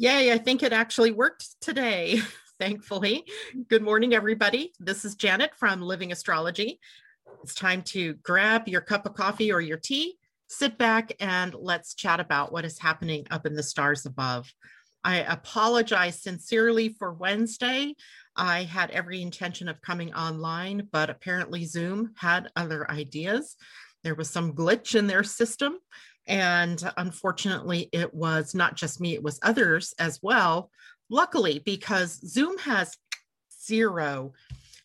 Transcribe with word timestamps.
Yay, 0.00 0.32
I 0.32 0.38
think 0.38 0.62
it 0.62 0.72
actually 0.72 1.10
worked 1.10 1.60
today, 1.60 2.20
thankfully. 2.60 3.24
Good 3.66 3.82
morning, 3.82 4.14
everybody. 4.14 4.72
This 4.78 5.04
is 5.04 5.16
Janet 5.16 5.50
from 5.56 5.82
Living 5.82 6.12
Astrology. 6.12 6.78
It's 7.42 7.52
time 7.52 7.82
to 7.86 8.14
grab 8.22 8.68
your 8.68 8.80
cup 8.80 9.06
of 9.06 9.14
coffee 9.14 9.50
or 9.50 9.60
your 9.60 9.76
tea, 9.76 10.16
sit 10.46 10.78
back, 10.78 11.10
and 11.18 11.52
let's 11.52 11.94
chat 11.94 12.20
about 12.20 12.52
what 12.52 12.64
is 12.64 12.78
happening 12.78 13.26
up 13.32 13.44
in 13.44 13.54
the 13.54 13.62
stars 13.64 14.06
above. 14.06 14.54
I 15.02 15.16
apologize 15.16 16.22
sincerely 16.22 16.90
for 16.90 17.12
Wednesday. 17.12 17.96
I 18.36 18.62
had 18.62 18.92
every 18.92 19.20
intention 19.20 19.68
of 19.68 19.82
coming 19.82 20.14
online, 20.14 20.86
but 20.92 21.10
apparently 21.10 21.64
Zoom 21.64 22.12
had 22.16 22.52
other 22.54 22.88
ideas. 22.88 23.56
There 24.04 24.14
was 24.14 24.30
some 24.30 24.52
glitch 24.52 24.94
in 24.94 25.08
their 25.08 25.24
system, 25.24 25.78
and 26.28 26.82
unfortunately, 26.96 27.88
it 27.92 28.12
was 28.14 28.54
not 28.54 28.76
just 28.76 29.00
me, 29.00 29.14
it 29.14 29.22
was 29.22 29.40
others 29.42 29.94
as 29.98 30.20
well. 30.22 30.70
Luckily, 31.10 31.60
because 31.64 32.20
Zoom 32.26 32.58
has 32.58 32.96
zero, 33.64 34.32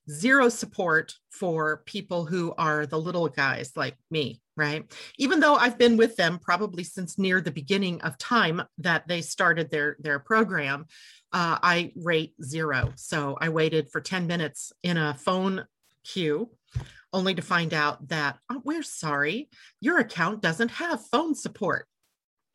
zero 0.10 0.50
support 0.50 1.16
for 1.30 1.84
people 1.86 2.26
who 2.26 2.54
are 2.58 2.86
the 2.86 3.00
little 3.00 3.28
guys 3.28 3.74
like 3.76 3.98
me, 4.10 4.42
right? 4.56 4.90
Even 5.18 5.42
though 5.42 5.56
I've 5.56 5.78
been 5.78 5.98
with 5.98 6.16
them 6.16 6.40
probably 6.40 6.84
since 6.84 7.18
near 7.18 7.42
the 7.42 7.52
beginning 7.52 8.02
of 8.02 8.18
time 8.18 8.62
that 8.78 9.08
they 9.08 9.22
started 9.22 9.70
their, 9.70 9.98
their 10.00 10.20
program, 10.20 10.86
uh, 11.34 11.58
I 11.62 11.92
rate 11.96 12.34
zero. 12.42 12.94
So 12.96 13.38
I 13.42 13.50
waited 13.50 13.90
for 13.90 14.00
10 14.00 14.28
minutes 14.28 14.72
in 14.84 14.98
a 14.98 15.14
phone 15.16 15.66
queue 16.04 16.50
only 17.14 17.36
to 17.36 17.42
find 17.42 17.74
out 17.74 18.08
that 18.10 18.38
oh, 18.50 18.62
we're 18.64 18.84
sorry, 18.84 19.50
your 19.80 20.00
account 20.00 20.42
doesn't 20.42 20.72
have 20.72 21.06
phone 21.12 21.36
support. 21.36 21.88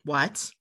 What? 0.05 0.51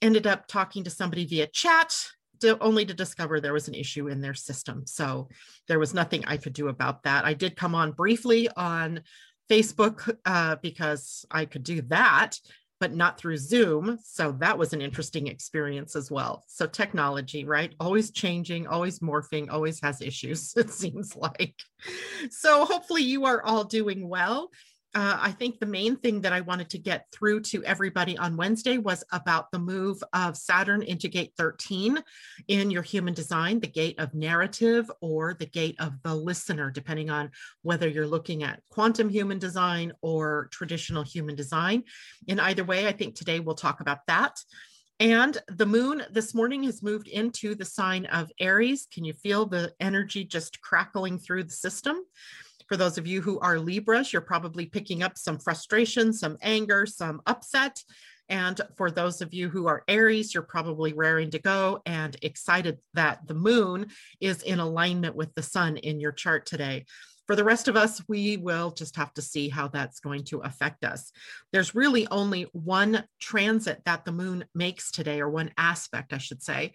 Ended 0.00 0.26
up 0.26 0.46
talking 0.46 0.84
to 0.84 0.90
somebody 0.90 1.26
via 1.26 1.46
chat 1.46 1.94
to, 2.40 2.58
only 2.60 2.84
to 2.86 2.94
discover 2.94 3.40
there 3.40 3.52
was 3.52 3.68
an 3.68 3.74
issue 3.74 4.08
in 4.08 4.20
their 4.20 4.34
system. 4.34 4.86
So 4.86 5.28
there 5.66 5.78
was 5.78 5.94
nothing 5.94 6.24
I 6.26 6.36
could 6.36 6.52
do 6.52 6.68
about 6.68 7.02
that. 7.02 7.24
I 7.24 7.34
did 7.34 7.56
come 7.56 7.74
on 7.74 7.92
briefly 7.92 8.48
on 8.56 9.02
Facebook 9.50 10.16
uh, 10.24 10.56
because 10.62 11.24
I 11.30 11.46
could 11.46 11.62
do 11.62 11.82
that, 11.82 12.38
but 12.80 12.94
not 12.94 13.18
through 13.18 13.36
Zoom. 13.36 13.98
So 14.04 14.32
that 14.38 14.56
was 14.56 14.72
an 14.72 14.80
interesting 14.80 15.26
experience 15.26 15.96
as 15.96 16.10
well. 16.10 16.44
So 16.46 16.66
technology, 16.66 17.44
right? 17.44 17.74
Always 17.80 18.10
changing, 18.10 18.66
always 18.66 19.00
morphing, 19.00 19.50
always 19.50 19.80
has 19.80 20.00
issues, 20.00 20.52
it 20.56 20.70
seems 20.70 21.16
like. 21.16 21.56
So 22.30 22.64
hopefully 22.64 23.02
you 23.02 23.24
are 23.24 23.42
all 23.42 23.64
doing 23.64 24.08
well 24.08 24.50
uh, 24.94 25.18
I 25.20 25.32
think 25.32 25.60
the 25.60 25.66
main 25.66 25.96
thing 25.96 26.22
that 26.22 26.32
I 26.32 26.40
wanted 26.40 26.70
to 26.70 26.78
get 26.78 27.06
through 27.12 27.40
to 27.40 27.62
everybody 27.64 28.16
on 28.16 28.38
Wednesday 28.38 28.78
was 28.78 29.04
about 29.12 29.52
the 29.52 29.58
move 29.58 30.02
of 30.14 30.36
Saturn 30.36 30.82
into 30.82 31.08
gate 31.08 31.32
13 31.36 32.02
in 32.48 32.70
your 32.70 32.82
human 32.82 33.12
design, 33.12 33.60
the 33.60 33.66
gate 33.66 34.00
of 34.00 34.14
narrative 34.14 34.90
or 35.02 35.34
the 35.34 35.46
gate 35.46 35.76
of 35.78 36.00
the 36.02 36.14
listener, 36.14 36.70
depending 36.70 37.10
on 37.10 37.30
whether 37.62 37.86
you're 37.86 38.06
looking 38.06 38.42
at 38.42 38.62
quantum 38.70 39.10
human 39.10 39.38
design 39.38 39.92
or 40.00 40.48
traditional 40.52 41.02
human 41.02 41.36
design. 41.36 41.84
In 42.26 42.40
either 42.40 42.64
way, 42.64 42.88
I 42.88 42.92
think 42.92 43.14
today 43.14 43.40
we'll 43.40 43.54
talk 43.54 43.80
about 43.80 44.06
that. 44.06 44.40
And 45.00 45.36
the 45.48 45.66
moon 45.66 46.02
this 46.10 46.34
morning 46.34 46.64
has 46.64 46.82
moved 46.82 47.08
into 47.08 47.54
the 47.54 47.64
sign 47.64 48.06
of 48.06 48.32
Aries. 48.40 48.88
Can 48.92 49.04
you 49.04 49.12
feel 49.12 49.46
the 49.46 49.72
energy 49.78 50.24
just 50.24 50.60
crackling 50.60 51.18
through 51.18 51.44
the 51.44 51.52
system? 51.52 51.98
For 52.68 52.76
those 52.76 52.98
of 52.98 53.06
you 53.06 53.22
who 53.22 53.38
are 53.40 53.58
Libras, 53.58 54.12
you're 54.12 54.22
probably 54.22 54.66
picking 54.66 55.02
up 55.02 55.16
some 55.16 55.38
frustration, 55.38 56.12
some 56.12 56.36
anger, 56.42 56.84
some 56.86 57.22
upset. 57.26 57.82
And 58.28 58.60
for 58.76 58.90
those 58.90 59.22
of 59.22 59.32
you 59.32 59.48
who 59.48 59.66
are 59.68 59.84
Aries, 59.88 60.34
you're 60.34 60.42
probably 60.42 60.92
raring 60.92 61.30
to 61.30 61.38
go 61.38 61.80
and 61.86 62.14
excited 62.20 62.76
that 62.92 63.26
the 63.26 63.34
moon 63.34 63.86
is 64.20 64.42
in 64.42 64.60
alignment 64.60 65.16
with 65.16 65.34
the 65.34 65.42
sun 65.42 65.78
in 65.78 65.98
your 65.98 66.12
chart 66.12 66.44
today. 66.44 66.84
For 67.26 67.36
the 67.36 67.44
rest 67.44 67.68
of 67.68 67.76
us, 67.76 68.02
we 68.08 68.38
will 68.38 68.70
just 68.70 68.96
have 68.96 69.12
to 69.14 69.22
see 69.22 69.48
how 69.50 69.68
that's 69.68 70.00
going 70.00 70.24
to 70.24 70.40
affect 70.40 70.84
us. 70.84 71.12
There's 71.52 71.74
really 71.74 72.06
only 72.10 72.48
one 72.52 73.04
transit 73.18 73.82
that 73.84 74.04
the 74.04 74.12
moon 74.12 74.46
makes 74.54 74.90
today, 74.90 75.20
or 75.20 75.28
one 75.28 75.50
aspect, 75.58 76.12
I 76.12 76.18
should 76.18 76.42
say, 76.42 76.72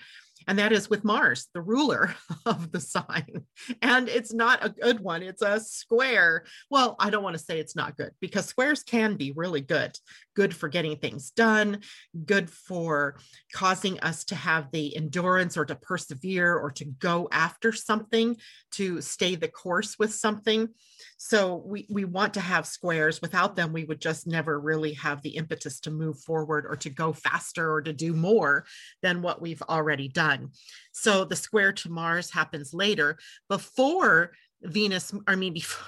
and 0.48 0.60
that 0.60 0.72
is 0.72 0.90
with 0.90 1.04
Mars, 1.04 1.48
the 1.54 1.62
ruler 1.62 2.16
of 2.46 2.72
the 2.72 2.80
sign. 2.80 3.44
And 3.82 4.10
it's 4.10 4.34
not 4.34 4.64
a 4.66 4.70
good 4.70 5.00
one, 5.00 5.24
it's 5.24 5.42
a 5.42 5.60
square. 5.60 6.46
Well, 6.70 6.96
I 7.00 7.10
don't 7.10 7.24
want 7.24 7.38
to 7.38 7.44
say 7.44 7.60
it's 7.60 7.76
not 7.76 7.98
good 7.98 8.12
because 8.20 8.46
squares 8.46 8.84
can 8.84 9.16
be 9.16 9.34
really 9.36 9.62
good 9.62 9.98
good 10.36 10.56
for 10.56 10.68
getting 10.68 10.98
things 10.98 11.32
done, 11.32 11.80
good 12.26 12.50
for 12.50 13.18
causing 13.54 14.00
us 14.00 14.24
to 14.26 14.36
have 14.36 14.72
the 14.72 14.96
endurance 14.96 15.58
or 15.58 15.66
to 15.66 15.76
persevere 15.76 16.56
or 16.56 16.72
to 16.72 16.86
go 16.86 17.28
after 17.32 17.72
something, 17.72 18.36
to 18.72 19.02
stay 19.02 19.36
the 19.36 19.48
course 19.48 19.98
with 20.00 20.14
something. 20.14 20.70
So 21.18 21.64
we, 21.66 21.88
we 21.90 22.06
want 22.06 22.34
to 22.36 22.40
have 22.40 22.66
squares. 22.66 23.22
Without 23.22 23.56
them, 23.56 23.74
we 23.74 23.86
would 23.86 24.02
just 24.02 24.28
never 24.28 24.60
really 24.60 24.94
have 24.94 25.22
the 25.22 25.38
impetus 25.38 25.80
to 25.82 25.92
move 25.92 26.20
forward 26.20 26.66
or 26.68 26.76
to 26.78 26.90
go 26.90 27.14
faster 27.14 27.72
or 27.72 27.82
to 27.82 27.94
do 27.94 28.14
more 28.14 28.66
than 29.02 29.22
what 29.22 29.42
we've 29.42 29.62
already 29.64 30.08
done. 30.08 30.50
So 30.92 31.26
the 31.26 31.36
square 31.36 31.74
to 31.74 31.90
Mars 31.90 32.32
happens 32.32 32.74
later 32.74 33.18
before 33.50 34.32
Venus, 34.62 35.14
I 35.28 35.36
mean, 35.36 35.54
before, 35.54 35.86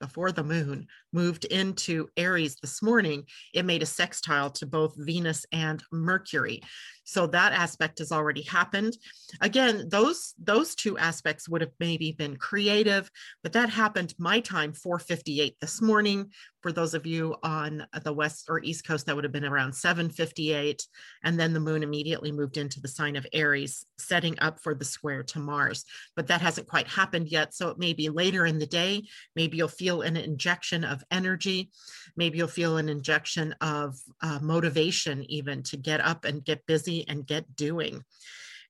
before 0.00 0.32
the 0.32 0.44
moon 0.44 0.88
moved 1.12 1.44
into 1.44 2.08
Aries 2.16 2.56
this 2.56 2.82
morning, 2.82 3.24
it 3.54 3.64
made 3.64 3.82
a 3.82 3.86
sextile 3.86 4.50
to 4.50 4.66
both 4.66 4.94
Venus 4.96 5.46
and 5.52 5.82
Mercury. 5.92 6.62
So 7.04 7.26
that 7.28 7.52
aspect 7.52 7.98
has 7.98 8.12
already 8.12 8.42
happened. 8.42 8.96
Again, 9.40 9.88
those 9.88 10.34
those 10.38 10.74
two 10.74 10.96
aspects 10.98 11.48
would 11.48 11.60
have 11.60 11.72
maybe 11.80 12.12
been 12.12 12.36
creative, 12.36 13.10
but 13.42 13.52
that 13.54 13.70
happened 13.70 14.14
my 14.18 14.40
time 14.40 14.72
458 14.72 15.56
this 15.60 15.82
morning. 15.82 16.30
For 16.62 16.70
those 16.70 16.94
of 16.94 17.06
you 17.06 17.34
on 17.42 17.84
the 18.04 18.12
west 18.12 18.46
or 18.48 18.62
east 18.62 18.86
coast, 18.86 19.06
that 19.06 19.16
would 19.16 19.24
have 19.24 19.32
been 19.32 19.44
around 19.44 19.74
758. 19.74 20.86
And 21.24 21.38
then 21.38 21.52
the 21.52 21.58
moon 21.58 21.82
immediately 21.82 22.30
moved 22.30 22.56
into 22.56 22.80
the 22.80 22.86
sign 22.86 23.16
of 23.16 23.26
Aries, 23.32 23.84
setting 23.98 24.38
up 24.38 24.60
for 24.60 24.72
the 24.72 24.84
square 24.84 25.24
to 25.24 25.40
Mars. 25.40 25.84
But 26.14 26.28
that 26.28 26.40
hasn't 26.40 26.68
quite 26.68 26.86
happened 26.86 27.28
yet. 27.28 27.52
So 27.52 27.68
it 27.70 27.78
may 27.78 27.94
be 27.94 28.10
later 28.10 28.46
in 28.46 28.60
the 28.60 28.66
day. 28.66 29.02
Maybe 29.34 29.56
you'll 29.56 29.66
feel 29.66 30.02
an 30.02 30.16
injection 30.16 30.84
of 30.84 31.01
energy. 31.10 31.70
Maybe 32.16 32.38
you'll 32.38 32.48
feel 32.48 32.76
an 32.76 32.88
injection 32.88 33.54
of 33.60 33.98
uh, 34.22 34.38
motivation, 34.40 35.24
even 35.30 35.62
to 35.64 35.76
get 35.76 36.00
up 36.00 36.24
and 36.24 36.44
get 36.44 36.66
busy 36.66 37.06
and 37.08 37.26
get 37.26 37.56
doing. 37.56 38.04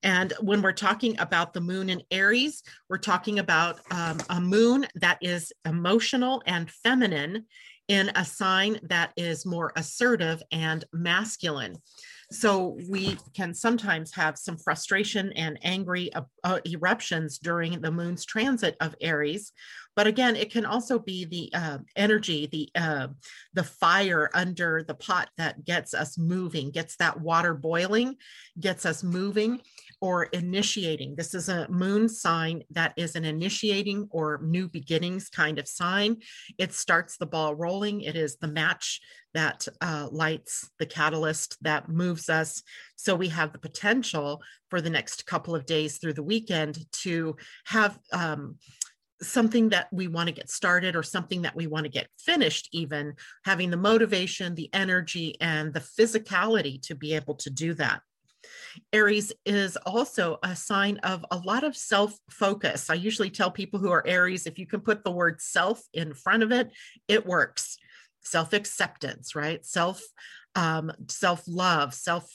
And 0.03 0.33
when 0.41 0.63
we're 0.63 0.73
talking 0.73 1.19
about 1.21 1.53
the 1.53 1.61
moon 1.61 1.89
in 1.89 2.03
Aries, 2.11 2.63
we're 2.89 2.99
talking 2.99 3.39
about 3.39 3.81
um, 3.91 4.19
a 4.31 4.41
moon 4.41 4.87
that 4.97 5.19
is 5.21 5.53
emotional 5.65 6.43
and 6.47 6.71
feminine 6.71 7.47
in 7.89 8.11
a 8.15 8.25
sign 8.25 8.81
that 8.85 9.13
is 9.17 9.47
more 9.47 9.73
assertive 9.77 10.43
and 10.51 10.85
masculine. 10.93 11.77
So 12.33 12.79
we 12.89 13.19
can 13.35 13.55
sometimes 13.55 14.13
have 14.15 14.39
some 14.39 14.57
frustration 14.57 15.33
and 15.33 15.59
angry 15.63 16.13
uh, 16.15 16.23
uh, 16.43 16.61
eruptions 16.67 17.39
during 17.39 17.81
the 17.81 17.91
moon's 17.91 18.25
transit 18.25 18.77
of 18.81 18.95
Aries. 19.01 19.53
But 19.95 20.07
again, 20.07 20.37
it 20.37 20.51
can 20.51 20.65
also 20.65 20.99
be 20.99 21.27
the 21.27 21.51
uh, 21.53 21.79
energy, 21.95 22.49
the 22.51 22.69
uh, 22.75 23.09
the 23.53 23.65
fire 23.65 24.31
under 24.33 24.83
the 24.83 24.95
pot 24.95 25.29
that 25.37 25.65
gets 25.65 25.93
us 25.93 26.17
moving, 26.17 26.71
gets 26.71 26.97
that 26.97 27.21
water 27.21 27.53
boiling, 27.53 28.17
gets 28.59 28.87
us 28.87 29.03
moving 29.03 29.61
or 30.03 30.25
initiating. 30.25 31.15
This 31.15 31.33
is 31.33 31.49
a 31.49 31.69
moon 31.69 32.09
sign 32.09 32.65
that 32.71 32.93
is 32.97 33.15
an 33.15 33.25
initiating 33.25 34.09
or 34.11 34.41
new 34.43 34.69
beginnings 34.69 35.29
kind 35.29 35.61
of 35.61 35.69
sign. 35.69 36.17
It 36.59 36.73
starts 36.73 37.17
the 37.17 37.27
ball 37.27 37.55
rolling. 37.55 38.01
It 38.01 38.17
is 38.17 38.37
the 38.37 38.49
match 38.49 39.01
that 39.33 39.69
uh, 39.81 40.09
lights 40.11 40.69
the 40.81 40.87
catalyst 40.87 41.57
that 41.63 41.89
moves 41.89 42.29
us. 42.29 42.65
So 42.97 43.15
we 43.15 43.29
have 43.29 43.53
the 43.53 43.61
potential 43.61 44.43
for 44.71 44.81
the 44.81 44.91
next 44.91 45.25
couple 45.25 45.55
of 45.55 45.67
days 45.67 45.99
through 45.99 46.15
the 46.15 46.23
weekend 46.25 46.85
to 47.03 47.37
have 47.67 47.97
um, 48.13 48.57
something 49.23 49.69
that 49.69 49.87
we 49.93 50.09
want 50.09 50.27
to 50.27 50.35
get 50.35 50.51
started 50.51 50.97
or 50.97 51.05
something 51.05 51.43
that 51.43 51.55
we 51.55 51.69
want 51.69 51.85
to 51.85 51.91
get 51.91 52.09
finished, 52.19 52.69
even 52.73 53.15
having 53.45 53.71
the 53.71 53.77
motivation, 53.77 54.57
the 54.57 54.69
energy, 54.73 55.37
and 55.41 55.73
the 55.73 55.81
physicality 55.81 56.83
to 56.83 56.97
be 56.97 57.15
able 57.15 57.37
to 57.37 57.51
do 57.51 57.73
that. 57.75 58.03
Aries 58.93 59.33
is 59.45 59.77
also 59.87 60.39
a 60.43 60.57
sign 60.57 60.99
of 60.99 61.25
a 61.31 61.37
lot 61.39 61.65
of 61.65 61.77
self 61.77 62.17
focus. 62.31 62.91
I 62.91 62.95
usually 62.95 63.31
tell 63.31 63.51
people 63.51 63.79
who 63.79 63.91
are 63.91 64.07
Aries 64.07 64.47
if 64.47 64.59
you 64.59 64.67
can 64.67 64.81
put 64.81 65.05
the 65.05 65.11
word 65.11 65.41
self 65.41 65.83
in 65.93 66.15
front 66.15 66.43
of 66.43 66.53
it, 66.53 66.71
it 67.09 67.27
works. 67.27 67.79
Self 68.23 68.53
acceptance, 68.53 69.35
right? 69.35 69.65
Self 69.65 70.03
um, 70.55 70.93
self 71.09 71.43
love, 71.47 71.95
self 71.95 72.31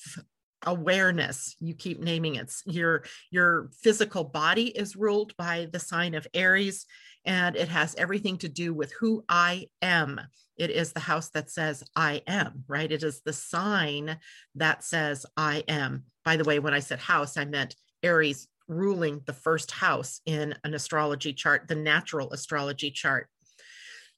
awareness 0.65 1.55
you 1.59 1.75
keep 1.75 1.99
naming 1.99 2.35
it 2.35 2.51
your 2.65 3.03
your 3.29 3.69
physical 3.83 4.23
body 4.23 4.67
is 4.67 4.95
ruled 4.95 5.37
by 5.37 5.67
the 5.71 5.79
sign 5.79 6.15
of 6.15 6.25
aries 6.33 6.87
and 7.27 7.57
it 7.57 7.67
has 7.67 7.93
everything 7.95 8.37
to 8.37 8.47
do 8.47 8.73
with 8.73 8.93
who 8.93 9.23
I 9.27 9.67
am. 9.81 10.19
It 10.55 10.71
is 10.71 10.93
the 10.93 11.01
house 11.01 11.29
that 11.31 11.51
says 11.51 11.83
I 11.95 12.23
am, 12.25 12.63
right? 12.67 12.91
It 12.91 13.03
is 13.03 13.21
the 13.21 13.33
sign 13.33 14.17
that 14.55 14.83
says 14.83 15.25
I 15.35 15.63
am. 15.67 16.05
By 16.23 16.37
the 16.37 16.45
way, 16.45 16.59
when 16.59 16.73
I 16.73 16.79
said 16.79 16.99
house, 16.99 17.37
I 17.37 17.43
meant 17.45 17.75
Aries 18.01 18.47
ruling 18.69 19.21
the 19.25 19.33
first 19.33 19.71
house 19.71 20.21
in 20.25 20.55
an 20.63 20.73
astrology 20.73 21.33
chart, 21.33 21.67
the 21.67 21.75
natural 21.75 22.31
astrology 22.31 22.91
chart. 22.91 23.27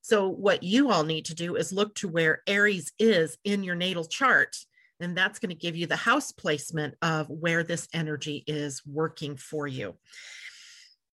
So, 0.02 0.30
what 0.30 0.64
you 0.64 0.92
all 0.92 1.04
need 1.04 1.26
to 1.26 1.36
do 1.36 1.56
is 1.56 1.74
look 1.74 1.96
to 1.96 2.08
where 2.08 2.42
Aries 2.48 2.92
is 3.00 3.38
in 3.44 3.64
your 3.64 3.76
natal 3.76 4.06
chart. 4.06 4.56
And 5.02 5.16
that's 5.16 5.40
going 5.40 5.50
to 5.50 5.56
give 5.56 5.76
you 5.76 5.88
the 5.88 5.96
house 5.96 6.32
placement 6.32 6.96
of 7.02 7.30
where 7.30 7.64
this 7.64 7.88
energy 7.94 8.44
is 8.48 8.82
working 8.86 9.38
for 9.38 9.66
you. 9.66 9.96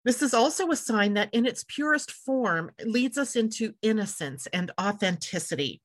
This 0.05 0.23
is 0.23 0.32
also 0.32 0.70
a 0.70 0.76
sign 0.76 1.14
that, 1.14 1.29
in 1.32 1.44
its 1.44 1.64
purest 1.69 2.11
form, 2.11 2.70
leads 2.85 3.19
us 3.19 3.37
into 3.37 3.75
innocence 3.82 4.47
and 4.52 4.70
authenticity. 4.81 5.82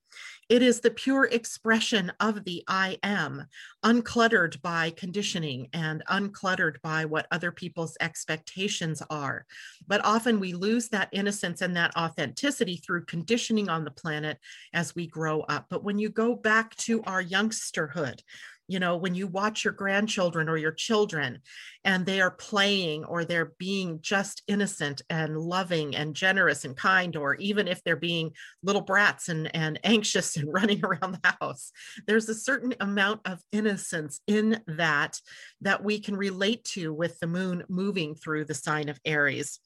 It 0.48 0.62
is 0.62 0.80
the 0.80 0.92
pure 0.92 1.24
expression 1.24 2.12
of 2.20 2.44
the 2.44 2.62
I 2.68 2.98
am, 3.02 3.46
uncluttered 3.84 4.62
by 4.62 4.90
conditioning 4.90 5.68
and 5.72 6.04
uncluttered 6.08 6.80
by 6.82 7.04
what 7.04 7.26
other 7.30 7.50
people's 7.50 7.96
expectations 8.00 9.02
are. 9.10 9.44
But 9.86 10.04
often 10.04 10.40
we 10.40 10.54
lose 10.54 10.88
that 10.90 11.08
innocence 11.12 11.60
and 11.60 11.76
that 11.76 11.96
authenticity 11.96 12.76
through 12.76 13.06
conditioning 13.06 13.68
on 13.68 13.84
the 13.84 13.90
planet 13.90 14.38
as 14.72 14.94
we 14.94 15.08
grow 15.08 15.40
up. 15.42 15.66
But 15.68 15.84
when 15.84 15.98
you 15.98 16.08
go 16.08 16.36
back 16.36 16.74
to 16.76 17.02
our 17.02 17.20
youngsterhood, 17.20 18.22
you 18.68 18.78
know 18.78 18.96
when 18.96 19.14
you 19.14 19.26
watch 19.26 19.64
your 19.64 19.72
grandchildren 19.72 20.48
or 20.48 20.56
your 20.56 20.72
children 20.72 21.38
and 21.84 22.04
they 22.04 22.20
are 22.20 22.30
playing 22.30 23.04
or 23.04 23.24
they're 23.24 23.52
being 23.58 24.00
just 24.00 24.42
innocent 24.48 25.02
and 25.08 25.38
loving 25.38 25.94
and 25.94 26.14
generous 26.14 26.64
and 26.64 26.76
kind 26.76 27.16
or 27.16 27.34
even 27.36 27.68
if 27.68 27.82
they're 27.84 27.96
being 27.96 28.32
little 28.62 28.82
brats 28.82 29.28
and, 29.28 29.54
and 29.54 29.78
anxious 29.84 30.36
and 30.36 30.52
running 30.52 30.84
around 30.84 31.12
the 31.22 31.36
house 31.40 31.70
there's 32.06 32.28
a 32.28 32.34
certain 32.34 32.74
amount 32.80 33.20
of 33.24 33.40
innocence 33.52 34.20
in 34.26 34.60
that 34.66 35.20
that 35.60 35.82
we 35.82 36.00
can 36.00 36.16
relate 36.16 36.64
to 36.64 36.92
with 36.92 37.18
the 37.20 37.26
moon 37.26 37.64
moving 37.68 38.14
through 38.14 38.44
the 38.44 38.54
sign 38.54 38.88
of 38.88 39.00
aries. 39.04 39.60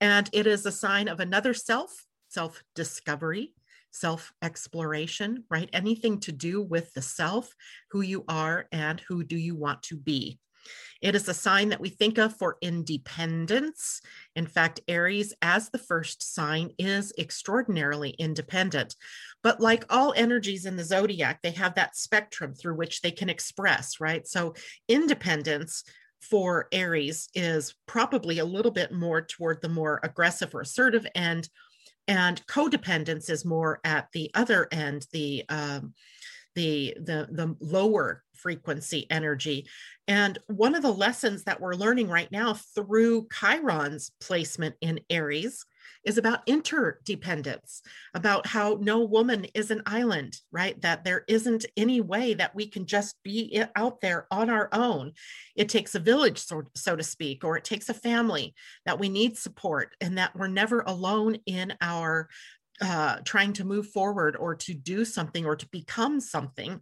And 0.00 0.28
it 0.32 0.46
is 0.46 0.66
a 0.66 0.72
sign 0.72 1.08
of 1.08 1.20
another 1.20 1.54
self 1.54 2.04
self 2.28 2.62
discovery 2.74 3.52
self 3.98 4.32
exploration, 4.42 5.44
right? 5.50 5.70
Anything 5.72 6.20
to 6.20 6.32
do 6.32 6.62
with 6.62 6.92
the 6.94 7.02
self, 7.02 7.54
who 7.90 8.00
you 8.00 8.24
are, 8.28 8.66
and 8.72 9.00
who 9.08 9.24
do 9.24 9.36
you 9.36 9.54
want 9.54 9.82
to 9.84 9.96
be. 9.96 10.38
It 11.02 11.14
is 11.14 11.28
a 11.28 11.34
sign 11.34 11.68
that 11.68 11.80
we 11.80 11.90
think 11.90 12.18
of 12.18 12.36
for 12.36 12.56
independence. 12.60 14.00
In 14.34 14.46
fact, 14.46 14.80
Aries, 14.88 15.34
as 15.42 15.68
the 15.68 15.78
first 15.78 16.34
sign, 16.34 16.70
is 16.78 17.12
extraordinarily 17.18 18.10
independent. 18.10 18.96
But 19.42 19.60
like 19.60 19.84
all 19.90 20.14
energies 20.16 20.66
in 20.66 20.76
the 20.76 20.84
zodiac, 20.84 21.40
they 21.42 21.52
have 21.52 21.74
that 21.74 21.96
spectrum 21.96 22.54
through 22.54 22.76
which 22.76 23.02
they 23.02 23.10
can 23.10 23.30
express, 23.30 24.00
right? 24.00 24.26
So, 24.26 24.54
independence 24.88 25.84
for 26.20 26.66
Aries 26.72 27.28
is 27.34 27.74
probably 27.86 28.38
a 28.38 28.44
little 28.44 28.72
bit 28.72 28.90
more 28.90 29.22
toward 29.22 29.60
the 29.62 29.68
more 29.68 30.00
aggressive 30.02 30.54
or 30.54 30.62
assertive 30.62 31.06
end, 31.14 31.48
and 32.08 32.44
codependence 32.46 33.30
is 33.30 33.44
more 33.44 33.80
at 33.84 34.08
the 34.12 34.30
other 34.34 34.68
end 34.70 35.06
the 35.12 35.44
um, 35.48 35.94
the 36.54 36.94
the 36.98 37.28
the 37.30 37.56
lower 37.60 38.22
frequency 38.34 39.06
energy. 39.10 39.66
And 40.08 40.38
one 40.46 40.74
of 40.74 40.82
the 40.82 40.92
lessons 40.92 41.44
that 41.44 41.60
we're 41.60 41.74
learning 41.74 42.08
right 42.08 42.30
now 42.30 42.54
through 42.74 43.28
chiron's 43.32 44.12
placement 44.20 44.76
in 44.80 45.00
aries 45.10 45.64
is 46.04 46.18
about 46.18 46.42
interdependence, 46.46 47.82
about 48.14 48.46
how 48.46 48.78
no 48.80 49.00
woman 49.00 49.46
is 49.54 49.70
an 49.70 49.82
island, 49.86 50.38
right? 50.52 50.80
That 50.82 51.04
there 51.04 51.24
isn't 51.28 51.66
any 51.76 52.00
way 52.00 52.34
that 52.34 52.54
we 52.54 52.68
can 52.68 52.86
just 52.86 53.16
be 53.22 53.62
out 53.74 54.00
there 54.00 54.26
on 54.30 54.50
our 54.50 54.68
own. 54.72 55.12
It 55.54 55.68
takes 55.68 55.94
a 55.94 56.00
village, 56.00 56.38
so, 56.38 56.62
so 56.74 56.96
to 56.96 57.02
speak, 57.02 57.44
or 57.44 57.56
it 57.56 57.64
takes 57.64 57.88
a 57.88 57.94
family 57.94 58.54
that 58.84 58.98
we 58.98 59.08
need 59.08 59.36
support 59.36 59.94
and 60.00 60.18
that 60.18 60.36
we're 60.36 60.48
never 60.48 60.80
alone 60.80 61.38
in 61.46 61.74
our 61.80 62.28
uh, 62.80 63.18
trying 63.24 63.54
to 63.54 63.64
move 63.64 63.88
forward 63.88 64.36
or 64.36 64.54
to 64.54 64.74
do 64.74 65.04
something 65.04 65.46
or 65.46 65.56
to 65.56 65.66
become 65.68 66.20
something, 66.20 66.80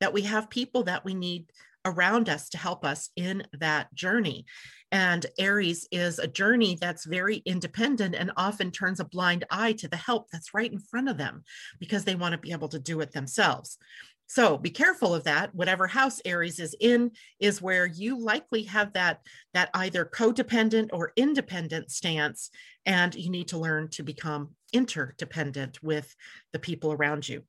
that 0.00 0.12
we 0.12 0.22
have 0.22 0.50
people 0.50 0.84
that 0.84 1.04
we 1.04 1.14
need 1.14 1.46
around 1.84 2.28
us 2.28 2.48
to 2.50 2.58
help 2.58 2.84
us 2.84 3.10
in 3.16 3.44
that 3.58 3.92
journey. 3.94 4.46
And 4.90 5.24
Aries 5.38 5.88
is 5.90 6.18
a 6.18 6.26
journey 6.26 6.76
that's 6.80 7.06
very 7.06 7.38
independent 7.46 8.14
and 8.14 8.30
often 8.36 8.70
turns 8.70 9.00
a 9.00 9.06
blind 9.06 9.44
eye 9.50 9.72
to 9.74 9.88
the 9.88 9.96
help 9.96 10.28
that's 10.30 10.54
right 10.54 10.70
in 10.70 10.78
front 10.78 11.08
of 11.08 11.16
them 11.16 11.44
because 11.80 12.04
they 12.04 12.14
want 12.14 12.32
to 12.32 12.38
be 12.38 12.52
able 12.52 12.68
to 12.68 12.78
do 12.78 13.00
it 13.00 13.12
themselves. 13.12 13.78
So 14.26 14.56
be 14.56 14.70
careful 14.70 15.14
of 15.14 15.24
that. 15.24 15.54
Whatever 15.54 15.86
house 15.86 16.20
Aries 16.24 16.58
is 16.58 16.74
in 16.80 17.10
is 17.38 17.60
where 17.60 17.84
you 17.84 18.18
likely 18.18 18.62
have 18.62 18.92
that, 18.94 19.20
that 19.52 19.68
either 19.74 20.06
codependent 20.06 20.88
or 20.92 21.12
independent 21.16 21.90
stance, 21.90 22.50
and 22.86 23.14
you 23.14 23.30
need 23.30 23.48
to 23.48 23.58
learn 23.58 23.88
to 23.88 24.02
become 24.02 24.54
interdependent 24.72 25.82
with 25.82 26.14
the 26.54 26.58
people 26.58 26.92
around 26.92 27.28
you. 27.28 27.42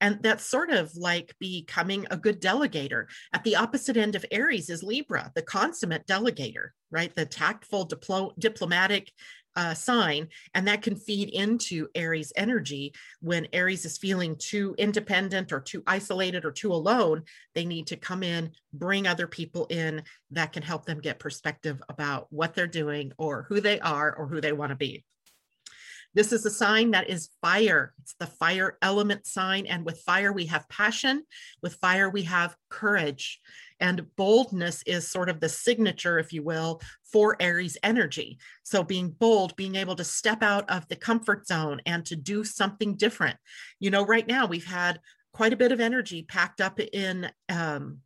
And 0.00 0.22
that's 0.22 0.44
sort 0.46 0.70
of 0.70 0.94
like 0.96 1.34
becoming 1.38 2.06
a 2.10 2.16
good 2.16 2.40
delegator. 2.40 3.06
At 3.32 3.44
the 3.44 3.56
opposite 3.56 3.96
end 3.96 4.14
of 4.14 4.24
Aries 4.30 4.70
is 4.70 4.82
Libra, 4.82 5.30
the 5.34 5.42
consummate 5.42 6.06
delegator, 6.06 6.68
right? 6.90 7.14
The 7.14 7.26
tactful, 7.26 7.88
diplo- 7.88 8.38
diplomatic 8.38 9.12
uh, 9.56 9.74
sign. 9.74 10.28
And 10.54 10.66
that 10.66 10.82
can 10.82 10.96
feed 10.96 11.28
into 11.28 11.88
Aries 11.94 12.32
energy. 12.36 12.92
When 13.20 13.46
Aries 13.52 13.84
is 13.84 13.98
feeling 13.98 14.36
too 14.36 14.74
independent 14.78 15.52
or 15.52 15.60
too 15.60 15.82
isolated 15.86 16.44
or 16.44 16.50
too 16.50 16.72
alone, 16.72 17.22
they 17.54 17.64
need 17.64 17.86
to 17.88 17.96
come 17.96 18.22
in, 18.22 18.50
bring 18.72 19.06
other 19.06 19.26
people 19.26 19.66
in 19.66 20.02
that 20.32 20.52
can 20.52 20.62
help 20.62 20.86
them 20.86 21.00
get 21.00 21.18
perspective 21.18 21.80
about 21.88 22.26
what 22.30 22.54
they're 22.54 22.66
doing 22.66 23.12
or 23.16 23.46
who 23.48 23.60
they 23.60 23.78
are 23.80 24.14
or 24.14 24.26
who 24.26 24.40
they 24.40 24.52
want 24.52 24.70
to 24.70 24.76
be. 24.76 25.04
This 26.14 26.32
is 26.32 26.46
a 26.46 26.50
sign 26.50 26.92
that 26.92 27.10
is 27.10 27.30
fire. 27.42 27.92
It's 28.00 28.14
the 28.18 28.26
fire 28.26 28.78
element 28.82 29.26
sign. 29.26 29.66
And 29.66 29.84
with 29.84 30.00
fire, 30.00 30.32
we 30.32 30.46
have 30.46 30.68
passion. 30.68 31.24
With 31.62 31.74
fire, 31.74 32.08
we 32.08 32.22
have 32.22 32.56
courage. 32.70 33.40
And 33.80 34.06
boldness 34.16 34.82
is 34.86 35.10
sort 35.10 35.28
of 35.28 35.40
the 35.40 35.48
signature, 35.48 36.18
if 36.18 36.32
you 36.32 36.42
will, 36.42 36.80
for 37.12 37.36
Aries 37.40 37.76
energy. 37.82 38.38
So 38.62 38.82
being 38.82 39.10
bold, 39.10 39.56
being 39.56 39.74
able 39.74 39.96
to 39.96 40.04
step 40.04 40.42
out 40.42 40.70
of 40.70 40.86
the 40.88 40.96
comfort 40.96 41.46
zone 41.46 41.80
and 41.84 42.04
to 42.06 42.16
do 42.16 42.44
something 42.44 42.94
different. 42.96 43.36
You 43.80 43.90
know, 43.90 44.06
right 44.06 44.26
now 44.26 44.46
we've 44.46 44.64
had 44.64 45.00
quite 45.32 45.52
a 45.52 45.56
bit 45.56 45.72
of 45.72 45.80
energy 45.80 46.22
packed 46.22 46.60
up 46.60 46.78
in 46.78 47.30
um, 47.48 47.98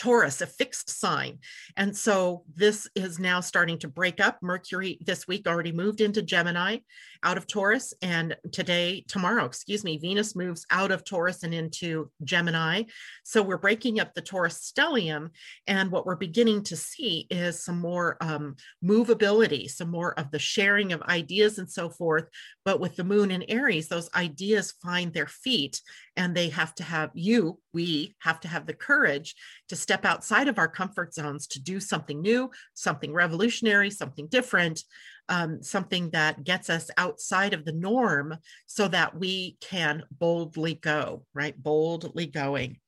Taurus, 0.00 0.40
a 0.40 0.46
fixed 0.46 0.88
sign. 0.88 1.40
And 1.76 1.94
so 1.94 2.44
this 2.54 2.88
is 2.94 3.18
now 3.18 3.40
starting 3.40 3.78
to 3.80 3.88
break 3.88 4.18
up. 4.18 4.38
Mercury 4.40 4.98
this 5.04 5.28
week 5.28 5.46
already 5.46 5.72
moved 5.72 6.00
into 6.00 6.22
Gemini 6.22 6.78
out 7.22 7.36
of 7.36 7.46
Taurus. 7.46 7.94
And 8.02 8.36
today, 8.52 9.04
tomorrow, 9.08 9.44
excuse 9.44 9.84
me, 9.84 9.98
Venus 9.98 10.34
moves 10.34 10.66
out 10.70 10.90
of 10.90 11.04
Taurus 11.04 11.42
and 11.42 11.54
into 11.54 12.10
Gemini. 12.24 12.84
So 13.24 13.42
we're 13.42 13.58
breaking 13.58 14.00
up 14.00 14.14
the 14.14 14.22
Taurus 14.22 14.72
stellium. 14.72 15.30
And 15.66 15.90
what 15.90 16.06
we're 16.06 16.16
beginning 16.16 16.62
to 16.64 16.76
see 16.76 17.26
is 17.30 17.62
some 17.62 17.80
more 17.80 18.16
um, 18.20 18.56
movability, 18.84 19.70
some 19.70 19.90
more 19.90 20.18
of 20.18 20.30
the 20.30 20.38
sharing 20.38 20.92
of 20.92 21.02
ideas 21.02 21.58
and 21.58 21.70
so 21.70 21.90
forth. 21.90 22.28
But 22.64 22.80
with 22.80 22.96
the 22.96 23.04
moon 23.04 23.30
in 23.30 23.44
Aries, 23.48 23.88
those 23.88 24.10
ideas 24.14 24.74
find 24.82 25.12
their 25.12 25.26
feet 25.26 25.80
and 26.16 26.34
they 26.34 26.48
have 26.50 26.74
to 26.74 26.82
have 26.82 27.10
you, 27.14 27.58
we 27.72 28.14
have 28.20 28.40
to 28.40 28.48
have 28.48 28.66
the 28.66 28.74
courage 28.74 29.34
to 29.68 29.76
step 29.76 30.04
outside 30.04 30.48
of 30.48 30.58
our 30.58 30.68
comfort 30.68 31.14
zones 31.14 31.46
to 31.48 31.62
do 31.62 31.80
something 31.80 32.20
new, 32.20 32.50
something 32.74 33.12
revolutionary, 33.12 33.90
something 33.90 34.26
different, 34.26 34.82
um, 35.30 35.62
something 35.62 36.10
that 36.10 36.44
gets 36.44 36.68
us 36.68 36.90
outside 36.98 37.54
of 37.54 37.64
the 37.64 37.72
norm 37.72 38.36
so 38.66 38.88
that 38.88 39.18
we 39.18 39.56
can 39.60 40.02
boldly 40.10 40.74
go, 40.74 41.24
right? 41.32 41.56
Boldly 41.56 42.26
going. 42.26 42.78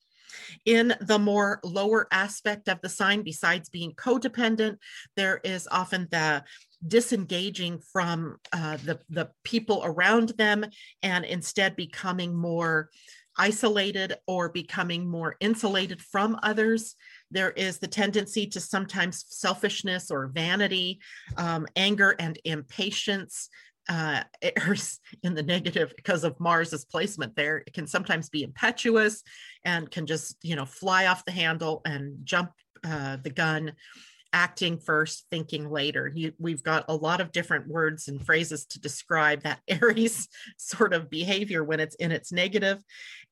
In 0.65 0.95
the 1.01 1.19
more 1.19 1.61
lower 1.63 2.09
aspect 2.11 2.69
of 2.69 2.81
the 2.81 2.89
sign, 2.89 3.23
besides 3.23 3.69
being 3.69 3.93
codependent, 3.93 4.79
there 5.17 5.41
is 5.45 5.69
often 5.71 6.09
the 6.11 6.43
disengaging 6.87 7.81
from 7.93 8.39
uh, 8.53 8.77
the, 8.85 8.99
the 9.09 9.31
people 9.45 9.83
around 9.85 10.31
them 10.31 10.65
and 11.03 11.25
instead 11.25 11.77
becoming 11.77 12.35
more 12.35 12.91
isolated 13.37 14.15
or 14.27 14.49
becoming 14.49 15.09
more 15.09 15.37
insulated 15.41 16.01
from 16.01 16.39
others. 16.43 16.97
There 17.33 17.51
is 17.51 17.79
the 17.79 17.87
tendency 17.87 18.47
to 18.47 18.61
sometimes 18.61 19.25
selfishness 19.29 20.11
or 20.11 20.29
vanity, 20.29 21.01
um, 21.37 21.67
anger 21.77 22.15
and 22.19 22.39
impatience. 22.45 23.49
Uh, 23.89 24.23
in 25.25 25.35
the 25.35 25.43
negative 25.43 25.93
because 25.97 26.23
of 26.23 26.39
Mars's 26.39 26.85
placement 26.85 27.35
there. 27.35 27.65
It 27.67 27.73
can 27.73 27.89
sometimes 27.89 28.29
be 28.29 28.45
impetuous 28.45 29.25
and 29.65 29.91
can 29.91 30.07
just, 30.07 30.37
you 30.43 30.55
know, 30.55 30.65
fly 30.65 31.07
off 31.07 31.25
the 31.25 31.33
handle 31.33 31.83
and 31.85 32.25
jump 32.25 32.53
uh, 32.85 33.17
the 33.23 33.31
gun. 33.31 33.73
Acting 34.33 34.79
first, 34.79 35.27
thinking 35.31 35.71
later. 35.71 36.11
You, 36.15 36.33
we've 36.39 36.63
got 36.63 36.85
a 36.89 36.95
lot 36.95 37.21
of 37.21 37.33
different 37.33 37.69
words 37.69 38.09
and 38.09 38.25
phrases 38.25 38.65
to 38.67 38.81
describe 38.81 39.43
that 39.43 39.61
Aries 39.69 40.29
sort 40.57 40.95
of 40.95 41.11
behavior 41.11 41.65
when 41.65 41.81
it's 41.81 41.97
in 41.97 42.13
its 42.13 42.33
negative, 42.33 42.83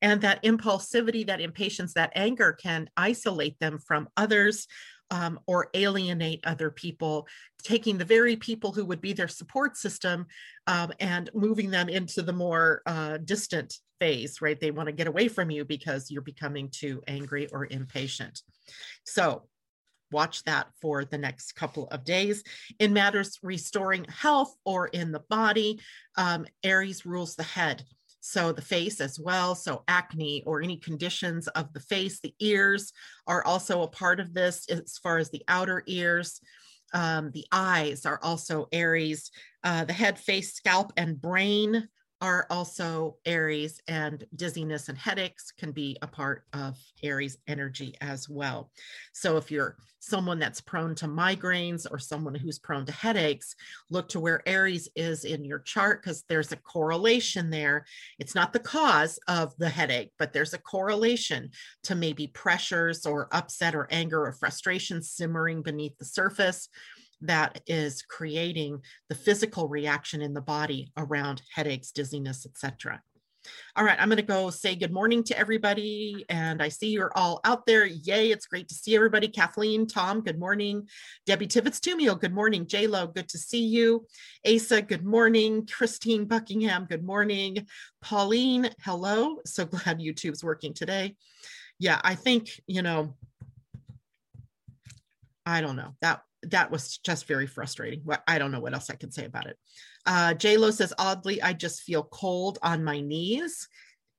and 0.01 0.21
that 0.21 0.43
impulsivity, 0.43 1.25
that 1.27 1.41
impatience, 1.41 1.93
that 1.93 2.13
anger 2.15 2.53
can 2.53 2.89
isolate 2.97 3.59
them 3.59 3.79
from 3.79 4.07
others. 4.17 4.67
Um, 5.13 5.41
or 5.45 5.67
alienate 5.73 6.39
other 6.45 6.71
people, 6.71 7.27
taking 7.63 7.97
the 7.97 8.05
very 8.05 8.37
people 8.37 8.71
who 8.71 8.85
would 8.85 9.01
be 9.01 9.11
their 9.11 9.27
support 9.27 9.75
system 9.75 10.25
um, 10.67 10.93
and 11.01 11.29
moving 11.33 11.69
them 11.69 11.89
into 11.89 12.21
the 12.21 12.31
more 12.31 12.81
uh, 12.85 13.17
distant 13.17 13.75
phase, 13.99 14.41
right? 14.41 14.57
They 14.57 14.71
want 14.71 14.87
to 14.87 14.93
get 14.93 15.07
away 15.07 15.27
from 15.27 15.51
you 15.51 15.63
because 15.63 16.09
you're 16.09 16.21
becoming 16.21 16.69
too 16.71 17.03
angry 17.07 17.47
or 17.51 17.67
impatient. 17.69 18.41
So, 19.03 19.43
watch 20.11 20.43
that 20.43 20.67
for 20.81 21.05
the 21.05 21.17
next 21.17 21.53
couple 21.53 21.87
of 21.87 22.03
days. 22.03 22.43
In 22.79 22.93
matters 22.93 23.39
restoring 23.41 24.05
health 24.05 24.55
or 24.65 24.87
in 24.87 25.11
the 25.11 25.23
body, 25.29 25.79
um, 26.17 26.45
Aries 26.63 27.05
rules 27.05 27.35
the 27.35 27.43
head. 27.43 27.83
So 28.21 28.51
the 28.51 28.61
face 28.61 29.01
as 29.01 29.19
well. 29.19 29.55
So 29.55 29.83
acne 29.87 30.43
or 30.45 30.61
any 30.61 30.77
conditions 30.77 31.47
of 31.49 31.73
the 31.73 31.79
face, 31.79 32.19
the 32.19 32.35
ears 32.39 32.93
are 33.25 33.43
also 33.43 33.81
a 33.81 33.87
part 33.87 34.19
of 34.19 34.33
this 34.33 34.67
as 34.69 34.99
far 34.99 35.17
as 35.17 35.31
the 35.31 35.43
outer 35.47 35.83
ears. 35.87 36.39
Um, 36.93 37.31
the 37.31 37.45
eyes 37.51 38.05
are 38.05 38.19
also 38.21 38.67
Aries. 38.71 39.31
Uh, 39.63 39.85
the 39.85 39.93
head, 39.93 40.19
face, 40.19 40.53
scalp, 40.53 40.91
and 40.97 41.19
brain 41.19 41.87
are 42.21 42.45
also 42.49 43.17
Aries, 43.25 43.81
and 43.87 44.23
dizziness 44.35 44.89
and 44.89 44.97
headaches 44.97 45.51
can 45.51 45.71
be 45.71 45.97
a 46.01 46.07
part 46.07 46.45
of 46.53 46.77
Aries 47.03 47.37
energy 47.47 47.95
as 47.99 48.29
well. 48.29 48.71
So, 49.13 49.37
if 49.37 49.49
you're 49.49 49.77
someone 49.99 50.39
that's 50.39 50.61
prone 50.61 50.95
to 50.95 51.07
migraines 51.07 51.85
or 51.89 51.99
someone 51.99 52.35
who's 52.35 52.59
prone 52.59 52.85
to 52.85 52.91
headaches, 52.91 53.55
look 53.89 54.09
to 54.09 54.19
where 54.19 54.47
Aries 54.47 54.87
is 54.95 55.25
in 55.25 55.45
your 55.45 55.59
chart 55.59 56.01
because 56.01 56.23
there's 56.29 56.51
a 56.51 56.57
correlation 56.57 57.49
there. 57.49 57.85
It's 58.19 58.35
not 58.35 58.53
the 58.53 58.59
cause 58.59 59.19
of 59.27 59.55
the 59.57 59.69
headache, 59.69 60.11
but 60.17 60.33
there's 60.33 60.53
a 60.53 60.59
correlation 60.59 61.51
to 61.83 61.95
maybe 61.95 62.27
pressures 62.27 63.05
or 63.05 63.27
upset 63.31 63.75
or 63.75 63.87
anger 63.91 64.25
or 64.25 64.33
frustration 64.33 65.01
simmering 65.01 65.61
beneath 65.61 65.97
the 65.97 66.05
surface 66.05 66.67
that 67.21 67.61
is 67.67 68.01
creating 68.01 68.81
the 69.09 69.15
physical 69.15 69.67
reaction 69.67 70.21
in 70.21 70.33
the 70.33 70.41
body 70.41 70.91
around 70.97 71.41
headaches, 71.53 71.91
dizziness, 71.91 72.45
etc. 72.45 73.01
All 73.75 73.83
right, 73.83 73.99
I'm 73.99 74.09
going 74.09 74.17
to 74.17 74.23
go 74.23 74.49
say 74.49 74.75
good 74.75 74.91
morning 74.91 75.23
to 75.25 75.37
everybody. 75.37 76.25
And 76.29 76.61
I 76.61 76.69
see 76.69 76.89
you're 76.89 77.11
all 77.15 77.39
out 77.43 77.65
there. 77.65 77.85
Yay, 77.85 78.31
it's 78.31 78.45
great 78.45 78.67
to 78.69 78.75
see 78.75 78.95
everybody. 78.95 79.27
Kathleen, 79.27 79.87
Tom, 79.87 80.21
good 80.21 80.39
morning. 80.39 80.87
Debbie 81.25 81.47
Tibbetts 81.47 81.79
Tumio, 81.79 82.19
good 82.19 82.33
morning. 82.33 82.67
Lo, 82.71 83.07
good 83.07 83.29
to 83.29 83.37
see 83.37 83.63
you. 83.63 84.05
Asa, 84.45 84.81
good 84.81 85.05
morning. 85.05 85.65
Christine 85.65 86.25
Buckingham, 86.25 86.85
good 86.85 87.03
morning. 87.03 87.65
Pauline, 88.01 88.69
hello. 88.81 89.37
So 89.45 89.65
glad 89.65 89.99
YouTube's 89.99 90.43
working 90.43 90.73
today. 90.73 91.15
Yeah, 91.79 91.99
I 92.03 92.15
think, 92.15 92.61
you 92.67 92.83
know, 92.83 93.15
I 95.45 95.61
don't 95.61 95.75
know. 95.75 95.95
That 96.01 96.21
that 96.43 96.71
was 96.71 96.97
just 96.97 97.27
very 97.27 97.47
frustrating. 97.47 98.03
I 98.27 98.39
don't 98.39 98.51
know 98.51 98.59
what 98.59 98.73
else 98.73 98.89
I 98.89 98.95
can 98.95 99.11
say 99.11 99.25
about 99.25 99.47
it. 99.47 99.57
Uh, 100.05 100.33
Lo 100.43 100.71
says, 100.71 100.93
oddly, 100.97 101.41
I 101.41 101.53
just 101.53 101.83
feel 101.83 102.03
cold 102.03 102.57
on 102.63 102.83
my 102.83 102.99
knees. 102.99 103.67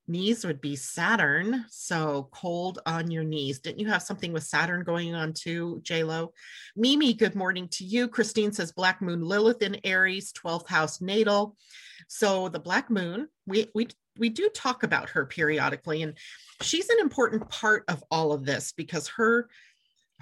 Knees 0.08 0.44
would 0.44 0.60
be 0.60 0.76
Saturn. 0.76 1.64
So 1.68 2.28
cold 2.32 2.80
on 2.86 3.10
your 3.10 3.24
knees. 3.24 3.60
Didn't 3.60 3.80
you 3.80 3.88
have 3.88 4.02
something 4.02 4.32
with 4.32 4.42
Saturn 4.44 4.82
going 4.82 5.14
on 5.14 5.32
too, 5.32 5.80
J 5.82 6.04
Lo? 6.04 6.32
Mimi, 6.76 7.14
good 7.14 7.34
morning 7.34 7.68
to 7.72 7.84
you. 7.84 8.08
Christine 8.08 8.52
says, 8.52 8.72
Black 8.72 9.00
Moon 9.00 9.22
Lilith 9.22 9.62
in 9.62 9.78
Aries, 9.84 10.32
12th 10.32 10.66
house 10.66 11.00
natal. 11.00 11.56
So 12.08 12.48
the 12.48 12.60
Black 12.60 12.90
Moon, 12.90 13.28
we, 13.46 13.68
we, 13.74 13.88
we 14.18 14.28
do 14.28 14.48
talk 14.48 14.82
about 14.82 15.10
her 15.10 15.24
periodically, 15.24 16.02
and 16.02 16.18
she's 16.60 16.90
an 16.90 16.98
important 17.00 17.48
part 17.48 17.84
of 17.88 18.04
all 18.10 18.32
of 18.32 18.44
this 18.44 18.72
because 18.76 19.08
her 19.08 19.48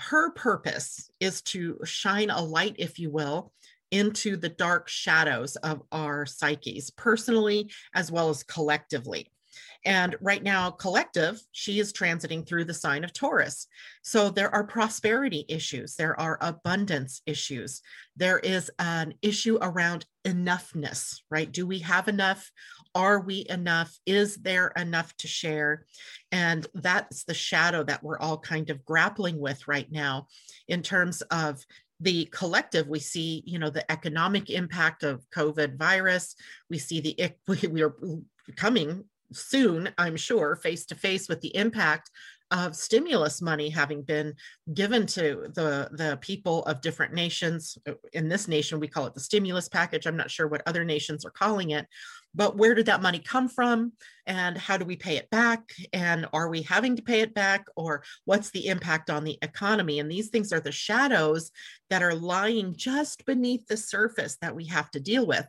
her 0.00 0.30
purpose 0.32 1.10
is 1.20 1.42
to 1.42 1.78
shine 1.84 2.30
a 2.30 2.42
light, 2.42 2.76
if 2.78 2.98
you 2.98 3.10
will, 3.10 3.52
into 3.90 4.36
the 4.36 4.48
dark 4.48 4.88
shadows 4.88 5.56
of 5.56 5.82
our 5.92 6.24
psyches, 6.24 6.90
personally 6.90 7.70
as 7.94 8.10
well 8.10 8.30
as 8.30 8.42
collectively. 8.42 9.30
And 9.84 10.14
right 10.20 10.42
now, 10.42 10.70
collective, 10.70 11.40
she 11.52 11.80
is 11.80 11.92
transiting 11.92 12.46
through 12.46 12.64
the 12.64 12.74
sign 12.74 13.02
of 13.02 13.12
Taurus. 13.12 13.66
So 14.02 14.30
there 14.30 14.54
are 14.54 14.64
prosperity 14.64 15.44
issues, 15.48 15.96
there 15.96 16.18
are 16.20 16.38
abundance 16.40 17.22
issues, 17.26 17.80
there 18.16 18.38
is 18.38 18.70
an 18.78 19.14
issue 19.22 19.58
around 19.60 20.04
enoughness, 20.26 21.20
right? 21.30 21.50
Do 21.50 21.66
we 21.66 21.78
have 21.80 22.08
enough? 22.08 22.50
Are 22.94 23.20
we 23.20 23.46
enough? 23.48 23.96
Is 24.06 24.36
there 24.36 24.72
enough 24.76 25.16
to 25.18 25.28
share? 25.28 25.86
And 26.32 26.66
that's 26.74 27.24
the 27.24 27.34
shadow 27.34 27.84
that 27.84 28.02
we're 28.02 28.18
all 28.18 28.38
kind 28.38 28.70
of 28.70 28.84
grappling 28.84 29.38
with 29.38 29.68
right 29.68 29.90
now 29.90 30.26
in 30.68 30.82
terms 30.82 31.22
of 31.22 31.64
the 32.02 32.24
collective 32.32 32.88
we 32.88 32.98
see 32.98 33.42
you 33.44 33.58
know 33.58 33.68
the 33.68 33.92
economic 33.92 34.48
impact 34.48 35.02
of 35.02 35.22
covid 35.36 35.76
virus 35.76 36.34
we 36.70 36.78
see 36.78 36.98
the 36.98 37.30
we 37.70 37.82
are 37.82 37.94
coming 38.56 39.04
soon, 39.32 39.90
I'm 39.98 40.16
sure, 40.16 40.56
face 40.56 40.86
to 40.86 40.94
face 40.94 41.28
with 41.28 41.40
the 41.40 41.54
impact 41.56 42.10
of 42.50 42.74
stimulus 42.74 43.40
money 43.40 43.70
having 43.70 44.02
been 44.02 44.34
given 44.74 45.06
to 45.06 45.50
the, 45.54 45.88
the 45.92 46.18
people 46.20 46.64
of 46.64 46.80
different 46.80 47.14
nations. 47.14 47.78
In 48.12 48.28
this 48.28 48.48
nation, 48.48 48.80
we 48.80 48.88
call 48.88 49.06
it 49.06 49.14
the 49.14 49.20
stimulus 49.20 49.68
package. 49.68 50.06
I'm 50.06 50.16
not 50.16 50.32
sure 50.32 50.48
what 50.48 50.62
other 50.66 50.84
nations 50.84 51.24
are 51.24 51.30
calling 51.30 51.70
it, 51.70 51.86
but 52.34 52.56
where 52.56 52.74
did 52.74 52.86
that 52.86 53.02
money 53.02 53.18
come 53.18 53.48
from? 53.48 53.92
And 54.26 54.56
how 54.56 54.76
do 54.76 54.84
we 54.84 54.96
pay 54.96 55.16
it 55.16 55.28
back? 55.30 55.72
And 55.92 56.26
are 56.32 56.48
we 56.48 56.62
having 56.62 56.96
to 56.96 57.02
pay 57.02 57.20
it 57.20 57.34
back? 57.34 57.66
Or 57.76 58.04
what's 58.24 58.50
the 58.50 58.68
impact 58.68 59.10
on 59.10 59.24
the 59.24 59.38
economy? 59.42 59.98
And 59.98 60.10
these 60.10 60.28
things 60.28 60.52
are 60.52 60.60
the 60.60 60.70
shadows 60.70 61.50
that 61.88 62.02
are 62.02 62.14
lying 62.14 62.74
just 62.76 63.26
beneath 63.26 63.66
the 63.66 63.76
surface 63.76 64.36
that 64.40 64.54
we 64.54 64.66
have 64.66 64.90
to 64.92 65.00
deal 65.00 65.26
with. 65.26 65.46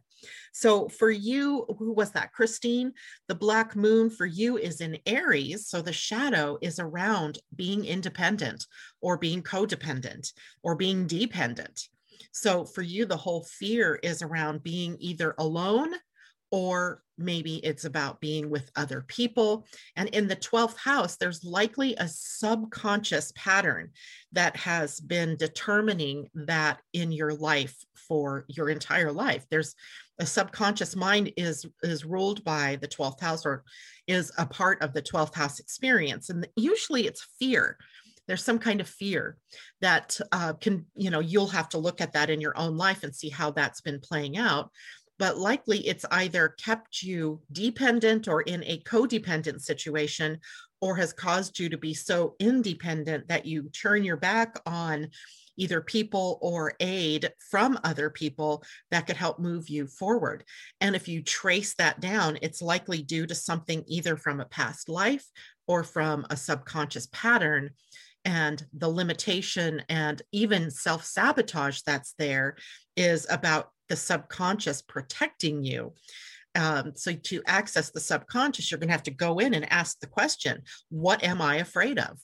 So 0.54 0.90
for 0.90 1.10
you 1.10 1.66
who 1.78 1.94
was 1.94 2.12
that 2.12 2.34
christine? 2.34 2.94
The 3.28 3.36
black 3.36 3.76
moon 3.76 4.10
for 4.10 4.26
you 4.26 4.58
is 4.58 4.82
in 4.82 4.98
aries. 5.06 5.68
So 5.68 5.82
the 5.82 5.94
shadow 5.94 6.58
is 6.62 6.80
around 6.80 7.40
being 7.56 7.86
independent 7.86 8.66
or 9.02 9.18
being 9.18 9.44
codependent 9.44 10.34
or 10.64 10.76
being 10.76 11.08
dependent. 11.08 11.90
So 12.32 12.66
for 12.66 12.82
you, 12.82 13.06
the 13.06 13.18
whole 13.18 13.44
fear 13.44 14.00
is 14.04 14.22
around 14.22 14.64
being 14.64 14.96
either 15.00 15.36
alone 15.38 15.94
or 16.52 17.02
maybe 17.18 17.58
it's 17.58 17.86
about 17.86 18.20
being 18.20 18.50
with 18.50 18.70
other 18.76 19.06
people. 19.08 19.66
And 19.96 20.10
in 20.10 20.28
the 20.28 20.36
12th 20.36 20.78
house, 20.78 21.18
there's 21.18 21.44
likely 21.44 21.96
a 21.96 22.08
subconscious 22.08 23.32
pattern 23.36 23.92
that 24.34 24.56
has 24.58 25.00
been 25.00 25.38
determining 25.38 26.28
that 26.34 26.82
in 26.94 27.12
your 27.12 27.34
life 27.34 27.76
for 27.96 28.46
your 28.48 28.70
entire 28.70 29.12
life. 29.12 29.46
There's 29.50 29.76
a 30.20 30.26
subconscious 30.26 30.96
mind 30.96 31.32
is 31.38 31.66
is 31.82 32.06
ruled 32.06 32.44
by 32.44 32.78
the 32.82 32.88
12th 32.88 33.20
house 33.22 33.46
or 33.46 33.64
is 34.08 34.32
a 34.38 34.46
part 34.46 34.82
of 34.82 34.94
the 34.94 35.02
12th 35.02 35.34
house 35.34 35.60
experience 35.60 36.30
and 36.30 36.48
usually 36.56 37.08
it's 37.08 37.28
fear 37.40 37.78
there's 38.28 38.44
some 38.44 38.60
kind 38.60 38.80
of 38.80 38.88
fear 38.88 39.38
that 39.82 40.20
uh, 40.32 40.54
can 40.54 40.86
you 40.96 41.10
know 41.10 41.20
you'll 41.20 41.48
have 41.48 41.70
to 41.70 41.80
look 41.80 42.02
at 42.02 42.14
that 42.14 42.30
in 42.30 42.40
your 42.40 42.58
own 42.58 42.78
life 42.78 43.04
and 43.04 43.16
see 43.16 43.30
how 43.30 43.50
that's 43.52 43.82
been 43.82 44.00
playing 44.00 44.38
out 44.38 44.70
but 45.22 45.38
likely 45.38 45.88
it's 45.88 46.04
either 46.10 46.50
kept 46.50 47.04
you 47.04 47.40
dependent 47.52 48.28
or 48.28 48.42
in 48.42 48.64
a 48.64 48.80
codependent 48.80 49.62
situation 49.62 50.40
or 50.82 50.96
has 50.96 51.14
caused 51.14 51.60
you 51.60 51.70
to 51.70 51.78
be 51.78 51.94
so 51.94 52.34
independent 52.40 53.28
that 53.28 53.46
you 53.46 53.70
turn 53.70 54.04
your 54.04 54.18
back 54.18 54.60
on 54.66 55.08
either 55.58 55.80
people 55.80 56.40
or 56.42 56.74
aid 56.80 57.32
from 57.52 57.78
other 57.84 58.10
people 58.10 58.64
that 58.90 59.06
could 59.06 59.16
help 59.16 59.38
move 59.38 59.70
you 59.70 59.86
forward. 59.86 60.44
And 60.80 60.96
if 60.96 61.08
you 61.08 61.22
trace 61.22 61.76
that 61.76 62.00
down, 62.00 62.40
it's 62.42 62.64
likely 62.64 63.04
due 63.04 63.28
to 63.28 63.36
something 63.36 63.84
either 63.86 64.18
from 64.18 64.40
a 64.40 64.46
past 64.46 64.90
life 64.90 65.28
or 65.68 65.84
from 65.84 66.26
a 66.32 66.36
subconscious 66.36 67.08
pattern. 67.12 67.70
And 68.26 68.66
the 68.74 68.90
limitation 68.90 69.84
and 69.88 70.20
even 70.32 70.72
self 70.72 71.06
sabotage 71.06 71.82
that's 71.86 72.16
there 72.18 72.56
is 72.98 73.28
about 73.30 73.70
the 73.92 73.98
subconscious 73.98 74.82
protecting 74.82 75.66
you. 75.66 75.94
Um, 76.56 76.94
so 76.96 77.12
to 77.12 77.42
access 77.46 77.92
the 77.92 78.00
subconscious, 78.00 78.72
you're 78.72 78.80
going 78.80 78.88
to 78.88 78.94
have 78.94 79.04
to 79.04 79.12
go 79.12 79.40
in 79.40 79.54
and 79.54 79.70
ask 79.70 80.00
the 80.00 80.08
question, 80.08 80.62
what 80.90 81.22
am 81.26 81.42
I 81.42 81.58
afraid 81.58 82.00
of? 82.00 82.18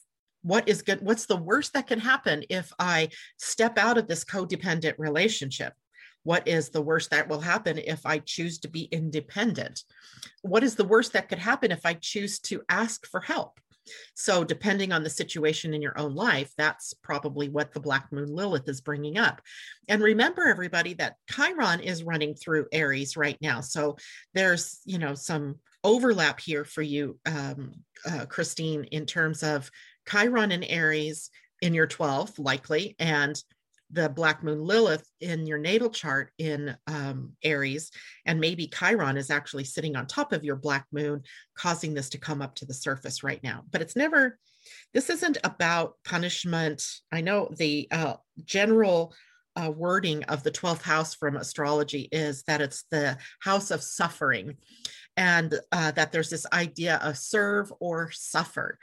What 0.44 0.70
is 0.70 0.82
good? 0.82 1.02
What's 1.02 1.26
the 1.26 1.36
worst 1.36 1.74
that 1.74 1.88
can 1.88 2.00
happen 2.00 2.46
if 2.50 2.72
I 2.80 3.10
step 3.38 3.78
out 3.78 3.98
of 3.98 4.08
this 4.08 4.24
codependent 4.24 4.94
relationship? 4.98 5.74
What 6.24 6.48
is 6.48 6.70
the 6.70 6.82
worst 6.82 7.10
that 7.12 7.28
will 7.28 7.42
happen 7.42 7.78
if 7.78 8.06
I 8.06 8.20
choose 8.20 8.60
to 8.60 8.70
be 8.70 8.84
independent? 8.84 9.84
What 10.44 10.64
is 10.64 10.76
the 10.76 10.88
worst 10.88 11.12
that 11.14 11.28
could 11.28 11.40
happen 11.40 11.74
if 11.74 11.86
I 11.86 11.96
choose 11.96 12.40
to 12.48 12.62
ask 12.70 13.06
for 13.06 13.20
help? 13.20 13.60
So, 14.16 14.44
depending 14.44 14.92
on 14.92 15.04
the 15.04 15.10
situation 15.10 15.74
in 15.74 15.82
your 15.82 15.98
own 15.98 16.16
life, 16.16 16.52
that's 16.58 16.94
probably 16.94 17.50
what 17.50 17.74
the 17.74 17.80
Black 17.80 18.12
Moon 18.12 18.34
Lilith 18.34 18.68
is 18.68 18.82
bringing 18.82 19.18
up. 19.18 19.42
And 19.88 20.02
remember, 20.02 20.48
everybody, 20.48 20.94
that 20.96 21.16
Chiron 21.30 21.80
is 21.80 22.04
running 22.04 22.36
through 22.36 22.68
Aries 22.72 23.18
right 23.18 23.38
now. 23.42 23.62
So, 23.62 23.98
there's, 24.34 24.80
you 24.86 24.98
know, 24.98 25.14
some 25.16 25.60
overlap 25.84 26.40
here 26.40 26.66
for 26.66 26.82
you, 26.82 27.20
um, 27.26 27.74
uh, 28.06 28.26
Christine, 28.26 28.86
in 28.86 29.06
terms 29.06 29.44
of 29.44 29.70
Chiron 30.10 30.52
and 30.52 30.66
Aries 30.68 31.30
in 31.62 31.74
your 31.74 31.88
12th, 31.88 32.40
likely, 32.40 32.96
and 33.00 33.42
the 33.92 34.10
black 34.10 34.44
moon 34.44 34.64
Lilith 34.64 35.08
in 35.22 35.48
your 35.48 35.58
natal 35.58 35.90
chart 35.90 36.32
in 36.38 36.76
um, 36.88 37.34
Aries, 37.44 37.92
and 38.26 38.40
maybe 38.40 38.68
Chiron 38.68 39.18
is 39.18 39.30
actually 39.30 39.64
sitting 39.64 39.96
on 39.96 40.08
top 40.08 40.34
of 40.34 40.44
your 40.44 40.56
black 40.56 40.86
moon, 40.92 41.24
causing 41.58 41.94
this 41.94 42.10
to 42.10 42.18
come 42.18 42.42
up 42.42 42.56
to 42.56 42.66
the 42.66 42.74
surface 42.74 43.24
right 43.24 43.42
now. 43.44 43.64
But 43.72 43.82
it's 43.82 43.96
never, 43.96 44.38
this 44.94 45.10
isn't 45.10 45.38
about 45.44 45.96
punishment. 46.04 46.84
I 47.12 47.22
know 47.22 47.50
the 47.56 47.88
uh, 47.92 48.16
general 48.44 49.14
uh, 49.56 49.72
wording 49.72 50.24
of 50.26 50.44
the 50.44 50.52
12th 50.52 50.84
house 50.84 51.16
from 51.16 51.36
astrology 51.36 52.08
is 52.12 52.44
that 52.44 52.62
it's 52.62 52.84
the 52.92 53.18
house 53.40 53.72
of 53.72 53.82
suffering, 53.82 54.58
and 55.16 55.60
uh, 55.72 55.92
that 55.92 56.12
there's 56.12 56.30
this 56.30 56.46
idea 56.54 57.00
of 57.02 57.18
serve 57.18 57.72
or 57.80 58.12
suffer. 58.12 58.78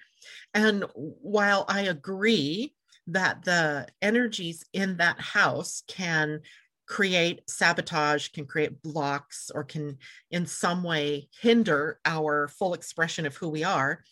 And 0.53 0.85
while 0.95 1.65
I 1.69 1.83
agree 1.83 2.75
that 3.07 3.45
the 3.45 3.87
energies 4.01 4.65
in 4.73 4.97
that 4.97 5.21
house 5.21 5.83
can 5.89 6.41
create 6.87 7.49
sabotage, 7.49 8.29
can 8.29 8.47
create 8.47 8.83
blocks, 8.83 9.51
or 9.55 9.65
can 9.65 9.99
in 10.31 10.47
some 10.47 10.83
way 10.83 11.29
hinder 11.41 11.99
our 12.05 12.49
full 12.49 12.75
expression 12.75 13.27
of 13.27 13.37
who 13.37 13.49
we 13.49 13.65
are. 13.65 14.05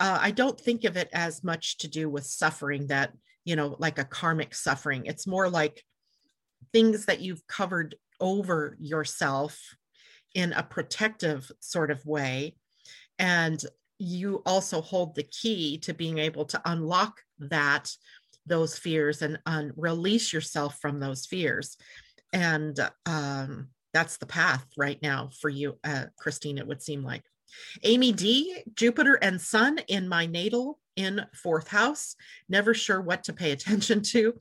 Uh, 0.00 0.18
I 0.20 0.30
don't 0.30 0.58
think 0.58 0.84
of 0.84 0.96
it 0.96 1.08
as 1.12 1.44
much 1.44 1.78
to 1.78 1.88
do 1.88 2.08
with 2.08 2.24
suffering 2.24 2.88
that, 2.88 3.12
you 3.44 3.56
know, 3.56 3.76
like 3.78 3.98
a 3.98 4.04
karmic 4.04 4.54
suffering. 4.54 5.06
It's 5.06 5.26
more 5.26 5.48
like 5.48 5.82
things 6.72 7.06
that 7.06 7.20
you've 7.20 7.46
covered 7.46 7.94
over 8.20 8.76
yourself 8.80 9.58
in 10.34 10.52
a 10.52 10.62
protective 10.62 11.50
sort 11.60 11.90
of 11.90 12.04
way. 12.06 12.56
And 13.18 13.62
you 13.98 14.42
also 14.44 14.80
hold 14.80 15.14
the 15.14 15.22
key 15.22 15.78
to 15.78 15.94
being 15.94 16.18
able 16.18 16.46
to 16.46 16.60
unlock 16.64 17.20
that 17.38 17.92
those 18.46 18.78
fears 18.78 19.22
and, 19.22 19.38
release 19.76 20.32
yourself 20.32 20.78
from 20.80 21.00
those 21.00 21.26
fears. 21.26 21.76
And 22.32 22.78
um, 23.06 23.68
that's 23.92 24.16
the 24.16 24.26
path 24.26 24.66
right 24.76 25.00
now 25.02 25.30
for 25.40 25.48
you, 25.48 25.78
uh, 25.84 26.06
Christine, 26.18 26.58
it 26.58 26.66
would 26.66 26.82
seem 26.82 27.02
like. 27.02 27.22
Amy 27.84 28.12
D, 28.12 28.62
Jupiter 28.74 29.14
and 29.14 29.40
Sun 29.40 29.78
in 29.88 30.08
my 30.08 30.26
natal 30.26 30.80
in 30.96 31.24
fourth 31.34 31.68
house. 31.68 32.16
Never 32.48 32.74
sure 32.74 33.00
what 33.00 33.24
to 33.24 33.32
pay 33.32 33.52
attention 33.52 34.02
to. 34.02 34.34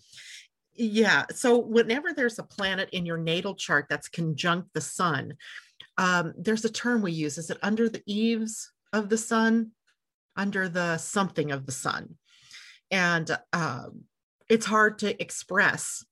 Yeah, 0.75 1.25
so 1.31 1.59
whenever 1.59 2.13
there's 2.13 2.39
a 2.39 2.43
planet 2.43 2.89
in 2.93 3.05
your 3.05 3.17
natal 3.17 3.53
chart 3.53 3.85
that's 3.89 4.09
conjunct 4.09 4.73
the 4.73 4.81
sun, 4.81 5.35
um, 5.99 6.33
there's 6.35 6.65
a 6.65 6.69
term 6.69 7.03
we 7.03 7.11
use. 7.11 7.37
Is 7.37 7.51
it 7.51 7.59
under 7.61 7.87
the 7.87 8.01
eaves 8.07 8.71
of 8.91 9.09
the 9.09 9.17
sun? 9.17 9.71
Under 10.35 10.67
the 10.67 10.97
something 10.97 11.51
of 11.51 11.67
the 11.67 11.71
sun 11.71 12.17
and 12.93 13.35
um, 13.53 14.03
it's 14.47 14.67
hard 14.67 14.99
to 14.99 15.19
express 15.21 16.05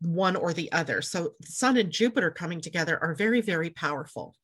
one 0.00 0.36
or 0.36 0.52
the 0.52 0.70
other. 0.70 1.02
So 1.02 1.32
Sun 1.42 1.76
and 1.76 1.90
Jupiter 1.90 2.30
coming 2.30 2.60
together 2.60 2.96
are 3.02 3.14
very, 3.14 3.40
very 3.40 3.70
powerful. 3.70 4.36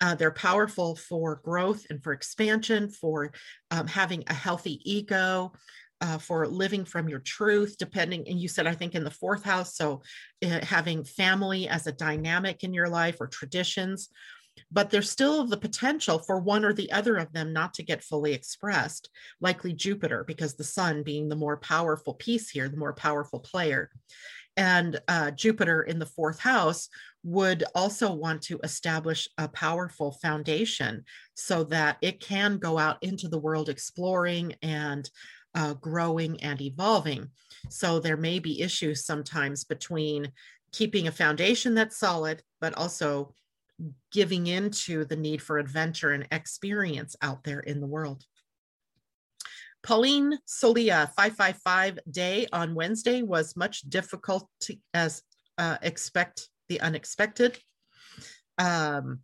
Uh, 0.00 0.14
they're 0.14 0.30
powerful 0.30 0.94
for 0.94 1.40
growth 1.44 1.84
and 1.90 2.02
for 2.02 2.12
expansion, 2.12 2.88
for 2.88 3.32
um, 3.72 3.88
having 3.88 4.22
a 4.28 4.34
healthy 4.34 4.80
ego, 4.84 5.52
uh, 6.00 6.18
for 6.18 6.46
living 6.46 6.84
from 6.84 7.08
your 7.08 7.18
truth, 7.18 7.76
depending. 7.76 8.26
And 8.28 8.40
you 8.40 8.46
said, 8.46 8.68
I 8.68 8.74
think, 8.74 8.94
in 8.94 9.04
the 9.04 9.10
fourth 9.10 9.44
house. 9.44 9.76
So 9.76 10.02
uh, 10.44 10.64
having 10.64 11.04
family 11.04 11.68
as 11.68 11.88
a 11.88 11.92
dynamic 11.92 12.62
in 12.62 12.72
your 12.72 12.88
life 12.88 13.16
or 13.20 13.26
traditions 13.26 14.08
but 14.70 14.90
there's 14.90 15.10
still 15.10 15.46
the 15.46 15.56
potential 15.56 16.18
for 16.18 16.38
one 16.38 16.64
or 16.64 16.72
the 16.72 16.90
other 16.92 17.16
of 17.16 17.32
them 17.32 17.52
not 17.52 17.74
to 17.74 17.82
get 17.82 18.02
fully 18.02 18.32
expressed, 18.32 19.10
likely 19.40 19.72
Jupiter, 19.72 20.24
because 20.26 20.54
the 20.54 20.64
sun 20.64 21.02
being 21.02 21.28
the 21.28 21.36
more 21.36 21.56
powerful 21.56 22.14
piece 22.14 22.50
here, 22.50 22.68
the 22.68 22.76
more 22.76 22.94
powerful 22.94 23.40
player. 23.40 23.90
And 24.56 25.00
uh, 25.08 25.30
Jupiter 25.30 25.82
in 25.82 25.98
the 25.98 26.06
fourth 26.06 26.38
house 26.38 26.88
would 27.24 27.64
also 27.74 28.12
want 28.12 28.42
to 28.42 28.60
establish 28.62 29.28
a 29.38 29.48
powerful 29.48 30.12
foundation 30.12 31.04
so 31.34 31.64
that 31.64 31.96
it 32.02 32.20
can 32.20 32.58
go 32.58 32.78
out 32.78 33.02
into 33.02 33.28
the 33.28 33.38
world 33.38 33.68
exploring 33.68 34.54
and 34.62 35.08
uh, 35.54 35.74
growing 35.74 36.42
and 36.42 36.60
evolving. 36.60 37.28
So 37.68 37.98
there 37.98 38.16
may 38.16 38.38
be 38.38 38.60
issues 38.60 39.04
sometimes 39.04 39.64
between 39.64 40.32
keeping 40.72 41.06
a 41.06 41.12
foundation 41.12 41.74
that's 41.74 41.98
solid, 41.98 42.42
but 42.60 42.74
also 42.74 43.34
giving 44.10 44.46
into 44.46 45.04
the 45.04 45.16
need 45.16 45.42
for 45.42 45.58
adventure 45.58 46.12
and 46.12 46.26
experience 46.30 47.16
out 47.22 47.44
there 47.44 47.60
in 47.60 47.80
the 47.80 47.86
world. 47.86 48.24
Pauline 49.82 50.38
Solia, 50.46 51.10
555 51.16 51.98
day 52.10 52.46
on 52.52 52.74
Wednesday 52.74 53.22
was 53.22 53.56
much 53.56 53.80
difficult 53.82 54.48
to, 54.60 54.76
as 54.94 55.22
uh, 55.58 55.78
expect 55.82 56.48
the 56.68 56.80
unexpected. 56.80 57.58
Um, 58.58 59.20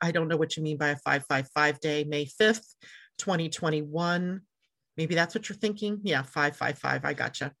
I 0.00 0.12
don't 0.12 0.28
know 0.28 0.36
what 0.36 0.56
you 0.56 0.62
mean 0.62 0.76
by 0.76 0.88
a 0.88 0.96
555 0.96 1.80
day, 1.80 2.04
May 2.04 2.26
5th, 2.26 2.74
2021. 3.18 4.40
Maybe 4.96 5.14
that's 5.14 5.34
what 5.34 5.48
you're 5.48 5.56
thinking. 5.56 6.00
Yeah, 6.02 6.22
555. 6.22 7.04
I 7.04 7.12
gotcha. 7.14 7.52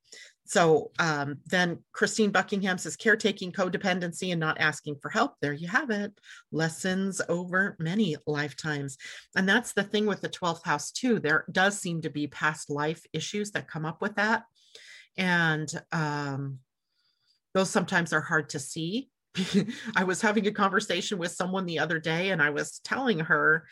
So 0.50 0.90
um, 0.98 1.38
then 1.46 1.78
Christine 1.92 2.32
Buckingham 2.32 2.76
says 2.76 2.96
caretaking 2.96 3.52
codependency 3.52 4.32
and 4.32 4.40
not 4.40 4.58
asking 4.58 4.96
for 4.96 5.08
help. 5.08 5.36
There 5.40 5.52
you 5.52 5.68
have 5.68 5.90
it. 5.90 6.12
Lessons 6.50 7.22
over 7.28 7.76
many 7.78 8.16
lifetimes. 8.26 8.98
And 9.36 9.48
that's 9.48 9.74
the 9.74 9.84
thing 9.84 10.06
with 10.06 10.22
the 10.22 10.28
12th 10.28 10.64
house, 10.64 10.90
too. 10.90 11.20
There 11.20 11.44
does 11.52 11.78
seem 11.78 12.02
to 12.02 12.10
be 12.10 12.26
past 12.26 12.68
life 12.68 13.00
issues 13.12 13.52
that 13.52 13.68
come 13.68 13.86
up 13.86 14.02
with 14.02 14.16
that. 14.16 14.42
And 15.16 15.72
um, 15.92 16.58
those 17.54 17.70
sometimes 17.70 18.12
are 18.12 18.20
hard 18.20 18.48
to 18.48 18.58
see. 18.58 19.08
I 19.94 20.02
was 20.02 20.20
having 20.20 20.48
a 20.48 20.50
conversation 20.50 21.18
with 21.18 21.30
someone 21.30 21.64
the 21.64 21.78
other 21.78 22.00
day, 22.00 22.30
and 22.30 22.42
I 22.42 22.50
was 22.50 22.80
telling 22.80 23.20
her 23.20 23.68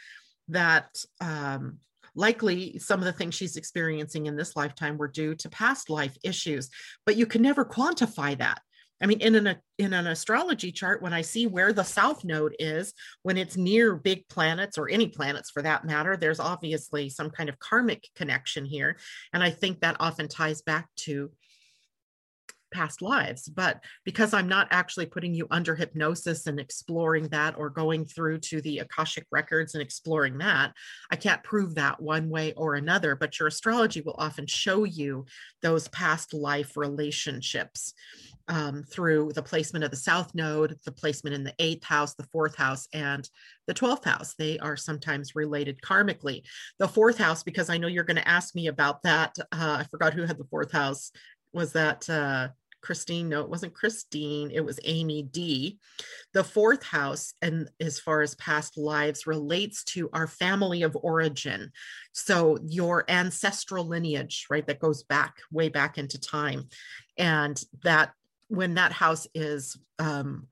that 0.47 0.97
um, 1.21 1.79
likely 2.15 2.79
some 2.79 3.01
of 3.01 3.07
the 3.07 3.13
things 3.13 3.35
she's 3.35 3.57
experiencing 3.57 4.27
in 4.27 4.37
this 4.37 4.57
lifetime 4.57 4.97
were 4.97 5.09
due 5.09 5.35
to 5.35 5.49
past 5.49 5.91
life 5.91 6.17
issues 6.23 6.69
but 7.07 7.17
you 7.17 7.27
can 7.27 7.43
never 7.43 7.65
quantify 7.65 8.37
that. 8.39 8.61
I 9.01 9.07
mean, 9.07 9.21
in 9.21 9.35
an 9.35 9.57
in 9.79 9.93
an 9.93 10.09
astrology 10.09 10.73
chart, 10.73 11.03
when 11.03 11.13
I 11.13 11.23
see 11.23 11.47
where 11.47 11.73
the 11.73 11.85
south 11.85 12.25
node 12.25 12.57
is, 12.59 12.93
when 13.23 13.37
it's 13.37 13.57
near 13.57 13.95
big 13.95 14.27
planets 14.29 14.77
or 14.77 14.91
any 14.91 15.09
planets 15.09 15.51
for 15.51 15.63
that 15.63 15.85
matter, 15.85 16.17
there's 16.17 16.41
obviously 16.41 17.09
some 17.09 17.31
kind 17.31 17.49
of 17.49 17.59
karmic 17.61 18.09
connection 18.17 18.65
here, 18.65 18.99
and 19.33 19.43
I 19.43 19.51
think 19.51 19.81
that 19.81 19.97
often 20.01 20.27
ties 20.27 20.63
back 20.63 20.89
to 21.07 21.31
past 22.71 23.03
lives. 23.03 23.49
But 23.49 23.83
because 24.05 24.35
I'm 24.35 24.49
not 24.49 24.69
actually 24.71 25.07
putting 25.07 25.35
you 25.35 25.47
under 25.51 25.75
hypnosis 25.75 26.47
and 26.47 26.61
exploring 26.61 27.29
that 27.29 27.57
or 27.59 27.71
going 27.71 28.05
through 28.05 28.39
to 28.39 28.61
the 28.61 28.79
Akashic 28.79 29.27
records 29.31 29.75
and 29.75 29.83
exploring 29.83 30.39
that, 30.39 30.73
I 31.11 31.17
can't 31.17 31.43
prove 31.43 31.75
that 31.75 32.01
one 32.01 32.29
way 32.29 32.53
or 32.55 32.75
another. 32.75 33.17
But 33.17 33.39
your 33.39 33.49
astrology 33.49 34.01
will 34.01 34.17
often 34.19 34.47
show 34.47 34.85
you 34.85 35.27
those 35.63 35.89
past 35.89 36.35
life 36.35 36.77
relationships. 36.77 37.95
Um, 38.51 38.83
through 38.83 39.33
the 39.35 39.43
placement 39.43 39.85
of 39.85 39.91
the 39.91 39.97
south 39.99 40.35
node, 40.35 40.79
the 40.87 40.91
placement 40.91 41.35
in 41.37 41.45
the 41.45 41.53
eighth 41.59 41.85
house, 41.85 42.15
the 42.15 42.27
fourth 42.33 42.57
house, 42.57 42.89
and 42.95 43.29
the 43.67 43.75
12th 43.75 44.05
house. 44.05 44.35
They 44.39 44.59
are 44.59 44.75
sometimes 44.75 45.37
related 45.37 45.83
karmically. 45.83 46.43
The 46.79 46.89
fourth 46.89 47.19
house, 47.19 47.43
because 47.43 47.69
I 47.69 47.77
know 47.77 47.89
you're 47.89 48.05
going 48.05 48.17
to 48.17 48.27
ask 48.27 48.55
me 48.55 48.67
about 48.67 49.03
that. 49.03 49.37
Uh, 49.53 49.77
I 49.81 49.87
forgot 49.91 50.15
who 50.15 50.25
had 50.25 50.39
the 50.39 50.47
fourth 50.51 50.73
house 50.73 51.13
was 51.53 51.73
that 51.73 52.09
uh, 52.09 52.49
Christine? 52.81 53.29
No, 53.29 53.41
it 53.41 53.49
wasn't 53.49 53.75
Christine. 53.75 54.51
It 54.51 54.65
was 54.65 54.81
Amy 54.85 55.23
D. 55.23 55.79
The 56.33 56.45
fourth 56.45 56.83
house, 56.83 57.35
and 57.43 57.69
as 57.81 57.99
far 57.99 58.23
as 58.23 58.35
past 58.37 58.77
lives, 58.77 59.27
relates 59.27 59.85
to 59.85 60.09
our 60.13 60.27
family 60.27 60.83
of 60.83 60.97
origin. 61.03 61.71
So 62.13 62.59
your 62.63 63.05
ancestral 63.09 63.87
lineage, 63.87 64.47
right, 64.51 64.67
that 64.67 64.81
goes 64.81 65.03
back 65.05 65.37
way 65.51 65.69
back 65.69 65.99
into 65.99 66.21
time. 66.21 66.69
And 67.17 67.63
that 67.83 68.13
when 68.49 68.75
that 68.75 68.93
house 68.93 69.27
is 69.35 69.77
um, 69.99 70.47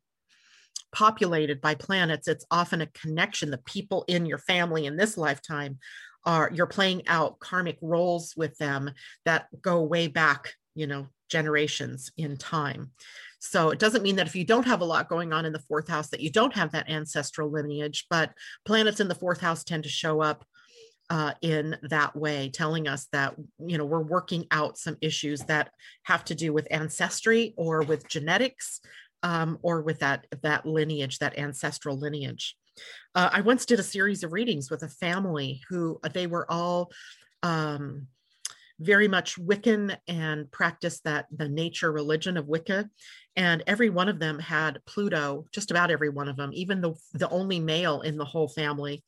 populated 0.92 1.60
by 1.60 1.74
planets, 1.74 2.28
it's 2.28 2.46
often 2.50 2.80
a 2.80 2.86
connection. 2.88 3.50
The 3.50 3.58
people 3.58 4.04
in 4.08 4.26
your 4.26 4.38
family 4.38 4.86
in 4.86 4.96
this 4.96 5.16
lifetime 5.16 5.78
are 6.26 6.50
you're 6.52 6.66
playing 6.66 7.06
out 7.06 7.38
karmic 7.38 7.78
roles 7.80 8.34
with 8.36 8.58
them 8.58 8.90
that 9.24 9.46
go 9.62 9.82
way 9.82 10.08
back 10.08 10.52
you 10.74 10.86
know 10.86 11.06
generations 11.28 12.10
in 12.16 12.36
time 12.36 12.90
so 13.38 13.70
it 13.70 13.78
doesn't 13.78 14.02
mean 14.02 14.16
that 14.16 14.26
if 14.26 14.34
you 14.34 14.44
don't 14.44 14.66
have 14.66 14.80
a 14.80 14.84
lot 14.84 15.08
going 15.08 15.32
on 15.32 15.44
in 15.44 15.52
the 15.52 15.62
fourth 15.68 15.88
house 15.88 16.08
that 16.08 16.20
you 16.20 16.30
don't 16.30 16.54
have 16.54 16.72
that 16.72 16.88
ancestral 16.88 17.50
lineage 17.50 18.06
but 18.10 18.32
planets 18.64 19.00
in 19.00 19.08
the 19.08 19.14
fourth 19.14 19.40
house 19.40 19.64
tend 19.64 19.82
to 19.82 19.88
show 19.88 20.20
up 20.20 20.44
uh, 21.08 21.32
in 21.40 21.76
that 21.82 22.16
way, 22.16 22.50
telling 22.52 22.88
us 22.88 23.06
that 23.12 23.34
you 23.58 23.78
know 23.78 23.84
we're 23.84 24.00
working 24.00 24.46
out 24.50 24.78
some 24.78 24.96
issues 25.00 25.40
that 25.42 25.70
have 26.02 26.24
to 26.24 26.34
do 26.34 26.52
with 26.52 26.66
ancestry 26.70 27.54
or 27.56 27.82
with 27.82 28.08
genetics 28.08 28.80
um, 29.22 29.58
or 29.62 29.82
with 29.82 30.00
that 30.00 30.26
that 30.42 30.66
lineage, 30.66 31.18
that 31.18 31.38
ancestral 31.38 31.98
lineage. 31.98 32.56
Uh, 33.14 33.30
I 33.32 33.40
once 33.40 33.64
did 33.66 33.80
a 33.80 33.84
series 33.84 34.22
of 34.22 34.32
readings 34.32 34.70
with 34.70 34.82
a 34.82 34.88
family 34.88 35.62
who 35.68 35.98
they 36.12 36.26
were 36.26 36.50
all 36.50 36.90
um, 37.42 38.08
very 38.78 39.08
much 39.08 39.38
Wiccan 39.38 39.96
and 40.06 40.50
practiced 40.50 41.04
that 41.04 41.26
the 41.34 41.48
nature 41.48 41.90
religion 41.90 42.36
of 42.36 42.46
Wicca. 42.46 42.88
And 43.34 43.62
every 43.66 43.90
one 43.90 44.08
of 44.08 44.18
them 44.18 44.38
had 44.38 44.80
Pluto, 44.86 45.46
just 45.52 45.70
about 45.70 45.90
every 45.90 46.08
one 46.08 46.28
of 46.28 46.36
them, 46.36 46.50
even 46.52 46.80
the, 46.80 46.94
the 47.14 47.28
only 47.28 47.60
male 47.60 48.00
in 48.02 48.16
the 48.16 48.24
whole 48.24 48.48
family 48.48 49.02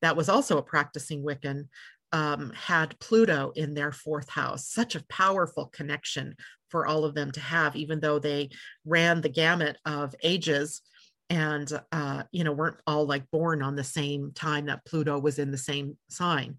that 0.00 0.16
was 0.16 0.28
also 0.28 0.58
a 0.58 0.62
practicing 0.62 1.22
Wiccan, 1.22 1.68
um, 2.12 2.52
had 2.54 2.98
Pluto 2.98 3.52
in 3.54 3.74
their 3.74 3.92
fourth 3.92 4.28
house. 4.28 4.68
Such 4.68 4.94
a 4.94 5.04
powerful 5.08 5.66
connection 5.66 6.36
for 6.68 6.86
all 6.86 7.04
of 7.04 7.14
them 7.14 7.30
to 7.32 7.40
have, 7.40 7.76
even 7.76 8.00
though 8.00 8.18
they 8.18 8.50
ran 8.84 9.20
the 9.20 9.28
gamut 9.28 9.78
of 9.84 10.14
ages 10.22 10.82
and 11.30 11.80
uh, 11.92 12.24
you 12.30 12.44
know 12.44 12.52
weren't 12.52 12.80
all 12.86 13.06
like 13.06 13.30
born 13.30 13.62
on 13.62 13.74
the 13.74 13.84
same 13.84 14.32
time 14.34 14.66
that 14.66 14.84
Pluto 14.84 15.18
was 15.18 15.38
in 15.38 15.50
the 15.50 15.58
same 15.58 15.96
sign. 16.10 16.56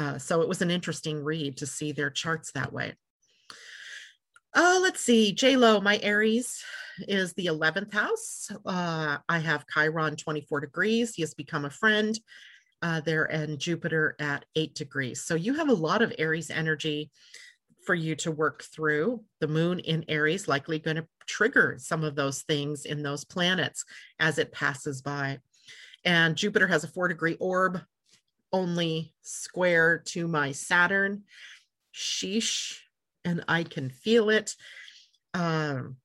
Uh, 0.00 0.16
so 0.18 0.40
it 0.40 0.48
was 0.48 0.62
an 0.62 0.70
interesting 0.70 1.22
read 1.22 1.58
to 1.58 1.66
see 1.66 1.92
their 1.92 2.08
charts 2.08 2.52
that 2.52 2.72
way. 2.72 2.94
Uh, 4.54 4.78
let's 4.80 5.00
see, 5.00 5.32
J 5.32 5.56
Lo, 5.56 5.78
my 5.80 6.00
Aries 6.02 6.64
is 7.06 7.34
the 7.34 7.46
11th 7.46 7.92
house. 7.92 8.48
Uh, 8.64 9.18
I 9.28 9.38
have 9.38 9.66
Chiron 9.72 10.16
24 10.16 10.60
degrees. 10.60 11.14
He 11.14 11.22
has 11.22 11.34
become 11.34 11.66
a 11.66 11.70
friend 11.70 12.18
uh, 12.80 13.00
there 13.02 13.24
and 13.24 13.58
Jupiter 13.58 14.16
at 14.18 14.46
eight 14.56 14.74
degrees. 14.74 15.22
So 15.22 15.34
you 15.34 15.52
have 15.54 15.68
a 15.68 15.74
lot 15.74 16.00
of 16.00 16.14
Aries 16.18 16.50
energy 16.50 17.10
for 17.84 17.94
you 17.94 18.16
to 18.16 18.30
work 18.30 18.62
through. 18.74 19.22
The 19.40 19.48
moon 19.48 19.80
in 19.80 20.06
Aries 20.08 20.48
likely 20.48 20.78
going 20.78 20.96
to 20.96 21.06
trigger 21.26 21.76
some 21.78 22.04
of 22.04 22.16
those 22.16 22.40
things 22.42 22.86
in 22.86 23.02
those 23.02 23.24
planets 23.26 23.84
as 24.18 24.38
it 24.38 24.50
passes 24.50 25.02
by. 25.02 25.40
And 26.06 26.36
Jupiter 26.36 26.68
has 26.68 26.84
a 26.84 26.88
four 26.88 27.08
degree 27.08 27.36
orb, 27.38 27.82
only 28.52 29.14
square 29.22 30.02
to 30.06 30.28
my 30.28 30.52
Saturn. 30.52 31.24
Sheesh, 31.94 32.78
and 33.24 33.44
I 33.48 33.64
can 33.64 33.90
feel 33.90 34.30
it. 34.30 34.54
Um, 35.34 35.96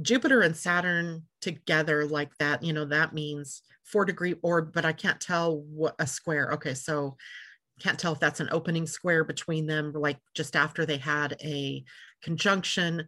Jupiter 0.00 0.40
and 0.40 0.56
Saturn 0.56 1.22
together 1.40 2.06
like 2.06 2.36
that, 2.38 2.62
you 2.62 2.72
know, 2.72 2.84
that 2.86 3.14
means 3.14 3.62
four 3.84 4.04
degree 4.04 4.34
orb, 4.42 4.72
but 4.72 4.84
I 4.84 4.92
can't 4.92 5.20
tell 5.20 5.60
what 5.60 5.94
a 5.98 6.06
square. 6.06 6.50
Okay, 6.54 6.74
so 6.74 7.16
can't 7.80 7.98
tell 7.98 8.12
if 8.12 8.20
that's 8.20 8.40
an 8.40 8.48
opening 8.50 8.86
square 8.86 9.24
between 9.24 9.66
them, 9.66 9.92
like 9.92 10.18
just 10.34 10.56
after 10.56 10.86
they 10.86 10.96
had 10.96 11.36
a 11.42 11.84
conjunction, 12.22 13.06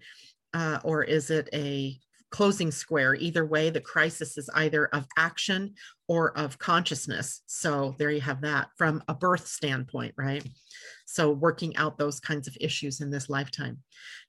uh, 0.55 0.79
or 0.85 1.03
is 1.03 1.31
it 1.31 1.49
a 1.53 1.99
closing 2.37 2.70
square. 2.70 3.14
Either 3.14 3.46
way, 3.46 3.70
the 3.70 3.81
crisis 3.81 4.37
is 4.37 4.51
either 4.53 4.88
of 4.88 5.07
action 5.16 5.72
or 6.07 6.37
of 6.37 6.59
consciousness. 6.59 7.40
So 7.46 7.94
there 7.96 8.11
you 8.11 8.20
have 8.20 8.42
that 8.42 8.68
from 8.77 9.03
a 9.09 9.14
birth 9.14 9.46
standpoint, 9.46 10.12
right? 10.18 10.46
So 11.07 11.31
working 11.31 11.75
out 11.79 11.96
those 11.96 12.20
kinds 12.20 12.46
of 12.46 12.55
issues 12.61 13.01
in 13.01 13.11
this 13.11 13.31
lifetime. 13.31 13.79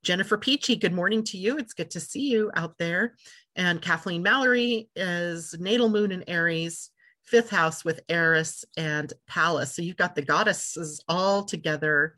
Jennifer 0.03 0.37
Peachy, 0.37 0.77
good 0.77 0.93
morning 0.93 1.21
to 1.25 1.37
you. 1.37 1.57
It's 1.57 1.73
good 1.73 1.91
to 1.91 1.99
see 1.99 2.29
you 2.29 2.49
out 2.55 2.77
there. 2.77 3.15
And 3.57 3.81
Kathleen 3.81 4.23
Mallory 4.23 4.89
is 4.95 5.53
natal 5.59 5.89
moon 5.89 6.13
in 6.13 6.23
Aries, 6.29 6.91
fifth 7.25 7.49
house 7.49 7.83
with 7.83 7.99
Eris 8.07 8.63
and 8.77 9.11
Pallas. 9.27 9.75
So 9.75 9.81
you've 9.81 9.97
got 9.97 10.15
the 10.15 10.21
goddesses 10.21 11.03
all 11.09 11.43
together 11.43 12.15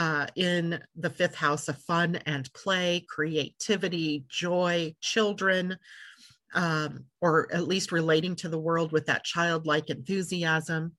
uh, 0.00 0.26
in 0.34 0.80
the 0.96 1.10
fifth 1.10 1.34
house 1.34 1.68
of 1.68 1.76
fun 1.76 2.16
and 2.24 2.50
play, 2.54 3.04
creativity, 3.06 4.24
joy, 4.30 4.94
children, 5.02 5.76
um, 6.54 7.04
or 7.20 7.52
at 7.52 7.68
least 7.68 7.92
relating 7.92 8.34
to 8.34 8.48
the 8.48 8.58
world 8.58 8.92
with 8.92 9.04
that 9.04 9.24
childlike 9.24 9.90
enthusiasm. 9.90 10.92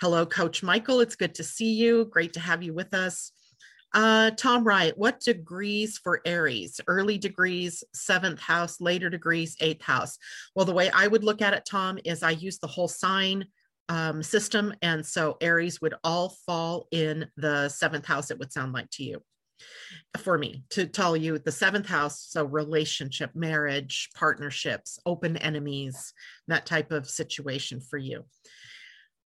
Hello, 0.00 0.24
Coach 0.24 0.62
Michael. 0.62 1.00
It's 1.00 1.16
good 1.16 1.34
to 1.34 1.42
see 1.42 1.72
you. 1.72 2.04
Great 2.04 2.34
to 2.34 2.40
have 2.40 2.62
you 2.62 2.72
with 2.72 2.94
us. 2.94 3.32
Uh, 3.92 4.30
Tom 4.30 4.62
Wright, 4.62 4.96
what 4.96 5.18
degrees 5.18 5.98
for 5.98 6.20
Aries? 6.24 6.80
Early 6.86 7.18
degrees, 7.18 7.82
seventh 7.94 8.38
house, 8.38 8.80
later 8.80 9.10
degrees, 9.10 9.56
eighth 9.60 9.82
house. 9.82 10.18
Well, 10.54 10.66
the 10.66 10.72
way 10.72 10.88
I 10.90 11.08
would 11.08 11.24
look 11.24 11.42
at 11.42 11.54
it, 11.54 11.66
Tom, 11.68 11.98
is 12.04 12.22
I 12.22 12.30
use 12.30 12.58
the 12.58 12.68
whole 12.68 12.88
sign 12.88 13.46
um, 13.88 14.22
system. 14.22 14.74
And 14.82 15.04
so 15.04 15.36
Aries 15.40 15.80
would 15.80 15.94
all 16.02 16.30
fall 16.46 16.88
in 16.90 17.26
the 17.36 17.68
seventh 17.68 18.06
house, 18.06 18.30
it 18.30 18.38
would 18.38 18.52
sound 18.52 18.72
like 18.72 18.90
to 18.92 19.04
you. 19.04 19.22
For 20.18 20.36
me 20.36 20.64
to 20.70 20.86
tell 20.86 21.16
you 21.16 21.38
the 21.38 21.52
seventh 21.52 21.86
house, 21.86 22.26
so 22.28 22.44
relationship, 22.44 23.30
marriage, 23.34 24.10
partnerships, 24.14 24.98
open 25.06 25.36
enemies, 25.38 26.12
that 26.48 26.66
type 26.66 26.92
of 26.92 27.08
situation 27.08 27.80
for 27.80 27.96
you. 27.96 28.24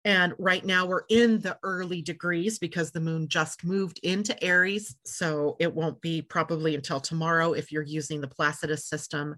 And 0.08 0.32
right 0.38 0.64
now 0.64 0.86
we're 0.86 1.04
in 1.10 1.38
the 1.40 1.58
early 1.62 2.00
degrees 2.00 2.58
because 2.58 2.90
the 2.90 3.00
moon 3.00 3.28
just 3.28 3.62
moved 3.62 4.00
into 4.02 4.42
Aries. 4.42 4.96
So 5.04 5.54
it 5.60 5.74
won't 5.74 6.00
be 6.00 6.22
probably 6.22 6.74
until 6.74 6.98
tomorrow 6.98 7.52
if 7.52 7.70
you're 7.70 7.82
using 7.82 8.22
the 8.22 8.26
Placidus 8.26 8.86
system 8.86 9.36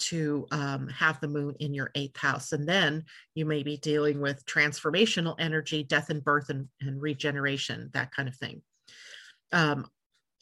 to 0.00 0.46
um, 0.50 0.88
have 0.88 1.18
the 1.20 1.28
moon 1.28 1.54
in 1.60 1.72
your 1.72 1.90
eighth 1.94 2.18
house. 2.18 2.52
And 2.52 2.68
then 2.68 3.04
you 3.34 3.46
may 3.46 3.62
be 3.62 3.78
dealing 3.78 4.20
with 4.20 4.44
transformational 4.44 5.36
energy, 5.38 5.84
death 5.84 6.10
and 6.10 6.22
birth 6.22 6.50
and, 6.50 6.68
and 6.82 7.00
regeneration, 7.00 7.88
that 7.94 8.12
kind 8.12 8.28
of 8.28 8.36
thing. 8.36 8.60
Um, 9.52 9.86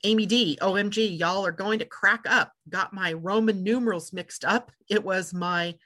Amy 0.03 0.27
D, 0.27 0.59
OMG, 0.61 1.17
y'all 1.17 1.47
are 1.47 1.53
going 1.53 1.79
to 1.79 1.85
crack 1.85 2.25
up. 2.29 2.51
Got 2.69 2.93
my 2.93 3.13
Roman 3.13 3.63
numerals 3.63 4.13
mixed 4.13 4.45
up. 4.45 4.73
It 4.91 5.05
was 5.05 5.33
my 5.33 5.77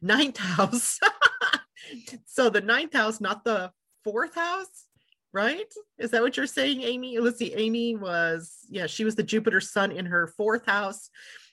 ninth 0.00 0.36
house. 0.38 1.00
So 2.26 2.50
the 2.50 2.60
ninth 2.60 2.94
house, 2.94 3.20
not 3.20 3.44
the 3.44 3.72
fourth 4.04 4.34
house, 4.34 4.86
right? 5.32 5.72
Is 5.98 6.10
that 6.10 6.22
what 6.22 6.36
you're 6.36 6.46
saying, 6.46 6.82
Amy? 6.82 7.18
Let's 7.18 7.38
see. 7.38 7.54
Amy 7.54 7.96
was, 7.96 8.58
yeah, 8.68 8.86
she 8.86 9.04
was 9.04 9.14
the 9.14 9.22
Jupiter 9.22 9.60
sun 9.60 9.92
in 9.92 10.06
her 10.06 10.26
fourth 10.26 10.66
house. 10.66 11.10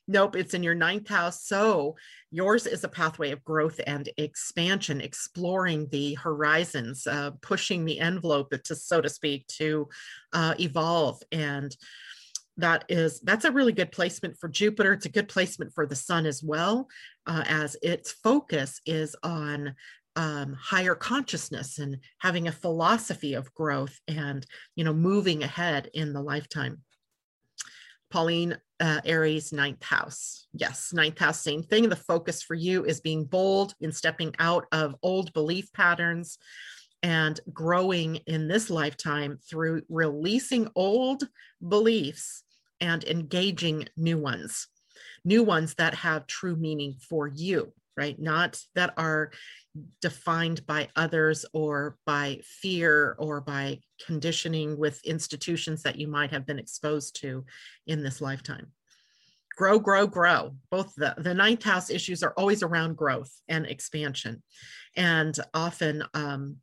Nope, 0.08 0.38
it's 0.38 0.54
in 0.54 0.64
your 0.64 0.74
ninth 0.74 1.10
house. 1.10 1.44
So 1.44 1.98
yours 2.32 2.66
is 2.66 2.84
a 2.86 2.90
pathway 2.90 3.32
of 3.32 3.44
growth 3.44 3.80
and 3.86 4.10
expansion, 4.18 5.02
exploring 5.02 5.90
the 5.92 6.14
horizons, 6.14 7.06
uh, 7.06 7.32
pushing 7.42 7.84
the 7.84 8.00
envelope, 8.00 8.52
to 8.52 8.76
so 8.76 9.02
to 9.02 9.10
speak, 9.10 9.46
to 9.48 9.90
uh, 10.32 10.56
evolve. 10.60 11.22
And 11.34 11.76
that 12.56 12.86
is 12.90 13.20
that's 13.20 13.46
a 13.46 13.52
really 13.52 13.74
good 13.74 13.92
placement 13.92 14.38
for 14.40 14.48
Jupiter. 14.48 14.94
It's 14.94 15.06
a 15.06 15.10
good 15.10 15.28
placement 15.28 15.74
for 15.74 15.86
the 15.86 15.96
Sun 15.96 16.26
as 16.26 16.42
well, 16.42 16.88
uh, 17.28 17.44
as 17.46 17.76
its 17.82 18.12
focus 18.12 18.82
is 18.86 19.16
on 19.24 19.76
um, 20.18 20.54
higher 20.60 20.96
consciousness 20.96 21.78
and 21.78 21.98
having 22.18 22.48
a 22.48 22.52
philosophy 22.52 23.36
of 23.36 23.54
growth 23.54 23.98
and 24.08 24.46
you 24.76 24.84
know 24.84 24.94
moving 24.94 25.44
ahead 25.44 25.90
in 25.94 26.12
the 26.12 26.22
lifetime. 26.22 26.82
Pauline 28.10 28.58
uh, 28.80 29.02
Aries 29.06 29.54
ninth 29.54 29.84
house. 29.84 30.48
Yes, 30.54 30.92
ninth 30.92 31.20
house, 31.20 31.42
same 31.42 31.62
thing. 31.62 31.88
The 31.88 31.96
focus 31.96 32.42
for 32.42 32.56
you 32.56 32.84
is 32.84 33.00
being 33.00 33.26
bold 33.26 33.76
in 33.80 33.92
stepping 33.92 34.34
out 34.40 34.66
of 34.72 34.96
old 35.04 35.34
belief 35.34 35.72
patterns 35.74 36.38
and 37.04 37.40
growing 37.54 38.16
in 38.28 38.48
this 38.48 38.70
lifetime 38.70 39.38
through 39.48 39.84
releasing 39.88 40.68
old 40.76 41.28
beliefs 41.68 42.44
and 42.82 43.04
engaging 43.04 43.88
new 43.98 44.18
ones, 44.18 44.68
new 45.24 45.44
ones 45.44 45.76
that 45.76 45.94
have 45.94 46.26
true 46.26 46.56
meaning 46.56 46.96
for 47.08 47.28
you, 47.28 47.72
right? 47.98 48.18
Not 48.20 48.62
that 48.76 48.94
are 48.98 49.32
defined 50.02 50.66
by 50.66 50.90
others 50.96 51.46
or 51.54 51.98
by 52.06 52.40
fear 52.44 53.16
or 53.20 53.42
by 53.42 53.80
conditioning 54.06 54.78
with 54.78 55.04
institutions 55.04 55.84
that 55.84 55.98
you 55.98 56.08
might 56.08 56.32
have 56.32 56.46
been 56.46 56.60
exposed 56.60 57.20
to 57.22 57.46
in 57.88 58.04
this 58.04 58.22
lifetime. 58.22 58.68
Grow, 59.58 59.80
grow, 59.80 60.06
grow. 60.06 60.56
Both 60.70 60.94
the, 60.96 61.16
the 61.18 61.34
ninth 61.34 61.64
house 61.64 61.90
issues 61.90 62.22
are 62.22 62.34
always 62.38 62.62
around 62.62 62.96
growth 62.96 63.32
and 63.50 63.66
expansion. 63.66 64.44
And 64.96 65.36
often 65.54 66.04
um, 66.14 66.58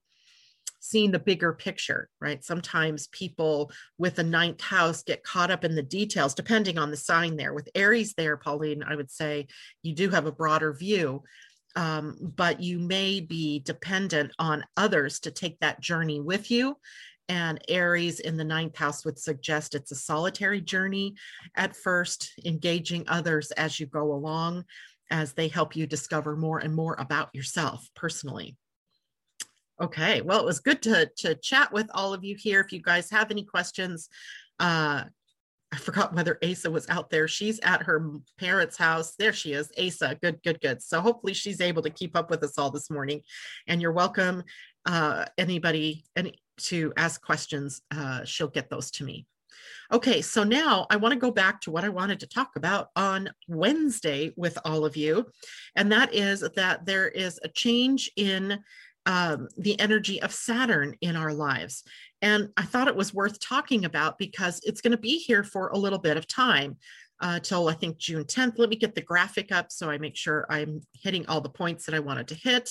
seeing 0.84 1.10
the 1.10 1.18
bigger 1.18 1.54
picture, 1.54 2.10
right? 2.20 2.44
Sometimes 2.44 3.06
people 3.06 3.72
with 3.96 4.18
a 4.18 4.22
ninth 4.22 4.60
house 4.60 5.02
get 5.02 5.24
caught 5.24 5.50
up 5.50 5.64
in 5.64 5.74
the 5.74 5.82
details, 5.82 6.34
depending 6.34 6.76
on 6.76 6.90
the 6.90 6.96
sign 6.96 7.36
there. 7.36 7.54
With 7.54 7.70
Aries 7.74 8.12
there, 8.14 8.36
Pauline, 8.36 8.82
I 8.82 8.94
would 8.94 9.10
say 9.10 9.46
you 9.82 9.94
do 9.94 10.10
have 10.10 10.26
a 10.26 10.32
broader 10.32 10.74
view 10.74 11.22
um, 11.76 12.16
but 12.36 12.60
you 12.60 12.78
may 12.78 13.20
be 13.20 13.58
dependent 13.60 14.32
on 14.38 14.64
others 14.76 15.20
to 15.20 15.30
take 15.30 15.58
that 15.60 15.80
journey 15.80 16.20
with 16.20 16.50
you. 16.50 16.76
And 17.28 17.58
Aries 17.68 18.20
in 18.20 18.36
the 18.36 18.44
ninth 18.44 18.76
house 18.76 19.04
would 19.04 19.18
suggest 19.18 19.74
it's 19.74 19.90
a 19.90 19.96
solitary 19.96 20.60
journey 20.60 21.14
at 21.56 21.74
first, 21.74 22.32
engaging 22.44 23.04
others 23.08 23.50
as 23.52 23.80
you 23.80 23.86
go 23.86 24.12
along, 24.12 24.66
as 25.10 25.32
they 25.32 25.48
help 25.48 25.74
you 25.74 25.86
discover 25.86 26.36
more 26.36 26.58
and 26.58 26.74
more 26.74 26.94
about 26.98 27.34
yourself 27.34 27.88
personally. 27.96 28.56
Okay, 29.82 30.20
well, 30.20 30.38
it 30.38 30.46
was 30.46 30.60
good 30.60 30.82
to, 30.82 31.10
to 31.18 31.34
chat 31.34 31.72
with 31.72 31.90
all 31.94 32.14
of 32.14 32.22
you 32.22 32.36
here. 32.36 32.60
If 32.60 32.72
you 32.72 32.80
guys 32.80 33.10
have 33.10 33.30
any 33.30 33.44
questions, 33.44 34.08
uh, 34.60 35.04
I 35.72 35.76
forgot 35.76 36.14
whether 36.14 36.38
Asa 36.44 36.70
was 36.70 36.88
out 36.88 37.10
there. 37.10 37.26
She's 37.26 37.58
at 37.60 37.82
her 37.82 38.08
parents' 38.38 38.76
house. 38.76 39.16
There 39.18 39.32
she 39.32 39.52
is, 39.52 39.72
Asa. 39.76 40.16
Good, 40.22 40.40
good, 40.44 40.60
good. 40.60 40.80
So 40.80 41.00
hopefully 41.00 41.34
she's 41.34 41.60
able 41.60 41.82
to 41.82 41.90
keep 41.90 42.14
up 42.14 42.30
with 42.30 42.44
us 42.44 42.56
all 42.56 42.70
this 42.70 42.88
morning. 42.88 43.22
And 43.66 43.82
you're 43.82 43.90
welcome, 43.90 44.44
uh, 44.86 45.24
anybody, 45.36 46.04
any 46.14 46.38
to 46.56 46.92
ask 46.96 47.20
questions. 47.20 47.82
Uh, 47.90 48.24
she'll 48.24 48.46
get 48.46 48.70
those 48.70 48.92
to 48.92 49.04
me. 49.04 49.26
Okay, 49.92 50.22
so 50.22 50.44
now 50.44 50.86
I 50.90 50.96
want 50.96 51.12
to 51.12 51.18
go 51.18 51.30
back 51.30 51.60
to 51.62 51.72
what 51.72 51.84
I 51.84 51.88
wanted 51.88 52.20
to 52.20 52.28
talk 52.28 52.56
about 52.56 52.88
on 52.94 53.30
Wednesday 53.48 54.32
with 54.36 54.56
all 54.64 54.84
of 54.84 54.96
you, 54.96 55.26
and 55.76 55.92
that 55.92 56.14
is 56.14 56.40
that 56.40 56.86
there 56.86 57.08
is 57.08 57.38
a 57.42 57.48
change 57.48 58.10
in 58.16 58.58
um, 59.06 59.48
the 59.56 59.78
energy 59.80 60.20
of 60.22 60.32
Saturn 60.32 60.96
in 61.00 61.16
our 61.16 61.32
lives. 61.32 61.84
And 62.22 62.48
I 62.56 62.62
thought 62.62 62.88
it 62.88 62.96
was 62.96 63.12
worth 63.12 63.38
talking 63.40 63.84
about 63.84 64.18
because 64.18 64.60
it's 64.64 64.80
going 64.80 64.92
to 64.92 64.98
be 64.98 65.18
here 65.18 65.44
for 65.44 65.68
a 65.68 65.78
little 65.78 65.98
bit 65.98 66.16
of 66.16 66.26
time 66.26 66.76
uh, 67.20 67.38
till 67.40 67.68
I 67.68 67.74
think 67.74 67.98
June 67.98 68.24
10th. 68.24 68.58
Let 68.58 68.70
me 68.70 68.76
get 68.76 68.94
the 68.94 69.02
graphic 69.02 69.52
up 69.52 69.70
so 69.70 69.90
I 69.90 69.98
make 69.98 70.16
sure 70.16 70.46
I'm 70.48 70.80
hitting 70.92 71.26
all 71.26 71.40
the 71.40 71.48
points 71.48 71.86
that 71.86 71.94
I 71.94 72.00
wanted 72.00 72.28
to 72.28 72.34
hit. 72.34 72.70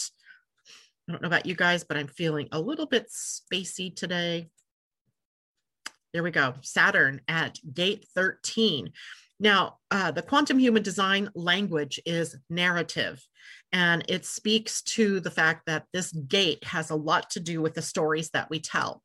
I 1.08 1.12
don't 1.12 1.22
know 1.22 1.28
about 1.28 1.46
you 1.46 1.56
guys, 1.56 1.84
but 1.84 1.98
I'm 1.98 2.08
feeling 2.08 2.48
a 2.52 2.60
little 2.60 2.86
bit 2.86 3.10
spacey 3.12 3.94
today. 3.96 4.50
There 6.14 6.24
we 6.24 6.32
go. 6.32 6.54
Saturn 6.62 7.22
at 7.28 7.60
gate 7.74 8.06
13. 8.16 8.92
Now, 9.40 9.78
uh, 9.92 10.12
the 10.12 10.22
quantum 10.22 10.60
human 10.60 10.84
design 10.84 11.30
language 11.36 12.00
is 12.06 12.36
narrative, 12.50 13.26
and 13.72 14.04
it 14.08 14.26
speaks 14.26 14.82
to 14.84 15.20
the 15.20 15.32
fact 15.32 15.66
that 15.66 15.86
this 15.92 16.12
gate 16.12 16.64
has 16.64 16.90
a 16.90 16.96
lot 16.96 17.30
to 17.32 17.40
do 17.40 17.62
with 17.62 17.74
the 17.74 17.82
stories 17.82 18.30
that 18.32 18.50
we 18.50 18.60
tell, 18.60 19.02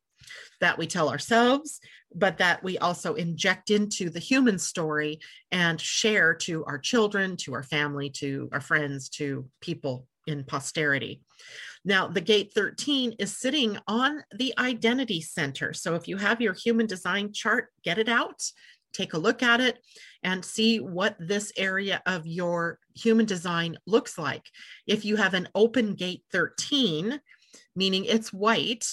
that 0.61 0.77
we 0.77 0.87
tell 0.87 1.09
ourselves, 1.09 1.79
but 2.13 2.37
that 2.37 2.63
we 2.63 2.77
also 2.77 3.15
inject 3.15 3.69
into 3.69 4.09
the 4.09 4.19
human 4.19 4.57
story 4.57 5.19
and 5.51 5.79
share 5.79 6.33
to 6.33 6.63
our 6.65 6.77
children, 6.77 7.35
to 7.37 7.53
our 7.53 7.63
family, 7.63 8.09
to 8.09 8.49
our 8.51 8.61
friends, 8.61 9.09
to 9.09 9.47
people 9.61 10.07
in 10.27 10.43
posterity. 10.43 11.21
Now, 11.85 12.07
the 12.07 12.21
gate 12.21 12.51
13 12.53 13.15
is 13.19 13.37
sitting 13.37 13.77
on 13.87 14.23
the 14.35 14.53
identity 14.57 15.21
center. 15.21 15.73
So 15.73 15.95
if 15.95 16.07
you 16.07 16.17
have 16.17 16.41
your 16.41 16.53
human 16.53 16.87
design 16.87 17.31
chart, 17.33 17.69
get 17.83 17.97
it 17.97 18.09
out, 18.09 18.41
take 18.93 19.13
a 19.13 19.19
look 19.19 19.43
at 19.43 19.61
it, 19.61 19.79
and 20.23 20.43
see 20.43 20.79
what 20.79 21.15
this 21.19 21.51
area 21.57 22.01
of 22.05 22.27
your 22.27 22.79
human 22.95 23.25
design 23.25 23.77
looks 23.85 24.17
like. 24.17 24.45
If 24.85 25.05
you 25.05 25.15
have 25.15 25.33
an 25.33 25.47
open 25.55 25.95
gate 25.95 26.23
13, 26.31 27.19
meaning 27.75 28.05
it's 28.05 28.33
white, 28.33 28.85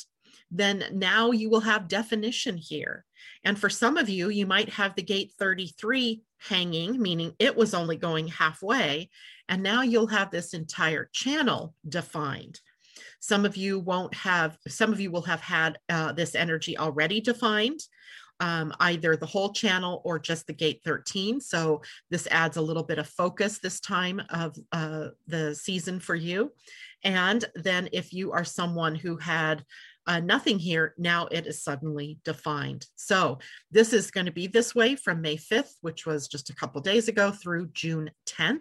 then 0.51 0.85
now 0.93 1.33
you 1.33 1.51
will 1.51 1.61
have 1.61 1.89
definition 1.89 2.57
here. 2.57 3.05
And 3.45 3.59
for 3.59 3.69
some 3.69 3.97
of 3.97 4.09
you, 4.09 4.29
you 4.29 4.47
might 4.47 4.69
have 4.71 4.95
the 4.95 5.03
gate 5.03 5.33
33 5.39 6.23
hanging, 6.39 7.01
meaning 7.01 7.33
it 7.39 7.57
was 7.57 7.75
only 7.75 7.97
going 7.97 8.29
halfway. 8.29 9.11
And 9.49 9.63
now 9.63 9.83
you'll 9.83 10.09
have 10.09 10.31
this 10.31 10.55
entire 10.55 11.09
channel 11.13 11.75
defined. 11.89 12.61
Some 13.21 13.45
of 13.45 13.57
you 13.57 13.79
won't 13.79 14.15
have, 14.15 14.57
some 14.69 14.93
of 14.93 15.01
you 15.01 15.11
will 15.11 15.23
have 15.23 15.41
had 15.41 15.79
uh, 15.89 16.13
this 16.13 16.35
energy 16.35 16.79
already 16.79 17.21
defined, 17.21 17.81
um, 18.41 18.73
either 18.81 19.17
the 19.17 19.27
whole 19.27 19.53
channel 19.53 20.03
or 20.05 20.19
just 20.19 20.47
the 20.47 20.53
gate 20.53 20.81
13. 20.85 21.41
So 21.41 21.83
this 22.11 22.27
adds 22.31 22.57
a 22.57 22.63
little 22.63 22.83
bit 22.83 22.99
of 22.99 23.09
focus 23.09 23.59
this 23.59 23.81
time 23.81 24.21
of 24.31 24.57
uh, 24.73 25.09
the 25.27 25.55
season 25.55 26.01
for 26.01 26.15
you. 26.15 26.53
And 27.05 27.45
then 27.55 27.89
if 27.93 28.13
you 28.13 28.33
are 28.33 28.45
someone 28.45 28.95
who 28.95 29.17
had 29.17 29.65
uh, 30.07 30.21
nothing 30.21 30.59
here, 30.59 30.95
now 30.99 31.27
it 31.27 31.47
is 31.47 31.63
suddenly 31.63 32.19
defined. 32.25 32.87
So 32.95 33.39
this 33.71 33.93
is 33.93 34.11
going 34.11 34.27
to 34.27 34.33
be 34.33 34.47
this 34.47 34.75
way 34.75 34.97
from 34.97 35.21
May 35.21 35.37
5th, 35.37 35.75
which 35.81 36.07
was 36.07 36.29
just 36.29 36.51
a 36.51 36.55
couple 36.55 36.81
days 36.81 37.09
ago, 37.09 37.31
through 37.33 37.69
June 37.73 38.11
10th. 38.27 38.61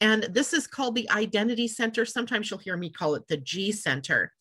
And 0.00 0.24
this 0.24 0.52
is 0.52 0.66
called 0.66 0.94
the 0.94 1.10
Identity 1.10 1.68
Center. 1.68 2.04
Sometimes 2.04 2.50
you'll 2.50 2.60
hear 2.60 2.76
me 2.76 2.90
call 2.90 3.14
it 3.14 3.28
the 3.28 3.36
G 3.36 3.72
Center. 3.72 4.32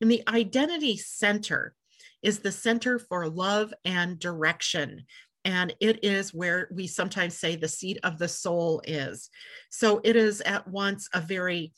And 0.00 0.10
the 0.10 0.22
Identity 0.28 0.96
Center 0.96 1.74
is 2.22 2.38
the 2.40 2.52
center 2.52 2.98
for 2.98 3.28
love 3.28 3.72
and 3.84 4.18
direction. 4.18 5.04
And 5.44 5.74
it 5.80 6.04
is 6.04 6.32
where 6.32 6.68
we 6.72 6.86
sometimes 6.86 7.36
say 7.36 7.56
the 7.56 7.68
seat 7.68 7.98
of 8.04 8.18
the 8.18 8.28
soul 8.28 8.80
is. 8.84 9.28
So 9.70 10.00
it 10.04 10.14
is 10.14 10.40
at 10.42 10.68
once 10.68 11.08
a 11.12 11.20
very 11.20 11.72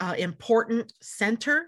uh, 0.00 0.14
important 0.18 0.92
center 1.02 1.66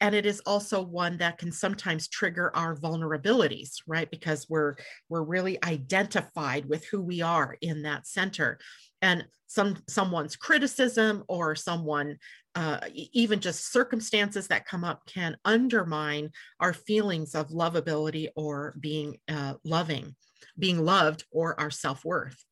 and 0.00 0.14
it 0.14 0.26
is 0.26 0.40
also 0.40 0.82
one 0.82 1.18
that 1.18 1.38
can 1.38 1.52
sometimes 1.52 2.08
trigger 2.08 2.54
our 2.56 2.76
vulnerabilities 2.76 3.74
right 3.86 4.10
because 4.10 4.46
we're 4.48 4.74
we're 5.08 5.22
really 5.22 5.62
identified 5.64 6.66
with 6.66 6.84
who 6.86 7.00
we 7.00 7.22
are 7.22 7.56
in 7.60 7.82
that 7.82 8.06
center 8.06 8.58
and 9.02 9.24
some 9.46 9.76
someone's 9.88 10.36
criticism 10.36 11.24
or 11.28 11.54
someone 11.54 12.16
uh, 12.58 12.80
even 12.92 13.38
just 13.38 13.72
circumstances 13.72 14.48
that 14.48 14.66
come 14.66 14.82
up 14.82 15.06
can 15.06 15.36
undermine 15.44 16.30
our 16.58 16.72
feelings 16.72 17.34
of 17.34 17.50
lovability 17.50 18.28
or 18.34 18.74
being 18.80 19.16
uh, 19.28 19.54
loving 19.64 20.14
being 20.58 20.84
loved 20.84 21.24
or 21.30 21.58
our 21.60 21.70
self-worth 21.70 22.44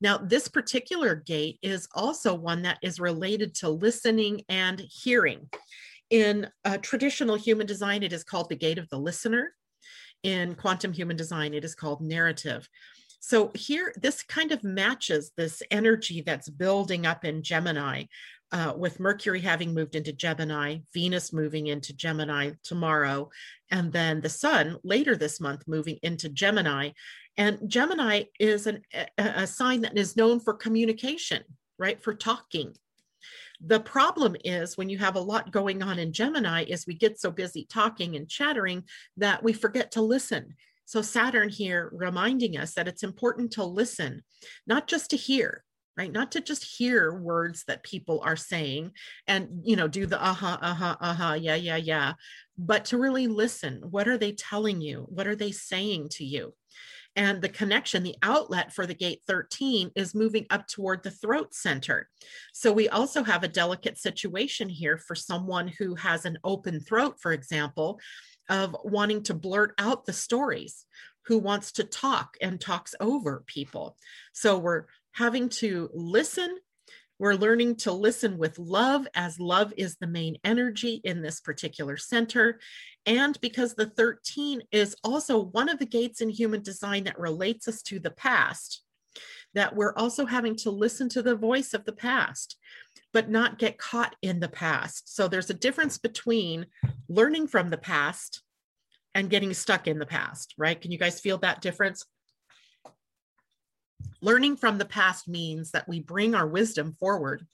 now, 0.00 0.18
this 0.18 0.48
particular 0.48 1.16
gate 1.16 1.58
is 1.62 1.88
also 1.94 2.34
one 2.34 2.62
that 2.62 2.78
is 2.82 3.00
related 3.00 3.54
to 3.56 3.68
listening 3.68 4.42
and 4.48 4.80
hearing. 4.80 5.48
In 6.10 6.48
uh, 6.64 6.78
traditional 6.78 7.36
human 7.36 7.66
design, 7.66 8.02
it 8.02 8.12
is 8.12 8.24
called 8.24 8.48
the 8.48 8.56
gate 8.56 8.78
of 8.78 8.88
the 8.90 8.98
listener. 8.98 9.52
In 10.22 10.54
quantum 10.54 10.92
human 10.92 11.16
design, 11.16 11.52
it 11.52 11.64
is 11.64 11.74
called 11.74 12.00
narrative. 12.00 12.68
So 13.20 13.50
here, 13.54 13.92
this 14.00 14.22
kind 14.22 14.52
of 14.52 14.62
matches 14.62 15.32
this 15.36 15.62
energy 15.70 16.22
that's 16.24 16.48
building 16.48 17.04
up 17.04 17.24
in 17.24 17.42
Gemini, 17.42 18.04
uh, 18.52 18.72
with 18.76 19.00
Mercury 19.00 19.40
having 19.40 19.74
moved 19.74 19.94
into 19.94 20.12
Gemini, 20.12 20.78
Venus 20.94 21.32
moving 21.32 21.66
into 21.66 21.94
Gemini 21.94 22.52
tomorrow, 22.62 23.30
and 23.70 23.92
then 23.92 24.20
the 24.20 24.28
Sun 24.28 24.78
later 24.82 25.16
this 25.16 25.40
month 25.40 25.64
moving 25.66 25.98
into 26.02 26.28
Gemini. 26.28 26.90
And 27.36 27.58
Gemini 27.68 28.24
is 28.40 28.66
an, 28.66 28.82
a, 28.94 29.06
a 29.18 29.46
sign 29.46 29.82
that 29.82 29.96
is 29.98 30.16
known 30.16 30.40
for 30.40 30.54
communication, 30.54 31.42
right? 31.78 32.02
For 32.02 32.14
talking, 32.14 32.74
the 33.60 33.80
problem 33.80 34.36
is 34.44 34.76
when 34.76 34.88
you 34.88 34.98
have 34.98 35.16
a 35.16 35.20
lot 35.20 35.50
going 35.50 35.82
on 35.82 35.98
in 35.98 36.12
Gemini 36.12 36.64
is 36.64 36.86
we 36.86 36.94
get 36.94 37.20
so 37.20 37.30
busy 37.30 37.66
talking 37.68 38.16
and 38.16 38.28
chattering 38.28 38.84
that 39.16 39.42
we 39.42 39.52
forget 39.52 39.90
to 39.92 40.02
listen. 40.02 40.54
So 40.84 41.02
Saturn 41.02 41.48
here 41.48 41.90
reminding 41.92 42.56
us 42.56 42.74
that 42.74 42.88
it's 42.88 43.02
important 43.02 43.52
to 43.52 43.64
listen, 43.64 44.22
not 44.66 44.86
just 44.86 45.10
to 45.10 45.16
hear, 45.16 45.64
right? 45.98 46.12
Not 46.12 46.30
to 46.32 46.40
just 46.40 46.64
hear 46.64 47.12
words 47.12 47.64
that 47.66 47.82
people 47.82 48.20
are 48.24 48.36
saying 48.36 48.92
and, 49.26 49.48
you 49.64 49.74
know, 49.74 49.88
do 49.88 50.06
the 50.06 50.22
uh-huh, 50.24 50.58
uh-huh, 50.62 50.96
uh-huh, 51.00 51.34
yeah, 51.34 51.56
yeah, 51.56 51.76
yeah, 51.76 52.12
but 52.56 52.84
to 52.86 52.98
really 52.98 53.26
listen. 53.26 53.82
What 53.90 54.06
are 54.06 54.16
they 54.16 54.32
telling 54.32 54.80
you? 54.80 55.06
What 55.08 55.26
are 55.26 55.34
they 55.34 55.50
saying 55.50 56.10
to 56.10 56.24
you? 56.24 56.54
And 57.16 57.42
the 57.42 57.48
connection, 57.48 58.04
the 58.04 58.14
outlet 58.22 58.72
for 58.72 58.86
the 58.86 58.94
gate 58.94 59.22
13 59.26 59.90
is 59.96 60.14
moving 60.14 60.46
up 60.50 60.68
toward 60.68 61.02
the 61.02 61.10
throat 61.10 61.52
center. 61.52 62.08
So 62.52 62.72
we 62.72 62.88
also 62.88 63.24
have 63.24 63.42
a 63.42 63.48
delicate 63.48 63.98
situation 63.98 64.68
here 64.68 64.98
for 64.98 65.16
someone 65.16 65.66
who 65.66 65.96
has 65.96 66.26
an 66.26 66.38
open 66.44 66.78
throat, 66.78 67.16
for 67.20 67.32
example, 67.32 67.98
of 68.48 68.76
wanting 68.84 69.24
to 69.24 69.34
blurt 69.34 69.74
out 69.78 70.06
the 70.06 70.12
stories, 70.12 70.86
who 71.28 71.38
wants 71.38 71.72
to 71.72 71.84
talk 71.84 72.36
and 72.40 72.58
talks 72.58 72.94
over 73.00 73.44
people. 73.46 73.96
So 74.32 74.56
we're 74.56 74.86
having 75.12 75.48
to 75.48 75.90
listen 75.92 76.58
we're 77.18 77.34
learning 77.34 77.76
to 77.76 77.92
listen 77.92 78.38
with 78.38 78.58
love 78.58 79.08
as 79.14 79.40
love 79.40 79.72
is 79.76 79.96
the 79.96 80.06
main 80.06 80.36
energy 80.44 81.00
in 81.02 81.20
this 81.20 81.40
particular 81.40 81.96
center. 81.96 82.60
And 83.06 83.38
because 83.40 83.74
the 83.74 83.86
13 83.86 84.62
is 84.70 84.94
also 85.02 85.42
one 85.42 85.68
of 85.68 85.80
the 85.80 85.86
gates 85.86 86.20
in 86.20 86.28
human 86.28 86.62
design 86.62 87.04
that 87.04 87.18
relates 87.18 87.66
us 87.66 87.82
to 87.82 87.98
the 87.98 88.12
past, 88.12 88.82
that 89.54 89.74
we're 89.74 89.94
also 89.96 90.26
having 90.26 90.54
to 90.56 90.70
listen 90.70 91.08
to 91.10 91.22
the 91.22 91.34
voice 91.34 91.74
of 91.74 91.84
the 91.84 91.92
past, 91.92 92.56
but 93.12 93.28
not 93.28 93.58
get 93.58 93.78
caught 93.78 94.14
in 94.22 94.38
the 94.38 94.48
past. 94.48 95.12
So 95.14 95.26
there's 95.26 95.50
a 95.50 95.54
difference 95.54 95.98
between 95.98 96.66
learning 97.08 97.48
from 97.48 97.70
the 97.70 97.78
past 97.78 98.42
and 99.14 99.30
getting 99.30 99.54
stuck 99.54 99.88
in 99.88 99.98
the 99.98 100.06
past, 100.06 100.54
right? 100.56 100.80
Can 100.80 100.92
you 100.92 100.98
guys 100.98 101.18
feel 101.18 101.38
that 101.38 101.62
difference? 101.62 102.04
Learning 104.20 104.56
from 104.56 104.78
the 104.78 104.84
past 104.84 105.28
means 105.28 105.70
that 105.70 105.88
we 105.88 106.00
bring 106.00 106.34
our 106.34 106.46
wisdom 106.46 106.96
forward. 106.98 107.46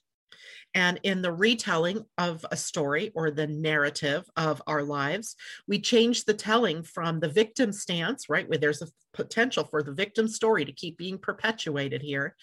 And 0.75 0.99
in 1.05 1.23
the 1.23 1.33
retelling 1.33 2.05
of 2.19 2.45
a 2.51 2.57
story 2.57 3.13
or 3.15 3.31
the 3.31 3.47
narrative 3.47 4.25
of 4.37 4.61
our 4.67 4.83
lives, 4.83 5.37
we 5.69 5.81
change 5.81 6.25
the 6.25 6.35
telling 6.35 6.83
from 6.83 7.21
the 7.21 7.29
victim 7.29 7.71
stance, 7.71 8.29
right, 8.29 8.49
where 8.49 8.59
there's 8.59 8.83
a 8.83 8.89
potential 9.13 9.65
for 9.65 9.83
the 9.83 9.93
victim 9.93 10.27
story 10.27 10.65
to 10.65 10.73
keep 10.73 10.99
being 10.99 11.19
perpetuated 11.19 12.03
here, 12.03 12.35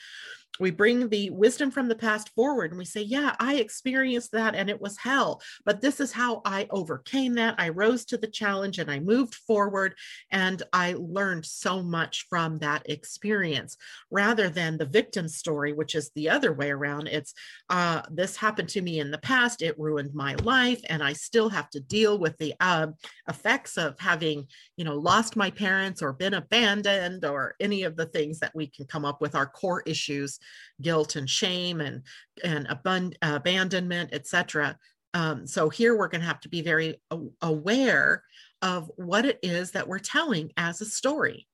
we 0.59 0.71
bring 0.71 1.09
the 1.09 1.29
wisdom 1.29 1.71
from 1.71 1.87
the 1.87 1.95
past 1.95 2.29
forward 2.35 2.71
and 2.71 2.77
we 2.77 2.85
say, 2.85 3.01
Yeah, 3.01 3.35
I 3.39 3.55
experienced 3.55 4.31
that 4.33 4.55
and 4.55 4.69
it 4.69 4.81
was 4.81 4.97
hell, 4.97 5.41
but 5.65 5.81
this 5.81 5.99
is 5.99 6.11
how 6.11 6.41
I 6.45 6.67
overcame 6.69 7.35
that. 7.35 7.55
I 7.57 7.69
rose 7.69 8.05
to 8.05 8.17
the 8.17 8.27
challenge 8.27 8.77
and 8.77 8.91
I 8.91 8.99
moved 8.99 9.35
forward 9.35 9.95
and 10.31 10.61
I 10.73 10.95
learned 10.97 11.45
so 11.45 11.81
much 11.81 12.25
from 12.29 12.59
that 12.59 12.89
experience 12.89 13.77
rather 14.09 14.49
than 14.49 14.77
the 14.77 14.85
victim 14.85 15.27
story, 15.27 15.73
which 15.73 15.95
is 15.95 16.11
the 16.15 16.29
other 16.29 16.53
way 16.53 16.69
around. 16.69 17.07
It's 17.07 17.33
uh, 17.69 18.01
this 18.11 18.35
happened 18.35 18.69
to 18.69 18.81
me 18.81 18.99
in 18.99 19.11
the 19.11 19.17
past, 19.17 19.61
it 19.61 19.79
ruined 19.79 20.13
my 20.13 20.35
life, 20.35 20.81
and 20.89 21.01
I 21.01 21.13
still 21.13 21.49
have 21.49 21.69
to 21.71 21.79
deal 21.79 22.19
with 22.19 22.37
the 22.37 22.53
uh, 22.59 22.87
effects 23.27 23.77
of 23.77 23.97
having, 23.99 24.47
you 24.75 24.83
know, 24.83 24.95
lost 24.95 25.35
my 25.35 25.49
parents 25.49 26.01
or 26.01 26.13
been 26.13 26.33
abandoned 26.33 27.23
or 27.25 27.55
any 27.59 27.83
of 27.83 27.95
the 27.95 28.05
things 28.05 28.39
that 28.39 28.53
we 28.53 28.67
can 28.67 28.85
come 28.85 29.05
up 29.05 29.21
with 29.21 29.35
our 29.35 29.45
core 29.45 29.81
issues 29.85 30.39
guilt 30.81 31.15
and 31.15 31.29
shame 31.29 31.81
and 31.81 32.03
and 32.43 32.67
abund- 32.67 33.15
abandonment 33.21 34.09
etc 34.13 34.77
um, 35.13 35.45
so 35.45 35.69
here 35.69 35.97
we're 35.97 36.07
going 36.07 36.21
to 36.21 36.27
have 36.27 36.39
to 36.41 36.49
be 36.49 36.61
very 36.61 37.01
aware 37.41 38.23
of 38.61 38.89
what 38.95 39.25
it 39.25 39.39
is 39.43 39.71
that 39.71 39.87
we're 39.87 39.99
telling 39.99 40.51
as 40.57 40.81
a 40.81 40.85
story. 40.85 41.47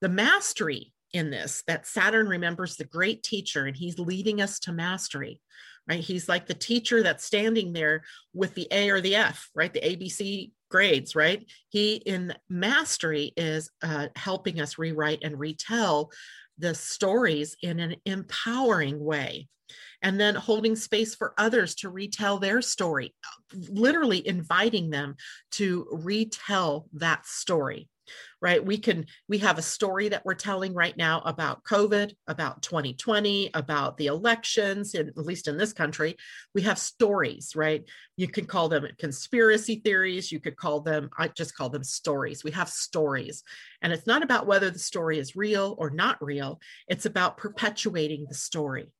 The 0.00 0.08
mastery 0.08 0.92
in 1.14 1.30
this 1.30 1.62
that 1.66 1.86
saturn 1.86 2.28
remembers 2.28 2.76
the 2.76 2.84
great 2.84 3.22
teacher 3.22 3.64
and 3.64 3.74
he's 3.74 3.98
leading 3.98 4.42
us 4.42 4.58
to 4.60 4.72
mastery 4.72 5.40
right? 5.88 6.00
He's 6.00 6.28
like 6.28 6.46
the 6.46 6.52
teacher 6.52 7.02
that's 7.02 7.24
standing 7.24 7.72
there 7.72 8.02
with 8.34 8.54
the 8.54 8.68
a 8.70 8.90
or 8.90 9.00
the 9.00 9.14
f 9.14 9.48
right? 9.54 9.72
The 9.72 9.80
abc 9.80 10.50
grades 10.70 11.16
right? 11.16 11.46
He 11.70 11.94
in 11.94 12.34
mastery 12.50 13.32
is 13.38 13.70
uh, 13.82 14.08
helping 14.14 14.60
us 14.60 14.76
rewrite 14.76 15.20
and 15.22 15.38
retell 15.38 16.10
the 16.58 16.74
stories 16.74 17.56
in 17.62 17.80
an 17.80 17.96
empowering 18.04 18.98
way 18.98 19.48
and 20.02 20.18
then 20.18 20.34
holding 20.34 20.76
space 20.76 21.14
for 21.14 21.34
others 21.38 21.74
to 21.76 21.90
retell 21.90 22.38
their 22.38 22.62
story 22.62 23.14
literally 23.68 24.26
inviting 24.26 24.90
them 24.90 25.14
to 25.52 25.86
retell 25.92 26.88
that 26.92 27.26
story 27.26 27.88
right? 28.40 28.64
We 28.64 28.78
can 28.78 29.06
we 29.28 29.38
have 29.38 29.58
a 29.58 29.62
story 29.62 30.08
that 30.08 30.24
we're 30.24 30.34
telling 30.34 30.74
right 30.74 30.96
now 30.96 31.20
about 31.24 31.64
covid 31.64 32.14
about 32.26 32.62
2020 32.62 33.50
about 33.54 33.96
the 33.96 34.06
elections 34.06 34.94
in, 34.94 35.08
at 35.08 35.16
least 35.16 35.48
in 35.48 35.56
this 35.56 35.72
country. 35.72 36.16
We 36.54 36.62
have 36.62 36.78
stories 36.78 37.52
right? 37.54 37.84
You 38.16 38.28
can 38.28 38.46
call 38.46 38.68
them 38.68 38.86
conspiracy 38.98 39.80
theories. 39.84 40.30
You 40.32 40.40
could 40.40 40.56
call 40.56 40.80
them 40.80 41.10
i 41.18 41.28
just 41.28 41.56
call 41.56 41.68
them 41.70 41.84
stories. 41.84 42.44
We 42.44 42.50
have 42.52 42.68
stories. 42.68 43.42
And 43.82 43.92
it's 43.92 44.06
not 44.06 44.22
about 44.22 44.46
whether 44.46 44.70
the 44.70 44.78
story 44.78 45.18
is 45.18 45.36
real 45.36 45.74
or 45.78 45.90
not 45.90 46.22
real. 46.22 46.60
It's 46.88 47.06
about 47.06 47.36
perpetuating 47.36 48.26
the 48.28 48.34
story. 48.34 48.92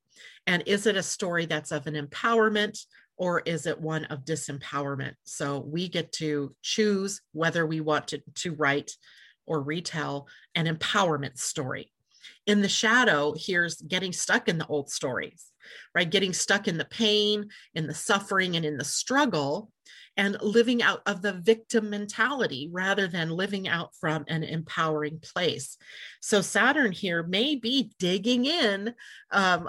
And 0.47 0.63
is 0.67 0.87
it 0.87 0.97
a 0.97 1.03
story 1.03 1.47
that's 1.47 1.73
of 1.73 1.87
an 1.87 1.95
empowerment 1.95 2.79
or 3.19 3.41
is 3.41 3.67
it 3.67 3.81
one 3.81 4.05
of 4.07 4.25
disempowerment? 4.25 5.15
So 5.25 5.59
we 5.59 5.89
get 5.89 6.13
to 6.13 6.55
choose 6.63 7.21
whether 7.33 7.67
we 7.67 7.81
want 7.81 8.09
to, 8.09 8.23
to 8.37 8.55
write 8.55 8.93
or 9.47 9.61
retell 9.61 10.29
an 10.55 10.67
empowerment 10.67 11.39
story. 11.39 11.93
In 12.47 12.63
the 12.63 12.69
shadow, 12.69 13.35
here's 13.37 13.77
getting 13.77 14.13
stuck 14.13 14.49
in 14.49 14.59
the 14.59 14.67
old 14.67 14.91
stories, 14.91 15.47
right? 15.95 16.09
Getting 16.09 16.33
stuck 16.33 16.69
in 16.69 16.79
the 16.79 16.85
pain, 16.85 17.49
in 17.75 17.87
the 17.87 17.95
suffering, 17.95 18.57
and 18.57 18.65
in 18.65 18.79
the 18.79 18.85
struggle, 18.85 19.71
and 20.19 20.37
living 20.43 20.83
out 20.83 21.01
of 21.07 21.23
the 21.23 21.33
victim 21.33 21.89
mentality 21.89 22.69
rather 22.73 23.07
than 23.07 23.31
living 23.31 23.69
out 23.69 23.95
from 23.95 24.25
an 24.27 24.43
empowering 24.43 25.21
place. 25.21 25.79
So, 26.21 26.43
Saturn 26.43 26.91
here 26.91 27.23
may 27.23 27.55
be 27.55 27.93
digging 27.99 28.45
in, 28.45 28.95
um, 29.31 29.69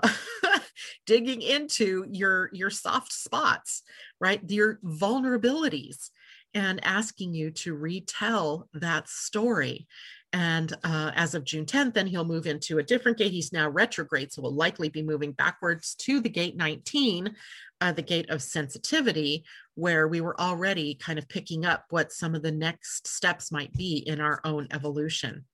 digging 1.06 1.44
into 1.44 2.06
your, 2.12 2.50
your 2.52 2.72
soft 2.72 3.14
spots, 3.14 3.84
right? 4.20 4.42
Your 4.50 4.80
vulnerabilities 4.84 6.10
and 6.56 6.84
asking 6.84 7.36
you 7.36 7.52
to 7.52 7.76
retell 7.76 8.68
that 8.74 9.08
story. 9.08 9.88
And 10.32 10.72
uh, 10.84 11.12
as 11.16 11.34
of 11.34 11.44
June 11.44 11.66
10th, 11.66 11.96
then 11.96 12.06
he'll 12.06 12.26
move 12.26 12.46
into 12.46 12.78
a 12.78 12.84
different 12.84 13.18
gate. 13.18 13.32
He's 13.32 13.52
now 13.52 13.68
retrograde, 13.68 14.32
so 14.32 14.44
will 14.44 14.54
likely 14.54 14.90
be 14.90 15.02
moving 15.02 15.32
backwards 15.32 15.96
to 15.96 16.20
the 16.20 16.30
gate 16.30 16.56
19, 16.56 17.36
uh, 17.82 17.92
the 17.94 18.04
gate 18.04 18.30
of 18.30 18.44
sensitivity, 18.44 19.44
where 19.74 20.08
we 20.08 20.22
were 20.22 20.40
already 20.40 20.94
kind 20.96 21.18
of 21.18 21.28
picking 21.28 21.66
up 21.66 21.86
what 21.90 22.12
some 22.12 22.36
of 22.36 22.44
the 22.44 22.52
next 22.52 23.08
steps 23.08 23.52
might 23.52 23.74
be 23.74 24.04
in 24.06 24.22
our 24.22 24.40
own 24.44 24.68
evolution. 24.72 25.46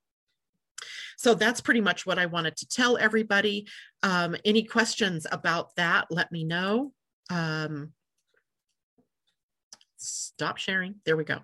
So 1.18 1.34
that's 1.34 1.62
pretty 1.62 1.82
much 1.82 2.06
what 2.06 2.20
I 2.20 2.26
wanted 2.26 2.58
to 2.58 2.68
tell 2.68 2.98
everybody. 2.98 3.68
Um, 4.04 4.36
any 4.44 4.64
questions 4.64 5.26
about 5.32 5.74
that, 5.78 6.08
let 6.10 6.32
me 6.32 6.44
know. 6.44 6.92
Um, 7.30 7.94
stop 9.96 10.58
sharing. 10.58 10.96
There 11.06 11.16
we 11.16 11.24
go. 11.24 11.40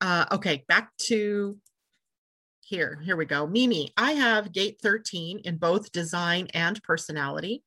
Uh, 0.00 0.24
okay, 0.32 0.64
back 0.66 0.90
to 0.96 1.58
here. 2.70 3.00
Here 3.04 3.16
we 3.16 3.24
go. 3.24 3.48
Mimi, 3.48 3.92
I 3.96 4.12
have 4.12 4.52
gate 4.52 4.78
13 4.80 5.40
in 5.40 5.56
both 5.56 5.90
design 5.90 6.46
and 6.54 6.80
personality. 6.84 7.64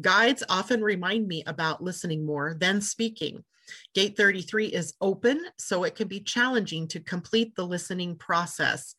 Guides 0.00 0.44
often 0.48 0.80
remind 0.80 1.26
me 1.26 1.42
about 1.48 1.82
listening 1.82 2.24
more 2.24 2.54
than 2.54 2.80
speaking. 2.80 3.42
Gate 3.94 4.16
33 4.16 4.66
is 4.66 4.94
open, 5.00 5.40
so 5.58 5.82
it 5.82 5.96
can 5.96 6.06
be 6.06 6.20
challenging 6.20 6.86
to 6.88 7.00
complete 7.00 7.56
the 7.56 7.66
listening 7.66 8.14
process. 8.14 8.94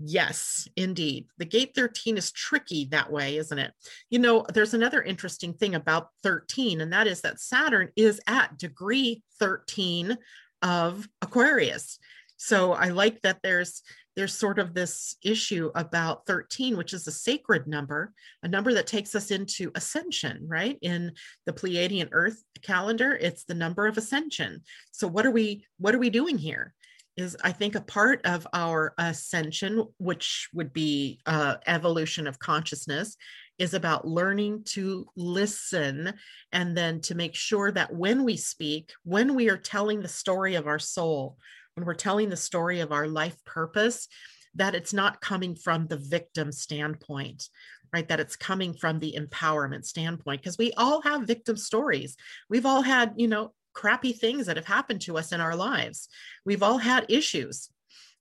Yes, 0.00 0.66
indeed. 0.76 1.26
The 1.38 1.44
gate 1.44 1.72
13 1.76 2.16
is 2.16 2.32
tricky 2.32 2.86
that 2.86 3.10
way, 3.10 3.36
isn't 3.36 3.58
it? 3.58 3.72
You 4.10 4.18
know, 4.18 4.44
there's 4.52 4.74
another 4.74 5.02
interesting 5.02 5.54
thing 5.54 5.76
about 5.76 6.08
13, 6.24 6.80
and 6.80 6.92
that 6.92 7.06
is 7.06 7.20
that 7.20 7.38
Saturn 7.38 7.90
is 7.94 8.20
at 8.26 8.58
degree 8.58 9.22
13 9.38 10.18
of 10.62 11.08
Aquarius. 11.22 12.00
So 12.38 12.72
I 12.72 12.88
like 12.88 13.22
that 13.22 13.40
there's 13.42 13.82
there's 14.16 14.34
sort 14.34 14.58
of 14.58 14.74
this 14.74 15.16
issue 15.22 15.70
about 15.74 16.26
13 16.26 16.76
which 16.76 16.92
is 16.92 17.06
a 17.06 17.12
sacred 17.12 17.66
number 17.66 18.12
a 18.42 18.48
number 18.48 18.72
that 18.72 18.86
takes 18.86 19.14
us 19.14 19.30
into 19.30 19.70
ascension 19.74 20.44
right? 20.48 20.78
In 20.82 21.12
the 21.44 21.52
pleiadian 21.52 22.08
earth 22.12 22.42
calendar 22.62 23.12
it's 23.14 23.44
the 23.44 23.54
number 23.54 23.86
of 23.86 23.98
ascension. 23.98 24.62
So 24.92 25.06
what 25.06 25.26
are 25.26 25.30
we 25.30 25.66
what 25.78 25.94
are 25.94 25.98
we 25.98 26.10
doing 26.10 26.38
here? 26.38 26.74
Is 27.16 27.36
I 27.42 27.52
think 27.52 27.74
a 27.74 27.80
part 27.80 28.20
of 28.26 28.46
our 28.52 28.92
ascension, 28.98 29.86
which 29.96 30.50
would 30.52 30.74
be 30.74 31.20
uh, 31.24 31.56
evolution 31.66 32.26
of 32.26 32.38
consciousness, 32.38 33.16
is 33.58 33.72
about 33.72 34.06
learning 34.06 34.64
to 34.64 35.06
listen 35.16 36.12
and 36.52 36.76
then 36.76 37.00
to 37.00 37.14
make 37.14 37.34
sure 37.34 37.72
that 37.72 37.94
when 37.94 38.24
we 38.24 38.36
speak, 38.36 38.92
when 39.04 39.34
we 39.34 39.48
are 39.48 39.56
telling 39.56 40.02
the 40.02 40.08
story 40.08 40.56
of 40.56 40.66
our 40.66 40.78
soul, 40.78 41.38
when 41.76 41.86
we're 41.86 41.94
telling 41.94 42.30
the 42.30 42.36
story 42.36 42.80
of 42.80 42.90
our 42.90 43.06
life 43.06 43.36
purpose, 43.44 44.08
that 44.54 44.74
it's 44.74 44.94
not 44.94 45.20
coming 45.20 45.54
from 45.54 45.86
the 45.86 45.98
victim 45.98 46.50
standpoint, 46.50 47.48
right? 47.92 48.08
That 48.08 48.18
it's 48.18 48.34
coming 48.34 48.72
from 48.72 48.98
the 48.98 49.16
empowerment 49.18 49.84
standpoint, 49.84 50.40
because 50.40 50.56
we 50.56 50.72
all 50.72 51.02
have 51.02 51.26
victim 51.26 51.56
stories. 51.56 52.16
We've 52.48 52.66
all 52.66 52.80
had, 52.80 53.12
you 53.16 53.28
know, 53.28 53.52
crappy 53.74 54.14
things 54.14 54.46
that 54.46 54.56
have 54.56 54.66
happened 54.66 55.02
to 55.02 55.18
us 55.18 55.32
in 55.32 55.40
our 55.42 55.54
lives. 55.54 56.08
We've 56.46 56.62
all 56.62 56.78
had 56.78 57.04
issues. 57.10 57.68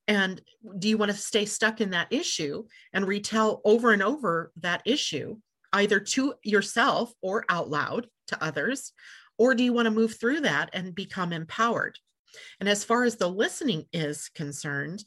And 0.05 0.41
do 0.77 0.89
you 0.89 0.97
want 0.97 1.11
to 1.11 1.17
stay 1.17 1.45
stuck 1.45 1.79
in 1.79 1.91
that 1.91 2.11
issue 2.11 2.65
and 2.91 3.07
retell 3.07 3.61
over 3.63 3.93
and 3.93 4.03
over 4.03 4.51
that 4.57 4.81
issue, 4.85 5.37
either 5.71 6.01
to 6.01 6.33
yourself 6.43 7.13
or 7.21 7.45
out 7.47 7.69
loud 7.69 8.07
to 8.27 8.43
others? 8.43 8.91
Or 9.37 9.55
do 9.55 9.63
you 9.63 9.71
want 9.71 9.85
to 9.85 9.91
move 9.91 10.19
through 10.19 10.41
that 10.41 10.71
and 10.73 10.93
become 10.93 11.31
empowered? 11.31 11.97
And 12.59 12.69
as 12.69 12.83
far 12.83 13.03
as 13.03 13.15
the 13.15 13.27
listening 13.27 13.85
is 13.93 14.29
concerned, 14.29 15.03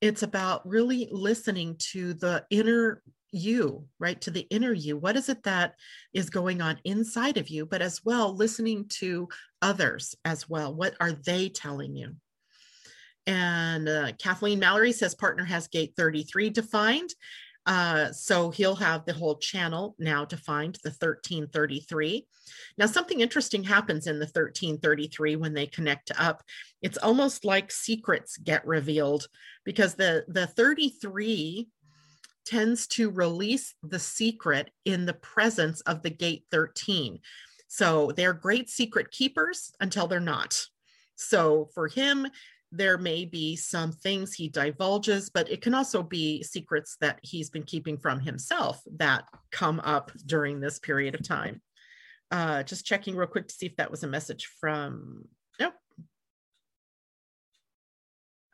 it's 0.00 0.22
about 0.22 0.66
really 0.68 1.08
listening 1.10 1.76
to 1.92 2.14
the 2.14 2.44
inner 2.50 3.02
you, 3.30 3.86
right? 3.98 4.20
To 4.22 4.30
the 4.30 4.46
inner 4.50 4.72
you. 4.72 4.96
What 4.96 5.16
is 5.16 5.28
it 5.28 5.42
that 5.44 5.74
is 6.12 6.28
going 6.28 6.60
on 6.60 6.78
inside 6.84 7.38
of 7.38 7.48
you? 7.48 7.66
But 7.66 7.82
as 7.82 8.04
well, 8.04 8.34
listening 8.36 8.86
to 9.00 9.28
others 9.62 10.14
as 10.24 10.48
well. 10.48 10.74
What 10.74 10.94
are 11.00 11.12
they 11.12 11.48
telling 11.48 11.96
you? 11.96 12.16
And 13.26 13.88
uh, 13.88 14.12
Kathleen 14.18 14.58
Mallory 14.58 14.92
says 14.92 15.14
partner 15.14 15.44
has 15.44 15.68
gate 15.68 15.94
33 15.96 16.50
defined. 16.50 17.10
Uh, 17.64 18.10
so 18.10 18.50
he'll 18.50 18.74
have 18.74 19.04
the 19.04 19.12
whole 19.12 19.36
channel 19.36 19.94
now 19.98 20.24
defined, 20.24 20.78
the 20.82 20.90
1333. 20.90 22.26
Now, 22.76 22.86
something 22.86 23.20
interesting 23.20 23.62
happens 23.62 24.06
in 24.06 24.18
the 24.18 24.26
1333 24.26 25.36
when 25.36 25.54
they 25.54 25.66
connect 25.66 26.10
up. 26.18 26.42
It's 26.80 26.98
almost 26.98 27.44
like 27.44 27.70
secrets 27.70 28.36
get 28.36 28.66
revealed 28.66 29.28
because 29.64 29.94
the, 29.94 30.24
the 30.26 30.46
33 30.46 31.68
tends 32.44 32.88
to 32.88 33.10
release 33.10 33.74
the 33.84 34.00
secret 34.00 34.70
in 34.84 35.06
the 35.06 35.14
presence 35.14 35.80
of 35.82 36.02
the 36.02 36.10
gate 36.10 36.44
13. 36.50 37.20
So 37.68 38.12
they're 38.16 38.32
great 38.32 38.68
secret 38.68 39.10
keepers 39.12 39.72
until 39.80 40.08
they're 40.08 40.20
not. 40.20 40.60
So 41.14 41.68
for 41.74 41.88
him, 41.88 42.26
there 42.72 42.96
may 42.96 43.26
be 43.26 43.54
some 43.54 43.92
things 43.92 44.32
he 44.32 44.48
divulges, 44.48 45.28
but 45.28 45.50
it 45.50 45.60
can 45.60 45.74
also 45.74 46.02
be 46.02 46.42
secrets 46.42 46.96
that 47.00 47.18
he's 47.22 47.50
been 47.50 47.62
keeping 47.62 47.98
from 47.98 48.18
himself 48.18 48.80
that 48.96 49.24
come 49.50 49.78
up 49.80 50.10
during 50.24 50.58
this 50.58 50.78
period 50.78 51.14
of 51.14 51.26
time. 51.26 51.60
Uh, 52.30 52.62
just 52.62 52.86
checking 52.86 53.14
real 53.14 53.28
quick 53.28 53.46
to 53.46 53.54
see 53.54 53.66
if 53.66 53.76
that 53.76 53.90
was 53.90 54.02
a 54.02 54.08
message 54.08 54.48
from, 54.58 55.26
nope. 55.60 55.74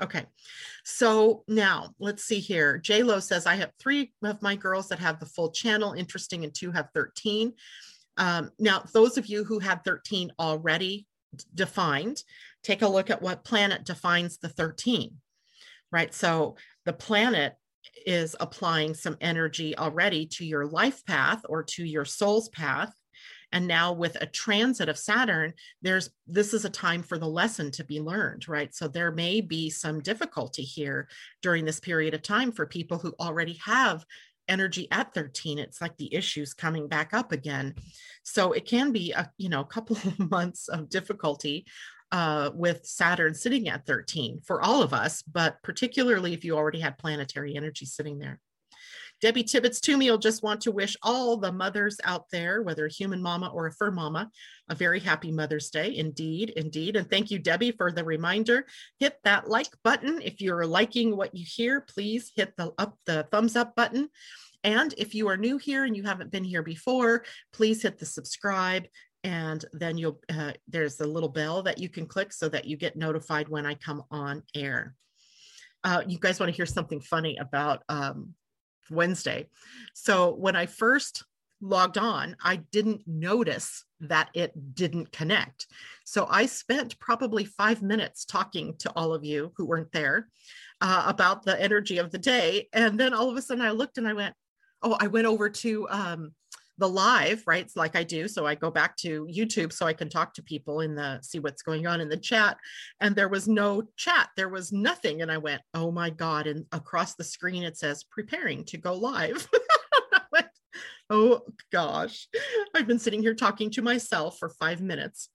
Okay, 0.02 0.26
so 0.84 1.44
now 1.46 1.94
let's 2.00 2.24
see 2.24 2.40
here. 2.40 2.76
J 2.76 3.04
Lo 3.04 3.20
says, 3.20 3.46
I 3.46 3.54
have 3.54 3.70
three 3.78 4.12
of 4.24 4.42
my 4.42 4.56
girls 4.56 4.88
that 4.88 4.98
have 4.98 5.20
the 5.20 5.26
full 5.26 5.52
channel, 5.52 5.92
interesting, 5.92 6.42
and 6.42 6.52
two 6.52 6.72
have 6.72 6.88
13. 6.92 7.52
Um, 8.16 8.50
now, 8.58 8.82
those 8.92 9.16
of 9.16 9.26
you 9.26 9.44
who 9.44 9.60
had 9.60 9.84
13 9.84 10.32
already 10.40 11.06
defined, 11.54 12.22
take 12.68 12.82
a 12.82 12.88
look 12.88 13.08
at 13.08 13.22
what 13.22 13.44
planet 13.44 13.82
defines 13.82 14.36
the 14.36 14.48
13, 14.50 15.16
right? 15.90 16.12
So 16.12 16.56
the 16.84 16.92
planet 16.92 17.54
is 18.04 18.36
applying 18.40 18.92
some 18.92 19.16
energy 19.22 19.76
already 19.78 20.26
to 20.26 20.44
your 20.44 20.66
life 20.66 21.02
path 21.06 21.40
or 21.48 21.62
to 21.62 21.84
your 21.84 22.04
soul's 22.04 22.50
path. 22.50 22.92
And 23.52 23.66
now 23.66 23.94
with 23.94 24.18
a 24.20 24.26
transit 24.26 24.90
of 24.90 24.98
Saturn, 24.98 25.54
there's 25.80 26.10
this 26.26 26.52
is 26.52 26.66
a 26.66 26.70
time 26.70 27.02
for 27.02 27.16
the 27.16 27.26
lesson 27.26 27.70
to 27.70 27.84
be 27.84 28.00
learned, 28.00 28.46
right? 28.46 28.74
So 28.74 28.86
there 28.86 29.12
may 29.12 29.40
be 29.40 29.70
some 29.70 30.00
difficulty 30.00 30.62
here 30.62 31.08
during 31.40 31.64
this 31.64 31.80
period 31.80 32.12
of 32.12 32.20
time 32.20 32.52
for 32.52 32.66
people 32.66 32.98
who 32.98 33.14
already 33.18 33.58
have 33.64 34.04
energy 34.46 34.88
at 34.90 35.12
13 35.12 35.58
it's 35.58 35.80
like 35.80 35.94
the 35.98 36.14
issues 36.14 36.54
coming 36.54 36.88
back 36.88 37.12
up 37.12 37.32
again 37.32 37.74
so 38.22 38.52
it 38.52 38.64
can 38.64 38.92
be 38.92 39.12
a 39.12 39.30
you 39.36 39.50
know 39.50 39.60
a 39.60 39.66
couple 39.66 39.94
of 40.04 40.30
months 40.30 40.68
of 40.68 40.88
difficulty 40.88 41.66
uh, 42.12 42.50
with 42.54 42.84
saturn 42.84 43.34
sitting 43.34 43.68
at 43.68 43.86
13 43.86 44.40
for 44.44 44.62
all 44.62 44.82
of 44.82 44.92
us 44.92 45.22
but 45.22 45.56
particularly 45.62 46.32
if 46.32 46.44
you 46.44 46.56
already 46.56 46.80
had 46.80 46.98
planetary 46.98 47.56
energy 47.56 47.84
sitting 47.84 48.18
there 48.18 48.40
Debbie 49.20 49.42
Tibbetts 49.42 49.80
Toomey 49.80 50.10
will 50.10 50.18
just 50.18 50.44
want 50.44 50.60
to 50.60 50.70
wish 50.70 50.96
all 51.02 51.36
the 51.36 51.50
mothers 51.50 51.98
out 52.04 52.26
there, 52.30 52.62
whether 52.62 52.86
a 52.86 52.92
human 52.92 53.20
mama 53.20 53.48
or 53.48 53.66
a 53.66 53.72
fur 53.72 53.90
mama, 53.90 54.30
a 54.68 54.76
very 54.76 55.00
happy 55.00 55.32
Mother's 55.32 55.70
Day. 55.70 55.96
Indeed, 55.96 56.50
indeed. 56.50 56.94
And 56.94 57.10
thank 57.10 57.30
you, 57.30 57.40
Debbie, 57.40 57.72
for 57.72 57.90
the 57.90 58.04
reminder. 58.04 58.66
Hit 59.00 59.16
that 59.24 59.48
like 59.48 59.70
button. 59.82 60.22
If 60.22 60.40
you're 60.40 60.66
liking 60.66 61.16
what 61.16 61.34
you 61.34 61.44
hear, 61.46 61.80
please 61.80 62.30
hit 62.34 62.56
the 62.56 62.72
up 62.78 62.96
the 63.06 63.26
thumbs 63.32 63.56
up 63.56 63.74
button. 63.74 64.08
And 64.64 64.94
if 64.98 65.14
you 65.14 65.28
are 65.28 65.36
new 65.36 65.56
here 65.58 65.84
and 65.84 65.96
you 65.96 66.02
haven't 66.04 66.30
been 66.32 66.44
here 66.44 66.62
before, 66.62 67.24
please 67.52 67.82
hit 67.82 67.98
the 67.98 68.06
subscribe 68.06 68.86
and 69.24 69.64
then 69.72 69.98
you'll 69.98 70.20
uh, 70.28 70.52
there's 70.68 71.00
a 71.00 71.06
little 71.06 71.28
bell 71.28 71.62
that 71.62 71.78
you 71.78 71.88
can 71.88 72.06
click 72.06 72.32
so 72.32 72.48
that 72.48 72.66
you 72.66 72.76
get 72.76 72.96
notified 72.96 73.48
when 73.48 73.66
I 73.66 73.74
come 73.74 74.04
on 74.10 74.42
air. 74.54 74.94
Uh, 75.84 76.02
you 76.06 76.18
guys 76.18 76.40
want 76.40 76.50
to 76.50 76.56
hear 76.56 76.66
something 76.66 77.00
funny 77.00 77.36
about 77.38 77.82
um, 77.88 78.34
Wednesday. 78.90 79.48
So 79.94 80.34
when 80.34 80.56
I 80.56 80.66
first 80.66 81.24
logged 81.60 81.98
on, 81.98 82.36
I 82.42 82.56
didn't 82.56 83.02
notice 83.06 83.84
that 84.00 84.30
it 84.34 84.52
didn't 84.74 85.12
connect. 85.12 85.66
So 86.04 86.26
I 86.30 86.46
spent 86.46 86.98
probably 86.98 87.44
five 87.44 87.82
minutes 87.82 88.24
talking 88.24 88.76
to 88.78 88.90
all 88.94 89.12
of 89.12 89.24
you 89.24 89.52
who 89.56 89.66
weren't 89.66 89.92
there 89.92 90.28
uh, 90.80 91.04
about 91.06 91.44
the 91.44 91.60
energy 91.60 91.98
of 91.98 92.10
the 92.10 92.18
day. 92.18 92.68
And 92.72 92.98
then 92.98 93.12
all 93.12 93.28
of 93.28 93.36
a 93.36 93.42
sudden 93.42 93.64
I 93.64 93.70
looked 93.70 93.98
and 93.98 94.06
I 94.06 94.12
went, 94.12 94.34
oh, 94.82 94.96
I 95.00 95.08
went 95.08 95.26
over 95.26 95.50
to 95.50 95.88
um, 95.90 96.32
the 96.78 96.88
live, 96.88 97.42
right? 97.46 97.64
It's 97.64 97.76
like 97.76 97.96
I 97.96 98.04
do. 98.04 98.28
So 98.28 98.46
I 98.46 98.54
go 98.54 98.70
back 98.70 98.96
to 98.98 99.26
YouTube 99.26 99.72
so 99.72 99.86
I 99.86 99.92
can 99.92 100.08
talk 100.08 100.32
to 100.34 100.42
people 100.42 100.80
in 100.80 100.94
the 100.94 101.20
see 101.22 101.40
what's 101.40 101.62
going 101.62 101.86
on 101.86 102.00
in 102.00 102.08
the 102.08 102.16
chat. 102.16 102.56
And 103.00 103.14
there 103.14 103.28
was 103.28 103.48
no 103.48 103.82
chat, 103.96 104.30
there 104.36 104.48
was 104.48 104.72
nothing. 104.72 105.22
And 105.22 105.30
I 105.30 105.38
went, 105.38 105.62
oh 105.74 105.90
my 105.90 106.10
God. 106.10 106.46
And 106.46 106.66
across 106.72 107.14
the 107.14 107.24
screen 107.24 107.64
it 107.64 107.76
says 107.76 108.04
preparing 108.04 108.64
to 108.66 108.78
go 108.78 108.94
live. 108.94 109.48
oh 111.10 111.40
gosh. 111.72 112.28
I've 112.74 112.86
been 112.86 112.98
sitting 112.98 113.22
here 113.22 113.34
talking 113.34 113.70
to 113.72 113.82
myself 113.82 114.38
for 114.38 114.48
five 114.50 114.80
minutes. 114.80 115.30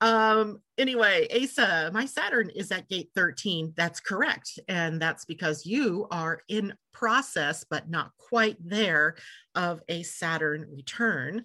Um 0.00 0.58
anyway 0.76 1.28
asa 1.30 1.90
my 1.92 2.04
saturn 2.06 2.50
is 2.50 2.72
at 2.72 2.88
gate 2.88 3.10
13 3.14 3.74
that's 3.76 4.00
correct. 4.00 4.58
And 4.68 5.00
that's 5.00 5.24
because 5.24 5.66
you 5.66 6.06
are 6.10 6.40
in 6.48 6.74
process 6.92 7.64
but 7.68 7.90
not 7.90 8.10
quite 8.18 8.56
there 8.64 9.16
of 9.54 9.82
a 9.88 10.02
saturn 10.02 10.66
return. 10.70 11.44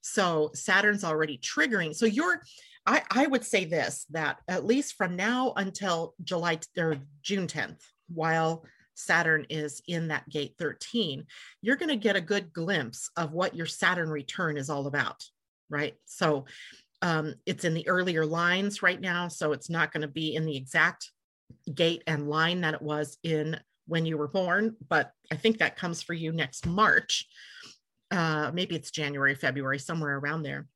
So 0.00 0.50
saturn's 0.54 1.04
already 1.04 1.38
triggering. 1.38 1.94
So 1.94 2.06
you're 2.06 2.42
I, 2.86 3.02
I 3.10 3.26
would 3.26 3.44
say 3.44 3.66
this 3.66 4.06
that 4.10 4.38
at 4.48 4.64
least 4.64 4.94
from 4.96 5.14
now 5.14 5.52
until 5.56 6.14
july 6.22 6.58
or 6.78 6.96
june 7.22 7.46
10th 7.46 7.82
while 8.08 8.64
Saturn 9.00 9.46
is 9.50 9.82
in 9.86 10.08
that 10.08 10.28
gate 10.28 10.54
13, 10.58 11.26
you're 11.62 11.76
going 11.76 11.88
to 11.88 11.96
get 11.96 12.16
a 12.16 12.20
good 12.20 12.52
glimpse 12.52 13.10
of 13.16 13.32
what 13.32 13.54
your 13.54 13.66
Saturn 13.66 14.10
return 14.10 14.56
is 14.56 14.70
all 14.70 14.86
about, 14.86 15.24
right? 15.68 15.94
So 16.04 16.46
um, 17.02 17.34
it's 17.46 17.64
in 17.64 17.74
the 17.74 17.88
earlier 17.88 18.26
lines 18.26 18.82
right 18.82 19.00
now. 19.00 19.28
So 19.28 19.52
it's 19.52 19.70
not 19.70 19.92
going 19.92 20.02
to 20.02 20.08
be 20.08 20.34
in 20.34 20.44
the 20.44 20.56
exact 20.56 21.10
gate 21.74 22.02
and 22.06 22.28
line 22.28 22.60
that 22.60 22.74
it 22.74 22.82
was 22.82 23.18
in 23.22 23.58
when 23.86 24.06
you 24.06 24.16
were 24.16 24.28
born, 24.28 24.76
but 24.88 25.12
I 25.32 25.36
think 25.36 25.58
that 25.58 25.76
comes 25.76 26.00
for 26.00 26.14
you 26.14 26.30
next 26.30 26.64
March. 26.64 27.26
Uh, 28.10 28.50
maybe 28.54 28.76
it's 28.76 28.92
January, 28.92 29.34
February, 29.34 29.80
somewhere 29.80 30.16
around 30.16 30.42
there. 30.42 30.68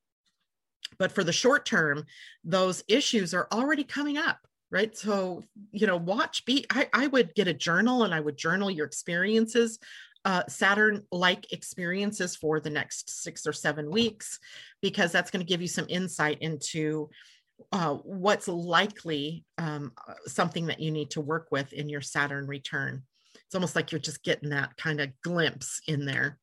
But 0.99 1.13
for 1.13 1.23
the 1.23 1.33
short 1.33 1.65
term, 1.65 2.05
those 2.43 2.83
issues 2.89 3.33
are 3.33 3.47
already 3.53 3.85
coming 3.85 4.19
up 4.19 4.39
right? 4.71 4.97
So 4.97 5.43
you 5.73 5.87
know 5.87 5.97
watch 5.97 6.45
be 6.45 6.67
I, 6.71 6.89
I 6.93 7.07
would 7.09 7.35
get 7.35 7.49
a 7.49 7.55
journal 7.55 8.05
and 8.05 8.15
i 8.15 8.21
would 8.21 8.37
journal 8.37 8.71
your 8.71 8.87
experiences 8.87 9.79
uh, 10.27 10.43
saturn 10.49 11.03
like 11.13 11.53
experiences 11.53 12.35
for 12.35 12.59
the 12.59 12.71
next 12.71 13.23
six 13.23 13.47
or 13.47 13.53
seven 13.53 13.91
weeks 13.91 14.39
because 14.81 15.13
that's 15.13 15.31
going 15.31 15.45
to 15.45 15.49
give 15.49 15.61
you 15.61 15.69
some 15.69 15.85
insight 15.91 16.39
into 16.41 17.11
uh, 17.73 17.95
what's 17.97 18.49
likely 18.49 19.45
um, 19.59 19.93
uh, 20.09 20.15
something 20.27 20.65
that 20.67 20.81
you 20.81 20.91
need 20.91 21.11
to 21.11 21.21
work 21.21 21.49
with 21.51 21.75
in 21.75 21.91
your 21.91 22.01
saturn 22.01 22.47
return. 22.47 23.03
It's 23.35 23.55
almost 23.55 23.77
like 23.77 23.93
you're 23.93 23.99
just 23.99 24.25
getting 24.25 24.49
that 24.49 24.75
kind 24.79 24.99
of 24.99 25.11
glimpse 25.23 25.83
in 25.87 26.07
there. 26.07 26.39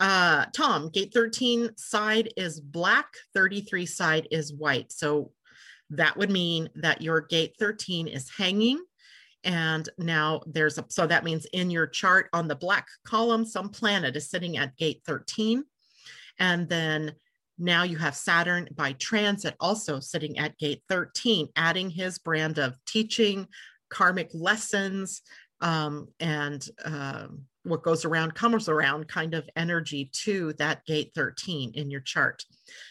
Uh, 0.00 0.46
Tom, 0.56 0.88
gate 0.88 1.12
13 1.12 1.76
side 1.76 2.32
is 2.38 2.58
black, 2.58 3.08
33 3.34 3.84
side 3.84 4.28
is 4.30 4.50
white. 4.50 4.90
So 4.92 5.32
that 5.90 6.16
would 6.16 6.30
mean 6.30 6.68
that 6.76 7.02
your 7.02 7.20
gate 7.20 7.54
13 7.58 8.08
is 8.08 8.30
hanging. 8.36 8.82
And 9.44 9.88
now 9.98 10.40
there's 10.46 10.78
a, 10.78 10.84
so 10.88 11.06
that 11.06 11.24
means 11.24 11.46
in 11.52 11.70
your 11.70 11.86
chart 11.86 12.28
on 12.32 12.48
the 12.48 12.56
black 12.56 12.86
column, 13.04 13.44
some 13.44 13.68
planet 13.68 14.16
is 14.16 14.30
sitting 14.30 14.56
at 14.56 14.76
gate 14.76 15.02
13. 15.06 15.64
And 16.38 16.68
then 16.68 17.14
now 17.58 17.82
you 17.84 17.96
have 17.98 18.16
Saturn 18.16 18.68
by 18.74 18.92
transit 18.94 19.54
also 19.60 20.00
sitting 20.00 20.38
at 20.38 20.58
gate 20.58 20.82
13, 20.88 21.48
adding 21.56 21.90
his 21.90 22.18
brand 22.18 22.58
of 22.58 22.76
teaching, 22.86 23.46
karmic 23.90 24.30
lessons, 24.32 25.22
um, 25.60 26.08
and 26.18 26.66
um, 26.84 27.42
what 27.64 27.82
goes 27.82 28.04
around 28.04 28.34
comes 28.34 28.68
around 28.68 29.08
kind 29.08 29.34
of 29.34 29.48
energy 29.56 30.10
to 30.12 30.52
that 30.54 30.84
gate 30.84 31.12
13 31.14 31.72
in 31.74 31.90
your 31.90 32.00
chart. 32.00 32.44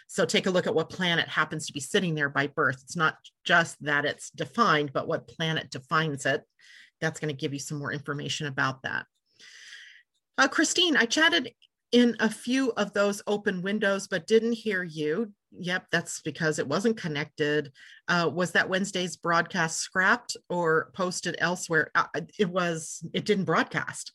So 0.07 0.25
take 0.25 0.47
a 0.47 0.51
look 0.51 0.67
at 0.67 0.75
what 0.75 0.89
planet 0.89 1.27
happens 1.27 1.67
to 1.67 1.73
be 1.73 1.79
sitting 1.79 2.15
there 2.15 2.29
by 2.29 2.47
birth. 2.47 2.81
It's 2.83 2.95
not 2.95 3.15
just 3.45 3.81
that 3.83 4.05
it's 4.05 4.31
defined, 4.31 4.91
but 4.93 5.07
what 5.07 5.27
planet 5.27 5.69
defines 5.69 6.25
it. 6.25 6.43
That's 7.01 7.19
going 7.19 7.33
to 7.33 7.39
give 7.39 7.53
you 7.53 7.59
some 7.59 7.77
more 7.77 7.93
information 7.93 8.47
about 8.47 8.81
that. 8.83 9.05
Uh, 10.37 10.47
Christine, 10.47 10.97
I 10.97 11.05
chatted 11.05 11.51
in 11.91 12.15
a 12.19 12.29
few 12.29 12.71
of 12.71 12.91
those 12.93 13.21
open 13.27 13.61
windows, 13.61 14.07
but 14.07 14.25
didn't 14.25 14.53
hear 14.53 14.83
you. 14.83 15.31
Yep, 15.59 15.85
that's 15.91 16.21
because 16.21 16.57
it 16.57 16.67
wasn't 16.67 16.97
connected. 16.97 17.71
Uh, 18.07 18.27
was 18.33 18.51
that 18.53 18.67
Wednesday's 18.67 19.15
broadcast 19.15 19.79
scrapped 19.79 20.35
or 20.49 20.89
posted 20.95 21.35
elsewhere? 21.37 21.91
Uh, 21.93 22.05
it 22.39 22.49
was, 22.49 23.05
it 23.13 23.25
didn't 23.25 23.45
broadcast. 23.45 24.11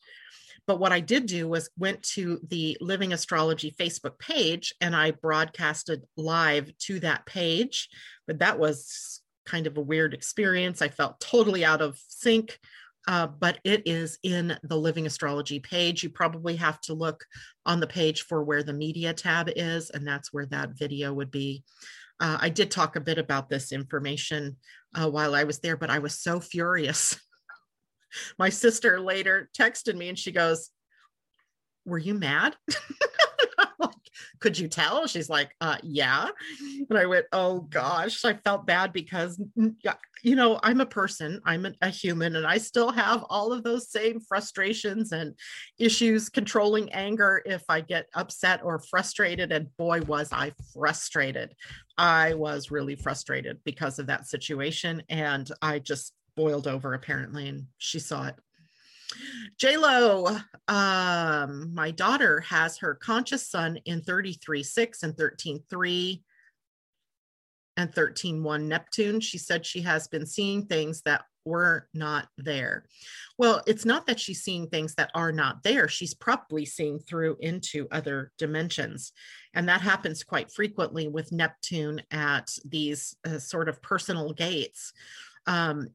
But 0.69 0.79
what 0.79 0.91
I 0.91 0.99
did 0.99 1.25
do 1.25 1.47
was 1.47 1.71
went 1.79 2.03
to 2.13 2.39
the 2.47 2.77
Living 2.79 3.11
Astrology 3.11 3.71
Facebook 3.71 4.19
page 4.19 4.71
and 4.79 4.95
I 4.95 5.09
broadcasted 5.09 6.03
live 6.15 6.71
to 6.81 6.99
that 6.99 7.25
page. 7.25 7.89
But 8.27 8.37
that 8.37 8.59
was 8.59 9.19
kind 9.47 9.65
of 9.65 9.77
a 9.77 9.81
weird 9.81 10.13
experience. 10.13 10.83
I 10.83 10.89
felt 10.89 11.19
totally 11.19 11.65
out 11.65 11.81
of 11.81 11.99
sync. 12.07 12.59
Uh, 13.07 13.25
but 13.25 13.57
it 13.63 13.81
is 13.87 14.19
in 14.21 14.59
the 14.61 14.77
Living 14.77 15.07
Astrology 15.07 15.59
page. 15.59 16.03
You 16.03 16.11
probably 16.11 16.57
have 16.57 16.79
to 16.81 16.93
look 16.93 17.25
on 17.65 17.79
the 17.79 17.87
page 17.87 18.25
for 18.25 18.43
where 18.43 18.61
the 18.61 18.71
media 18.71 19.11
tab 19.11 19.49
is, 19.55 19.89
and 19.89 20.05
that's 20.05 20.31
where 20.31 20.45
that 20.47 20.77
video 20.77 21.11
would 21.15 21.31
be. 21.31 21.63
Uh, 22.19 22.37
I 22.39 22.49
did 22.49 22.69
talk 22.69 22.95
a 22.95 23.01
bit 23.01 23.17
about 23.17 23.49
this 23.49 23.71
information 23.71 24.57
uh, 24.93 25.09
while 25.09 25.33
I 25.33 25.45
was 25.45 25.61
there, 25.61 25.77
but 25.77 25.89
I 25.89 25.97
was 25.97 26.19
so 26.19 26.39
furious 26.39 27.19
my 28.39 28.49
sister 28.49 28.99
later 28.99 29.49
texted 29.57 29.95
me 29.95 30.09
and 30.09 30.19
she 30.19 30.31
goes, 30.31 30.71
Were 31.85 31.97
you 31.97 32.13
mad? 32.13 32.55
like, 33.79 33.93
could 34.39 34.57
you 34.57 34.67
tell? 34.67 35.07
She's 35.07 35.29
like, 35.29 35.51
uh, 35.61 35.77
yeah. 35.83 36.29
And 36.89 36.97
I 36.97 37.05
went, 37.05 37.25
oh 37.31 37.61
gosh, 37.61 38.23
I 38.23 38.33
felt 38.33 38.65
bad 38.65 38.93
because, 38.93 39.41
you 40.23 40.35
know, 40.35 40.59
I'm 40.63 40.81
a 40.81 40.85
person, 40.85 41.41
I'm 41.45 41.65
a, 41.65 41.73
a 41.81 41.89
human, 41.89 42.35
and 42.35 42.45
I 42.45 42.57
still 42.57 42.91
have 42.91 43.25
all 43.29 43.51
of 43.51 43.63
those 43.63 43.91
same 43.91 44.19
frustrations 44.21 45.11
and 45.11 45.35
issues 45.77 46.29
controlling 46.29 46.91
anger 46.93 47.41
if 47.45 47.63
I 47.69 47.81
get 47.81 48.07
upset 48.15 48.61
or 48.63 48.79
frustrated. 48.79 49.51
And 49.51 49.75
boy, 49.77 50.01
was 50.01 50.31
I 50.31 50.53
frustrated. 50.73 51.53
I 51.97 52.33
was 52.33 52.71
really 52.71 52.95
frustrated 52.95 53.59
because 53.65 53.99
of 53.99 54.07
that 54.07 54.27
situation. 54.27 55.03
And 55.09 55.49
I 55.61 55.79
just 55.79 56.13
boiled 56.39 56.67
over 56.67 56.93
apparently, 56.93 57.49
and 57.49 57.65
she 57.79 57.99
saw 57.99 58.27
it. 58.27 58.35
J 59.57 59.75
Lo, 59.75 60.37
um, 60.69 61.73
my 61.73 61.91
daughter 61.91 62.39
has 62.41 62.77
her 62.77 62.95
conscious 62.95 63.45
sun 63.45 63.77
in 63.83 64.01
33 64.01 64.63
6 64.63 65.03
and 65.03 65.17
13 65.17 65.61
3 65.69 66.23
and 67.75 67.93
13 67.93 68.41
1 68.41 68.67
Neptune. 68.69 69.19
She 69.19 69.37
said 69.37 69.65
she 69.65 69.81
has 69.81 70.07
been 70.07 70.25
seeing 70.25 70.65
things 70.65 71.01
that 71.01 71.25
were 71.43 71.89
not 71.93 72.29
there. 72.37 72.85
Well, 73.37 73.61
it's 73.67 73.83
not 73.83 74.07
that 74.07 74.19
she's 74.19 74.41
seeing 74.41 74.67
things 74.67 74.95
that 74.95 75.11
are 75.15 75.33
not 75.33 75.61
there. 75.63 75.89
She's 75.89 76.13
probably 76.13 76.63
seeing 76.65 76.99
through 76.99 77.35
into 77.41 77.87
other 77.91 78.31
dimensions. 78.37 79.11
And 79.53 79.67
that 79.67 79.81
happens 79.81 80.23
quite 80.23 80.51
frequently 80.51 81.09
with 81.09 81.33
Neptune 81.33 82.01
at 82.11 82.49
these 82.63 83.15
uh, 83.27 83.39
sort 83.39 83.67
of 83.67 83.81
personal 83.81 84.31
gates. 84.31 84.93
Um, 85.47 85.89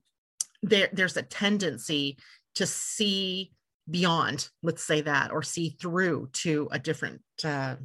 there, 0.65 0.89
there's 0.93 1.17
a 1.17 1.23
tendency 1.23 2.19
to 2.55 2.67
see 2.67 3.53
beyond, 3.91 4.49
let's 4.63 4.83
say 4.83 5.03
that, 5.03 5.31
or 5.31 5.43
see 5.43 5.71
through 5.81 6.31
to 6.33 6.69
a 6.73 6.79
different 6.79 7.21
uh, 7.45 7.77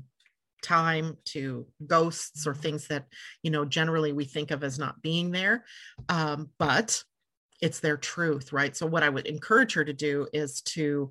time 0.62 1.18
to 1.26 1.66
ghosts 1.86 2.46
or 2.46 2.54
things 2.54 2.88
that 2.88 3.06
you 3.44 3.52
know 3.52 3.66
generally 3.66 4.12
we 4.12 4.26
think 4.26 4.52
of 4.52 4.64
as 4.64 4.80
not 4.80 5.02
being 5.02 5.32
there. 5.32 5.66
Um, 6.08 6.50
but 6.58 7.04
it's 7.62 7.80
their 7.80 7.98
truth 7.98 8.54
right? 8.54 8.76
So 8.76 8.86
what 8.86 9.04
i 9.04 9.10
would 9.10 9.28
encourage 9.28 9.74
her 9.74 9.84
to 9.84 9.94
do 9.94 10.28
is 10.34 10.62
to 10.62 11.10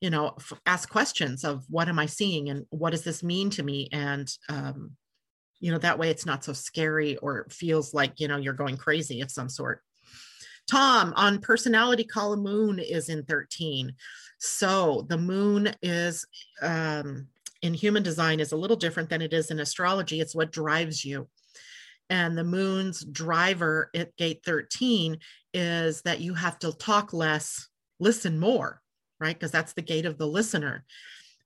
you 0.00 0.10
know 0.10 0.34
f- 0.38 0.60
ask 0.66 0.88
questions 0.88 1.44
of 1.44 1.64
what 1.68 1.88
am 1.88 1.98
i 1.98 2.06
seeing 2.06 2.50
and 2.50 2.66
what 2.70 2.90
does 2.90 3.04
this 3.04 3.22
mean 3.22 3.50
to 3.50 3.62
me? 3.62 3.88
And 3.92 4.30
um, 4.48 4.92
you 5.60 5.70
know 5.70 5.78
that 5.78 5.98
way 5.98 6.10
it's 6.10 6.26
not 6.26 6.44
so 6.44 6.52
scary 6.52 7.16
or 7.18 7.46
feels 7.50 7.94
like 7.94 8.20
you 8.20 8.28
know 8.28 8.36
you're 8.36 8.52
going 8.52 8.76
crazy 8.76 9.20
of 9.20 9.30
some 9.30 9.48
sort 9.48 9.80
Tom 10.70 11.12
on 11.16 11.40
personality 11.40 12.04
column 12.04 12.42
moon 12.42 12.78
is 12.78 13.08
in 13.08 13.24
13. 13.24 13.92
So 14.38 15.06
the 15.08 15.18
moon 15.18 15.74
is 15.82 16.26
um, 16.62 17.28
in 17.62 17.74
human 17.74 18.02
design 18.02 18.40
is 18.40 18.52
a 18.52 18.56
little 18.56 18.76
different 18.76 19.08
than 19.08 19.22
it 19.22 19.32
is 19.32 19.50
in 19.50 19.60
astrology. 19.60 20.20
It's 20.20 20.34
what 20.34 20.52
drives 20.52 21.04
you. 21.04 21.28
And 22.10 22.36
the 22.36 22.44
moon's 22.44 23.04
driver 23.04 23.90
at 23.94 24.16
gate 24.16 24.42
13 24.44 25.18
is 25.54 26.02
that 26.02 26.20
you 26.20 26.34
have 26.34 26.58
to 26.58 26.72
talk 26.72 27.12
less, 27.12 27.68
listen 27.98 28.38
more, 28.38 28.82
right? 29.18 29.34
Because 29.34 29.50
that's 29.50 29.72
the 29.72 29.82
gate 29.82 30.04
of 30.04 30.18
the 30.18 30.26
listener. 30.26 30.84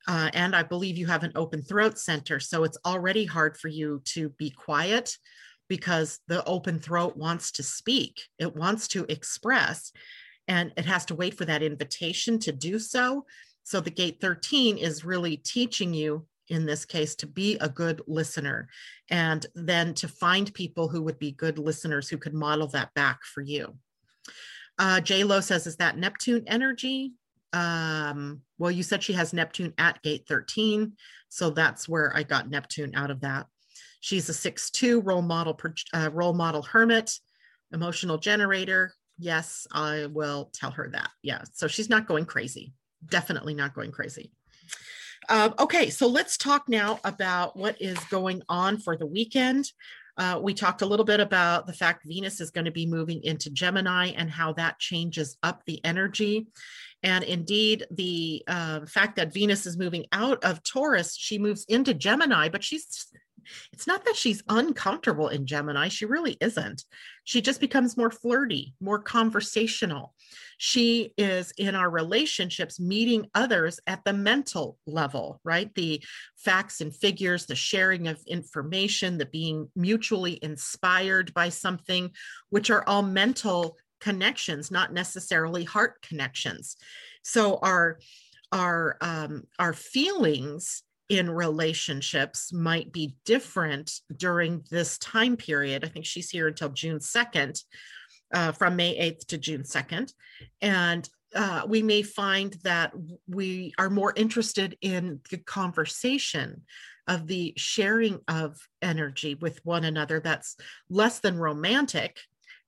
Uh, 0.08 0.30
and 0.32 0.56
I 0.56 0.62
believe 0.62 0.96
you 0.96 1.06
have 1.06 1.22
an 1.22 1.32
open 1.36 1.62
throat 1.62 1.98
center. 1.98 2.40
So 2.40 2.64
it's 2.64 2.78
already 2.84 3.24
hard 3.24 3.56
for 3.56 3.68
you 3.68 4.02
to 4.06 4.30
be 4.30 4.50
quiet 4.50 5.16
because 5.68 6.20
the 6.28 6.44
open 6.44 6.80
throat 6.80 7.16
wants 7.16 7.52
to 7.52 7.62
speak, 7.62 8.22
it 8.38 8.56
wants 8.56 8.88
to 8.88 9.04
express, 9.08 9.92
and 10.46 10.72
it 10.76 10.86
has 10.86 11.04
to 11.06 11.14
wait 11.14 11.34
for 11.34 11.44
that 11.44 11.62
invitation 11.62 12.38
to 12.40 12.52
do 12.52 12.78
so. 12.78 13.26
So 13.64 13.80
the 13.80 13.90
gate 13.90 14.18
13 14.20 14.78
is 14.78 15.04
really 15.04 15.36
teaching 15.36 15.92
you 15.92 16.26
in 16.48 16.64
this 16.64 16.84
case 16.84 17.14
to 17.16 17.26
be 17.26 17.58
a 17.58 17.68
good 17.68 18.00
listener 18.06 18.68
and 19.10 19.44
then 19.54 19.92
to 19.94 20.08
find 20.08 20.52
people 20.54 20.88
who 20.88 21.02
would 21.02 21.18
be 21.18 21.32
good 21.32 21.58
listeners 21.58 22.08
who 22.08 22.16
could 22.16 22.32
model 22.32 22.66
that 22.68 22.94
back 22.94 23.22
for 23.24 23.42
you. 23.42 23.76
Uh, 24.78 25.00
J 25.00 25.24
Lo 25.24 25.40
says, 25.40 25.66
is 25.66 25.76
that 25.76 25.98
Neptune 25.98 26.44
energy? 26.46 27.12
Um, 27.52 28.42
well, 28.58 28.70
you 28.70 28.82
said 28.82 29.02
she 29.02 29.14
has 29.14 29.32
Neptune 29.32 29.74
at 29.78 30.02
gate 30.02 30.24
13. 30.28 30.92
So 31.28 31.50
that's 31.50 31.88
where 31.88 32.16
I 32.16 32.22
got 32.22 32.48
Neptune 32.48 32.94
out 32.94 33.10
of 33.10 33.20
that. 33.20 33.46
She's 34.00 34.28
a 34.28 34.34
six-two 34.34 35.00
role 35.00 35.22
model, 35.22 35.58
uh, 35.92 36.10
role 36.12 36.34
model 36.34 36.62
hermit, 36.62 37.12
emotional 37.72 38.18
generator. 38.18 38.92
Yes, 39.18 39.66
I 39.72 40.06
will 40.06 40.50
tell 40.54 40.70
her 40.70 40.88
that. 40.92 41.10
Yeah. 41.22 41.42
So 41.52 41.66
she's 41.66 41.90
not 41.90 42.06
going 42.06 42.24
crazy. 42.24 42.72
Definitely 43.08 43.54
not 43.54 43.74
going 43.74 43.90
crazy. 43.90 44.32
Uh, 45.28 45.50
okay, 45.58 45.90
so 45.90 46.06
let's 46.06 46.36
talk 46.36 46.68
now 46.68 47.00
about 47.04 47.56
what 47.56 47.80
is 47.82 47.98
going 48.04 48.42
on 48.48 48.78
for 48.78 48.96
the 48.96 49.06
weekend. 49.06 49.70
Uh, 50.16 50.40
we 50.42 50.54
talked 50.54 50.82
a 50.82 50.86
little 50.86 51.04
bit 51.04 51.20
about 51.20 51.66
the 51.66 51.72
fact 51.72 52.06
Venus 52.06 52.40
is 52.40 52.50
going 52.50 52.64
to 52.64 52.70
be 52.72 52.86
moving 52.86 53.22
into 53.22 53.50
Gemini 53.50 54.06
and 54.16 54.30
how 54.30 54.52
that 54.54 54.78
changes 54.78 55.36
up 55.42 55.62
the 55.64 55.84
energy. 55.84 56.48
And 57.02 57.22
indeed, 57.22 57.86
the 57.90 58.42
uh, 58.48 58.86
fact 58.86 59.16
that 59.16 59.32
Venus 59.32 59.66
is 59.66 59.76
moving 59.76 60.06
out 60.10 60.42
of 60.42 60.62
Taurus, 60.64 61.16
she 61.16 61.38
moves 61.38 61.64
into 61.68 61.94
Gemini, 61.94 62.48
but 62.48 62.64
she's 62.64 63.06
it's 63.72 63.86
not 63.86 64.04
that 64.04 64.16
she's 64.16 64.42
uncomfortable 64.48 65.28
in 65.28 65.46
Gemini. 65.46 65.88
She 65.88 66.04
really 66.04 66.36
isn't. 66.40 66.84
She 67.24 67.40
just 67.40 67.60
becomes 67.60 67.96
more 67.96 68.10
flirty, 68.10 68.74
more 68.80 68.98
conversational. 68.98 70.14
She 70.58 71.12
is 71.16 71.52
in 71.56 71.74
our 71.74 71.88
relationships 71.88 72.80
meeting 72.80 73.28
others 73.34 73.78
at 73.86 74.04
the 74.04 74.12
mental 74.12 74.78
level, 74.86 75.40
right? 75.44 75.72
The 75.74 76.02
facts 76.36 76.80
and 76.80 76.94
figures, 76.94 77.46
the 77.46 77.54
sharing 77.54 78.08
of 78.08 78.20
information, 78.26 79.18
the 79.18 79.26
being 79.26 79.68
mutually 79.76 80.38
inspired 80.42 81.32
by 81.34 81.50
something, 81.50 82.10
which 82.50 82.70
are 82.70 82.84
all 82.88 83.02
mental 83.02 83.76
connections, 84.00 84.70
not 84.70 84.92
necessarily 84.92 85.64
heart 85.64 86.02
connections. 86.02 86.76
So 87.22 87.58
our 87.62 87.98
our 88.52 88.96
um, 89.00 89.44
our 89.58 89.72
feelings 89.72 90.82
in 91.08 91.30
relationships 91.30 92.52
might 92.52 92.92
be 92.92 93.14
different 93.24 94.00
during 94.16 94.62
this 94.70 94.98
time 94.98 95.36
period. 95.36 95.84
I 95.84 95.88
think 95.88 96.04
she's 96.04 96.30
here 96.30 96.48
until 96.48 96.68
June 96.68 96.98
2nd, 96.98 97.62
uh, 98.34 98.52
from 98.52 98.76
May 98.76 98.98
8th 98.98 99.26
to 99.28 99.38
June 99.38 99.62
2nd. 99.62 100.12
And 100.60 101.08
uh, 101.34 101.62
we 101.66 101.82
may 101.82 102.02
find 102.02 102.54
that 102.62 102.92
we 103.26 103.72
are 103.78 103.90
more 103.90 104.12
interested 104.16 104.76
in 104.80 105.20
the 105.30 105.38
conversation 105.38 106.62
of 107.06 107.26
the 107.26 107.54
sharing 107.56 108.20
of 108.28 108.58
energy 108.82 109.34
with 109.34 109.64
one 109.64 109.84
another 109.84 110.20
that's 110.20 110.56
less 110.90 111.20
than 111.20 111.38
romantic, 111.38 112.18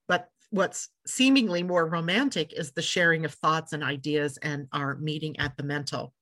but 0.09 0.29
what's 0.51 0.89
seemingly 1.07 1.63
more 1.63 1.89
romantic 1.89 2.53
is 2.53 2.73
the 2.73 2.83
sharing 2.83 3.25
of 3.25 3.35
thoughts 3.35 3.73
and 3.73 3.83
ideas 3.83 4.39
and 4.43 4.67
our 4.73 4.97
meeting 4.97 5.39
at 5.39 5.57
the 5.57 5.63
mental. 5.63 6.13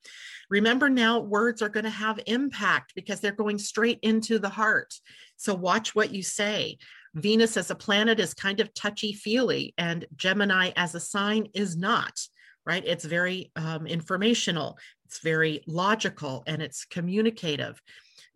Remember 0.51 0.89
now, 0.89 1.21
words 1.21 1.61
are 1.61 1.69
going 1.69 1.85
to 1.85 1.91
have 1.91 2.21
impact 2.27 2.93
because 2.95 3.21
they're 3.21 3.33
going 3.33 3.59
straight 3.59 3.99
into 4.03 4.39
the 4.39 4.49
heart. 4.49 4.95
So 5.37 5.55
watch 5.55 5.95
what 5.95 6.15
you 6.15 6.23
say. 6.23 6.79
Venus 7.15 7.57
as 7.57 7.71
a 7.71 7.75
planet 7.75 8.21
is 8.21 8.35
kind 8.35 8.61
of 8.61 8.73
touchy 8.75 9.13
feely, 9.13 9.75
and 9.79 10.07
Gemini 10.15 10.71
as 10.77 10.95
a 10.95 11.01
sign 11.01 11.49
is 11.55 11.77
not, 11.77 12.19
right? 12.67 12.85
It's 12.87 13.05
very 13.05 13.51
um, 13.57 13.87
informational, 13.87 14.79
it's 15.07 15.21
very 15.21 15.63
logical, 15.67 16.45
and 16.47 16.63
it's 16.63 16.85
communicative. 16.85 17.81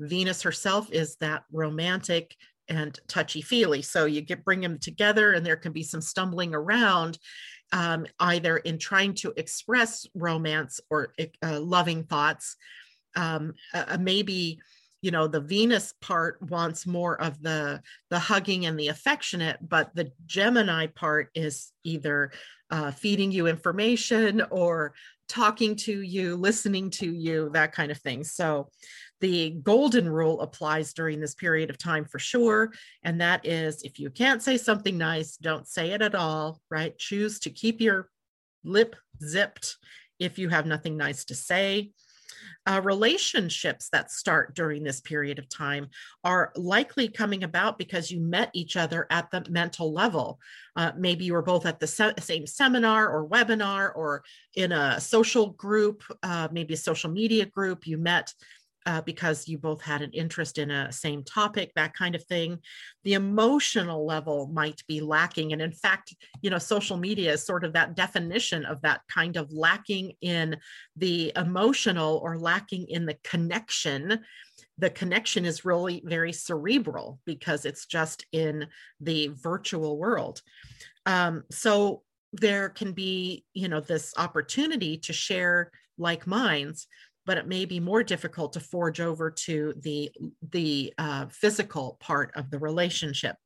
Venus 0.00 0.42
herself 0.42 0.90
is 0.90 1.16
that 1.16 1.44
romantic 1.52 2.34
and 2.72 2.98
touchy 3.06 3.42
feely. 3.42 3.82
So 3.82 4.06
you 4.06 4.22
get 4.22 4.44
bring 4.44 4.60
them 4.60 4.78
together, 4.78 5.32
and 5.32 5.44
there 5.44 5.56
can 5.56 5.72
be 5.72 5.82
some 5.82 6.00
stumbling 6.00 6.54
around 6.54 7.18
um, 7.72 8.06
either 8.18 8.56
in 8.58 8.78
trying 8.78 9.14
to 9.14 9.32
express 9.36 10.06
romance 10.14 10.80
or 10.90 11.12
uh, 11.42 11.60
loving 11.60 12.04
thoughts. 12.04 12.56
Um, 13.14 13.54
uh, 13.74 13.98
maybe 14.00 14.58
you 15.02 15.10
know 15.10 15.26
the 15.26 15.40
venus 15.40 15.92
part 16.00 16.40
wants 16.40 16.86
more 16.86 17.20
of 17.20 17.42
the 17.42 17.82
the 18.08 18.18
hugging 18.18 18.64
and 18.66 18.78
the 18.78 18.88
affectionate 18.88 19.58
but 19.60 19.94
the 19.94 20.12
gemini 20.26 20.86
part 20.86 21.28
is 21.34 21.72
either 21.84 22.30
uh, 22.70 22.90
feeding 22.92 23.32
you 23.32 23.48
information 23.48 24.42
or 24.50 24.94
talking 25.28 25.74
to 25.74 26.00
you 26.00 26.36
listening 26.36 26.88
to 26.88 27.12
you 27.12 27.50
that 27.52 27.72
kind 27.72 27.90
of 27.90 27.98
thing 27.98 28.22
so 28.22 28.70
the 29.22 29.50
golden 29.62 30.08
rule 30.08 30.40
applies 30.40 30.92
during 30.92 31.20
this 31.20 31.34
period 31.34 31.70
of 31.70 31.78
time 31.78 32.04
for 32.04 32.18
sure. 32.18 32.72
And 33.04 33.20
that 33.20 33.46
is 33.46 33.82
if 33.82 33.98
you 34.00 34.10
can't 34.10 34.42
say 34.42 34.58
something 34.58 34.98
nice, 34.98 35.36
don't 35.36 35.66
say 35.66 35.92
it 35.92 36.02
at 36.02 36.16
all, 36.16 36.60
right? 36.70 36.98
Choose 36.98 37.38
to 37.40 37.50
keep 37.50 37.80
your 37.80 38.10
lip 38.64 38.96
zipped 39.24 39.78
if 40.18 40.38
you 40.38 40.48
have 40.48 40.66
nothing 40.66 40.96
nice 40.96 41.24
to 41.26 41.36
say. 41.36 41.92
Uh, 42.66 42.80
relationships 42.82 43.88
that 43.90 44.10
start 44.10 44.56
during 44.56 44.82
this 44.82 45.00
period 45.00 45.38
of 45.38 45.48
time 45.48 45.88
are 46.24 46.52
likely 46.56 47.06
coming 47.06 47.44
about 47.44 47.78
because 47.78 48.10
you 48.10 48.20
met 48.20 48.50
each 48.54 48.76
other 48.76 49.06
at 49.10 49.30
the 49.30 49.44
mental 49.48 49.92
level. 49.92 50.40
Uh, 50.74 50.90
maybe 50.96 51.24
you 51.24 51.32
were 51.32 51.42
both 51.42 51.66
at 51.66 51.78
the 51.78 51.86
se- 51.86 52.14
same 52.18 52.46
seminar 52.46 53.08
or 53.08 53.28
webinar 53.28 53.92
or 53.94 54.24
in 54.56 54.72
a 54.72 55.00
social 55.00 55.50
group, 55.50 56.02
uh, 56.24 56.48
maybe 56.50 56.74
a 56.74 56.76
social 56.76 57.10
media 57.10 57.46
group. 57.46 57.86
You 57.86 57.98
met 57.98 58.32
uh, 58.86 59.00
because 59.02 59.48
you 59.48 59.58
both 59.58 59.80
had 59.80 60.02
an 60.02 60.10
interest 60.12 60.58
in 60.58 60.70
a 60.70 60.92
same 60.92 61.22
topic, 61.22 61.72
that 61.74 61.94
kind 61.94 62.14
of 62.14 62.24
thing. 62.24 62.58
The 63.04 63.14
emotional 63.14 64.04
level 64.06 64.48
might 64.52 64.82
be 64.86 65.00
lacking. 65.00 65.52
And 65.52 65.62
in 65.62 65.72
fact, 65.72 66.14
you 66.40 66.50
know, 66.50 66.58
social 66.58 66.96
media 66.96 67.32
is 67.32 67.44
sort 67.44 67.64
of 67.64 67.72
that 67.74 67.94
definition 67.94 68.64
of 68.64 68.80
that 68.82 69.02
kind 69.08 69.36
of 69.36 69.52
lacking 69.52 70.12
in 70.20 70.56
the 70.96 71.32
emotional 71.36 72.20
or 72.22 72.38
lacking 72.38 72.88
in 72.88 73.06
the 73.06 73.18
connection. 73.24 74.20
The 74.78 74.90
connection 74.90 75.44
is 75.44 75.64
really 75.64 76.02
very 76.04 76.32
cerebral 76.32 77.20
because 77.24 77.64
it's 77.64 77.86
just 77.86 78.26
in 78.32 78.66
the 79.00 79.28
virtual 79.28 79.98
world. 79.98 80.42
Um, 81.06 81.44
so 81.50 82.02
there 82.32 82.70
can 82.70 82.92
be, 82.92 83.44
you 83.52 83.68
know, 83.68 83.80
this 83.80 84.14
opportunity 84.16 84.96
to 84.98 85.12
share 85.12 85.70
like 85.98 86.26
minds 86.26 86.86
but 87.26 87.38
it 87.38 87.46
may 87.46 87.64
be 87.64 87.80
more 87.80 88.02
difficult 88.02 88.52
to 88.54 88.60
forge 88.60 89.00
over 89.00 89.30
to 89.30 89.74
the 89.80 90.10
the 90.50 90.92
uh, 90.98 91.26
physical 91.30 91.96
part 92.00 92.32
of 92.34 92.50
the 92.50 92.58
relationship. 92.58 93.36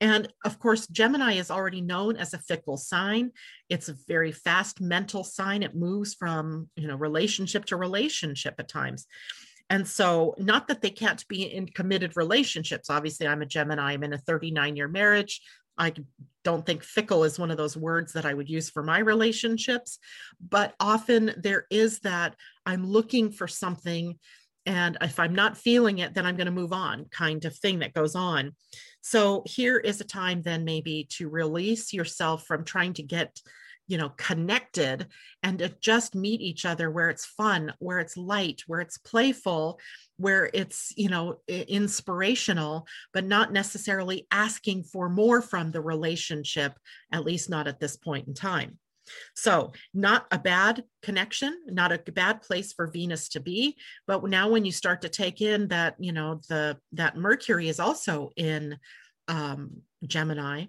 And 0.00 0.32
of 0.44 0.58
course 0.58 0.86
gemini 0.86 1.34
is 1.34 1.50
already 1.50 1.80
known 1.80 2.16
as 2.16 2.34
a 2.34 2.38
fickle 2.38 2.76
sign. 2.76 3.32
It's 3.68 3.88
a 3.88 3.96
very 4.06 4.32
fast 4.32 4.80
mental 4.80 5.24
sign. 5.24 5.62
It 5.62 5.74
moves 5.74 6.14
from 6.14 6.68
you 6.76 6.86
know 6.86 6.96
relationship 6.96 7.64
to 7.66 7.76
relationship 7.76 8.54
at 8.58 8.68
times. 8.68 9.06
And 9.68 9.86
so 9.86 10.34
not 10.36 10.66
that 10.66 10.82
they 10.82 10.90
can't 10.90 11.26
be 11.28 11.42
in 11.44 11.66
committed 11.66 12.16
relationships. 12.16 12.90
Obviously 12.90 13.26
i'm 13.26 13.42
a 13.42 13.46
gemini. 13.46 13.92
I'm 13.92 14.02
in 14.02 14.12
a 14.12 14.18
39 14.18 14.76
year 14.76 14.88
marriage 14.88 15.40
I 15.80 15.94
don't 16.44 16.64
think 16.64 16.84
fickle 16.84 17.24
is 17.24 17.38
one 17.38 17.50
of 17.50 17.56
those 17.56 17.76
words 17.76 18.12
that 18.12 18.26
I 18.26 18.34
would 18.34 18.48
use 18.48 18.68
for 18.68 18.82
my 18.82 18.98
relationships, 18.98 19.98
but 20.40 20.74
often 20.78 21.32
there 21.38 21.66
is 21.70 22.00
that 22.00 22.36
I'm 22.66 22.86
looking 22.86 23.32
for 23.32 23.48
something. 23.48 24.18
And 24.66 24.98
if 25.00 25.18
I'm 25.18 25.34
not 25.34 25.56
feeling 25.56 25.98
it, 25.98 26.12
then 26.12 26.26
I'm 26.26 26.36
going 26.36 26.46
to 26.46 26.52
move 26.52 26.74
on 26.74 27.06
kind 27.06 27.44
of 27.46 27.56
thing 27.56 27.78
that 27.78 27.94
goes 27.94 28.14
on. 28.14 28.52
So 29.00 29.42
here 29.46 29.78
is 29.78 30.00
a 30.00 30.04
time 30.04 30.42
then 30.42 30.64
maybe 30.64 31.08
to 31.12 31.30
release 31.30 31.94
yourself 31.94 32.44
from 32.46 32.64
trying 32.64 32.92
to 32.94 33.02
get 33.02 33.40
you 33.90 33.98
know 33.98 34.10
connected 34.16 35.08
and 35.42 35.74
just 35.80 36.14
meet 36.14 36.40
each 36.40 36.64
other 36.64 36.92
where 36.92 37.10
it's 37.10 37.26
fun 37.26 37.72
where 37.80 37.98
it's 37.98 38.16
light 38.16 38.62
where 38.68 38.80
it's 38.80 38.98
playful 38.98 39.80
where 40.20 40.50
it's 40.52 40.92
you 40.96 41.08
know 41.08 41.40
inspirational 41.48 42.86
but 43.12 43.24
not 43.24 43.52
necessarily 43.52 44.26
asking 44.30 44.84
for 44.84 45.08
more 45.08 45.40
from 45.40 45.70
the 45.70 45.80
relationship 45.80 46.74
at 47.12 47.24
least 47.24 47.48
not 47.48 47.66
at 47.66 47.80
this 47.80 47.96
point 47.96 48.28
in 48.28 48.34
time. 48.34 48.78
So 49.34 49.72
not 49.92 50.26
a 50.30 50.38
bad 50.38 50.84
connection 51.02 51.58
not 51.66 51.92
a 51.92 51.98
bad 51.98 52.42
place 52.42 52.72
for 52.72 52.86
venus 52.86 53.30
to 53.30 53.40
be 53.40 53.76
but 54.06 54.22
now 54.24 54.48
when 54.50 54.64
you 54.64 54.72
start 54.72 55.02
to 55.02 55.08
take 55.08 55.40
in 55.40 55.68
that 55.68 55.96
you 55.98 56.12
know 56.12 56.40
the 56.48 56.76
that 56.92 57.16
mercury 57.16 57.68
is 57.68 57.80
also 57.80 58.30
in 58.36 58.78
um, 59.26 59.82
gemini 60.06 60.66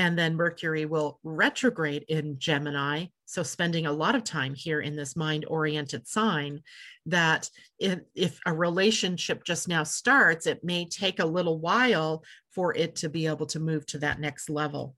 and 0.00 0.18
then 0.18 0.34
Mercury 0.34 0.86
will 0.86 1.18
retrograde 1.22 2.06
in 2.08 2.38
Gemini. 2.38 3.06
So, 3.26 3.42
spending 3.42 3.84
a 3.84 3.92
lot 3.92 4.14
of 4.14 4.24
time 4.24 4.54
here 4.54 4.80
in 4.80 4.96
this 4.96 5.14
mind 5.14 5.44
oriented 5.46 6.06
sign, 6.08 6.62
that 7.04 7.50
if, 7.78 8.40
a 8.46 8.54
relationship 8.54 9.44
just 9.44 9.68
now 9.68 9.82
starts, 9.82 10.46
it 10.46 10.64
may 10.64 10.86
take 10.86 11.18
a 11.18 11.26
little 11.26 11.58
while 11.58 12.24
for 12.54 12.74
it 12.74 12.96
to 12.96 13.10
be 13.10 13.26
able 13.26 13.46
to 13.46 13.60
move 13.60 13.84
to 13.86 13.98
that 13.98 14.20
next 14.20 14.48
level. 14.48 14.96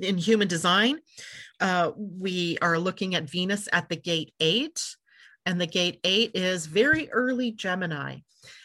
In 0.00 0.18
human 0.18 0.48
design, 0.48 0.98
uh, 1.60 1.92
we 1.96 2.58
are 2.60 2.78
looking 2.78 3.14
at 3.14 3.30
Venus 3.30 3.68
at 3.72 3.88
the 3.88 3.96
gate 3.96 4.32
eight, 4.40 4.82
and 5.48 5.58
the 5.58 5.66
gate 5.66 5.98
eight 6.04 6.32
is 6.34 6.66
very 6.66 7.10
early 7.10 7.52
Gemini. 7.52 8.16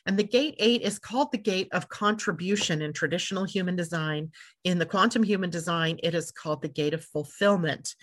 And 0.05 0.19
the 0.19 0.23
gate 0.23 0.55
eight 0.59 0.81
is 0.81 0.99
called 0.99 1.31
the 1.31 1.37
gate 1.37 1.69
of 1.71 1.87
contribution 1.87 2.81
in 2.81 2.91
traditional 2.91 3.45
human 3.45 3.77
design. 3.77 4.31
In 4.65 4.79
the 4.79 4.85
quantum 4.85 5.23
human 5.23 5.49
design, 5.49 5.97
it 6.03 6.13
is 6.13 6.29
called 6.29 6.61
the 6.61 6.67
gate 6.67 6.93
of 6.93 7.05
fulfillment. 7.05 7.95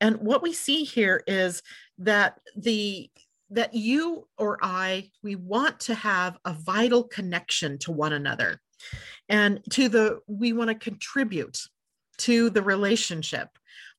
And 0.00 0.16
what 0.16 0.42
we 0.42 0.52
see 0.52 0.82
here 0.82 1.22
is 1.28 1.62
that 1.98 2.40
the 2.56 3.08
that 3.50 3.72
you 3.72 4.26
or 4.36 4.58
I, 4.62 5.10
we 5.22 5.36
want 5.36 5.78
to 5.80 5.94
have 5.94 6.36
a 6.44 6.54
vital 6.54 7.04
connection 7.04 7.78
to 7.80 7.92
one 7.92 8.12
another 8.12 8.60
and 9.28 9.60
to 9.70 9.88
the, 9.88 10.20
we 10.26 10.52
want 10.52 10.70
to 10.70 10.74
contribute 10.74 11.60
to 12.18 12.50
the 12.50 12.62
relationship 12.62 13.48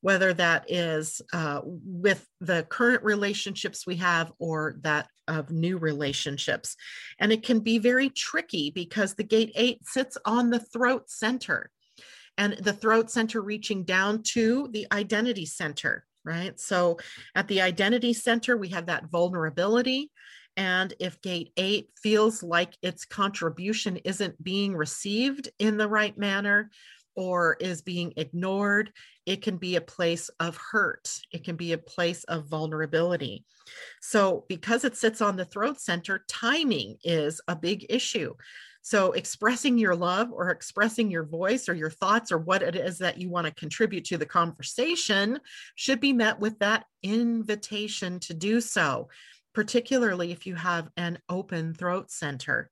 whether 0.06 0.32
that 0.32 0.70
is 0.70 1.20
uh, 1.32 1.60
with 1.64 2.24
the 2.40 2.62
current 2.68 3.02
relationships 3.02 3.88
we 3.88 3.96
have 3.96 4.32
or 4.38 4.76
that 4.82 5.08
of 5.26 5.50
new 5.50 5.78
relationships. 5.78 6.76
And 7.18 7.32
it 7.32 7.42
can 7.42 7.58
be 7.58 7.78
very 7.78 8.10
tricky 8.10 8.70
because 8.70 9.14
the 9.14 9.24
gate 9.24 9.50
eight 9.56 9.84
sits 9.84 10.16
on 10.24 10.50
the 10.50 10.60
throat 10.60 11.10
center 11.10 11.72
and 12.38 12.52
the 12.52 12.72
throat 12.72 13.10
center 13.10 13.42
reaching 13.42 13.82
down 13.82 14.22
to 14.34 14.68
the 14.70 14.86
identity 14.92 15.44
center, 15.44 16.04
right? 16.24 16.56
So 16.60 16.98
at 17.34 17.48
the 17.48 17.62
identity 17.62 18.12
center, 18.12 18.56
we 18.56 18.68
have 18.68 18.86
that 18.86 19.10
vulnerability. 19.10 20.12
And 20.56 20.94
if 21.00 21.20
gate 21.20 21.52
eight 21.56 21.90
feels 22.00 22.44
like 22.44 22.76
its 22.80 23.04
contribution 23.04 23.96
isn't 24.04 24.40
being 24.40 24.76
received 24.76 25.48
in 25.58 25.78
the 25.78 25.88
right 25.88 26.16
manner, 26.16 26.70
or 27.16 27.56
is 27.60 27.82
being 27.82 28.12
ignored, 28.16 28.92
it 29.24 29.42
can 29.42 29.56
be 29.56 29.76
a 29.76 29.80
place 29.80 30.30
of 30.38 30.56
hurt. 30.56 31.10
It 31.32 31.44
can 31.44 31.56
be 31.56 31.72
a 31.72 31.78
place 31.78 32.22
of 32.24 32.46
vulnerability. 32.46 33.44
So, 34.00 34.44
because 34.48 34.84
it 34.84 34.96
sits 34.96 35.20
on 35.20 35.36
the 35.36 35.44
throat 35.44 35.80
center, 35.80 36.24
timing 36.28 36.98
is 37.02 37.40
a 37.48 37.56
big 37.56 37.86
issue. 37.88 38.34
So, 38.82 39.12
expressing 39.12 39.78
your 39.78 39.96
love 39.96 40.28
or 40.30 40.50
expressing 40.50 41.10
your 41.10 41.24
voice 41.24 41.68
or 41.68 41.74
your 41.74 41.90
thoughts 41.90 42.30
or 42.30 42.38
what 42.38 42.62
it 42.62 42.76
is 42.76 42.98
that 42.98 43.18
you 43.18 43.28
want 43.28 43.48
to 43.48 43.54
contribute 43.54 44.04
to 44.06 44.18
the 44.18 44.26
conversation 44.26 45.40
should 45.74 46.00
be 46.00 46.12
met 46.12 46.38
with 46.38 46.58
that 46.60 46.84
invitation 47.02 48.20
to 48.20 48.34
do 48.34 48.60
so, 48.60 49.08
particularly 49.54 50.30
if 50.30 50.46
you 50.46 50.54
have 50.54 50.88
an 50.96 51.18
open 51.28 51.74
throat 51.74 52.12
center. 52.12 52.70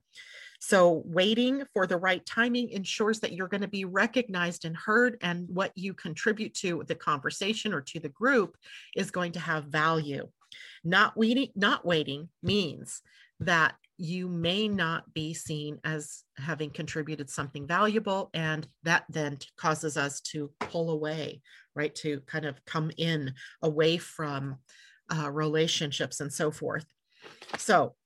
So, 0.66 1.02
waiting 1.04 1.62
for 1.74 1.86
the 1.86 1.98
right 1.98 2.24
timing 2.24 2.70
ensures 2.70 3.20
that 3.20 3.34
you're 3.34 3.48
going 3.48 3.60
to 3.60 3.68
be 3.68 3.84
recognized 3.84 4.64
and 4.64 4.74
heard, 4.74 5.18
and 5.20 5.46
what 5.50 5.72
you 5.74 5.92
contribute 5.92 6.54
to 6.54 6.84
the 6.88 6.94
conversation 6.94 7.74
or 7.74 7.82
to 7.82 8.00
the 8.00 8.08
group 8.08 8.56
is 8.96 9.10
going 9.10 9.32
to 9.32 9.40
have 9.40 9.66
value. 9.66 10.26
Not 10.82 11.18
waiting, 11.18 11.50
not 11.54 11.84
waiting 11.84 12.30
means 12.42 13.02
that 13.40 13.74
you 13.98 14.26
may 14.26 14.66
not 14.66 15.12
be 15.12 15.34
seen 15.34 15.80
as 15.84 16.22
having 16.38 16.70
contributed 16.70 17.28
something 17.28 17.66
valuable, 17.66 18.30
and 18.32 18.66
that 18.84 19.04
then 19.10 19.36
causes 19.58 19.98
us 19.98 20.22
to 20.32 20.50
pull 20.60 20.92
away, 20.92 21.42
right? 21.74 21.94
To 21.96 22.20
kind 22.20 22.46
of 22.46 22.64
come 22.64 22.90
in 22.96 23.34
away 23.60 23.98
from 23.98 24.56
uh, 25.14 25.30
relationships 25.30 26.20
and 26.20 26.32
so 26.32 26.50
forth. 26.50 26.86
So, 27.58 27.96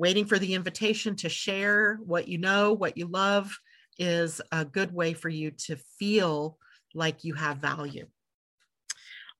waiting 0.00 0.24
for 0.24 0.38
the 0.38 0.54
invitation 0.54 1.14
to 1.14 1.28
share 1.28 2.00
what 2.06 2.26
you 2.26 2.38
know, 2.38 2.72
what 2.72 2.96
you 2.96 3.06
love 3.06 3.54
is 3.98 4.40
a 4.50 4.64
good 4.64 4.94
way 4.94 5.12
for 5.12 5.28
you 5.28 5.50
to 5.50 5.76
feel 5.98 6.56
like 6.94 7.22
you 7.22 7.34
have 7.34 7.58
value. 7.58 8.06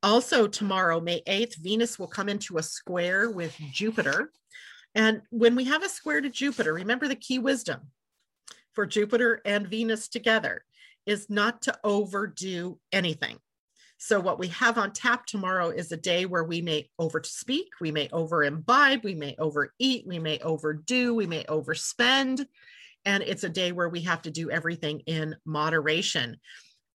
Also, 0.02 0.46
tomorrow, 0.46 1.00
May 1.00 1.22
8th, 1.26 1.56
Venus 1.56 1.98
will 1.98 2.08
come 2.08 2.28
into 2.28 2.58
a 2.58 2.62
square 2.62 3.30
with 3.30 3.56
Jupiter. 3.72 4.30
And 4.94 5.22
when 5.30 5.56
we 5.56 5.64
have 5.64 5.82
a 5.82 5.88
square 5.88 6.20
to 6.20 6.28
Jupiter, 6.28 6.74
remember 6.74 7.08
the 7.08 7.16
key 7.16 7.38
wisdom 7.38 7.80
for 8.74 8.84
Jupiter 8.84 9.40
and 9.46 9.66
Venus 9.66 10.08
together 10.08 10.64
is 11.06 11.30
not 11.30 11.62
to 11.62 11.78
overdo 11.82 12.78
anything. 12.92 13.38
So, 14.03 14.18
what 14.18 14.38
we 14.38 14.48
have 14.48 14.78
on 14.78 14.92
tap 14.92 15.26
tomorrow 15.26 15.68
is 15.68 15.92
a 15.92 15.96
day 15.96 16.24
where 16.24 16.42
we 16.42 16.62
may 16.62 16.88
over 16.98 17.22
speak, 17.22 17.68
we 17.82 17.92
may 17.92 18.09
over 18.14 18.42
imbibe, 18.42 19.05
we 19.05 19.14
may 19.14 19.36
overeat, 19.38 20.07
we 20.07 20.18
may 20.18 20.38
overdo, 20.38 21.14
we 21.14 21.26
may 21.26 21.44
overspend. 21.44 22.46
And 23.05 23.22
it's 23.22 23.44
a 23.44 23.51
day 23.51 23.72
where 23.72 23.90
we 23.90 24.01
have 24.03 24.22
to 24.22 24.30
do 24.30 24.51
everything 24.51 25.01
in 25.01 25.36
moderation. 25.44 26.38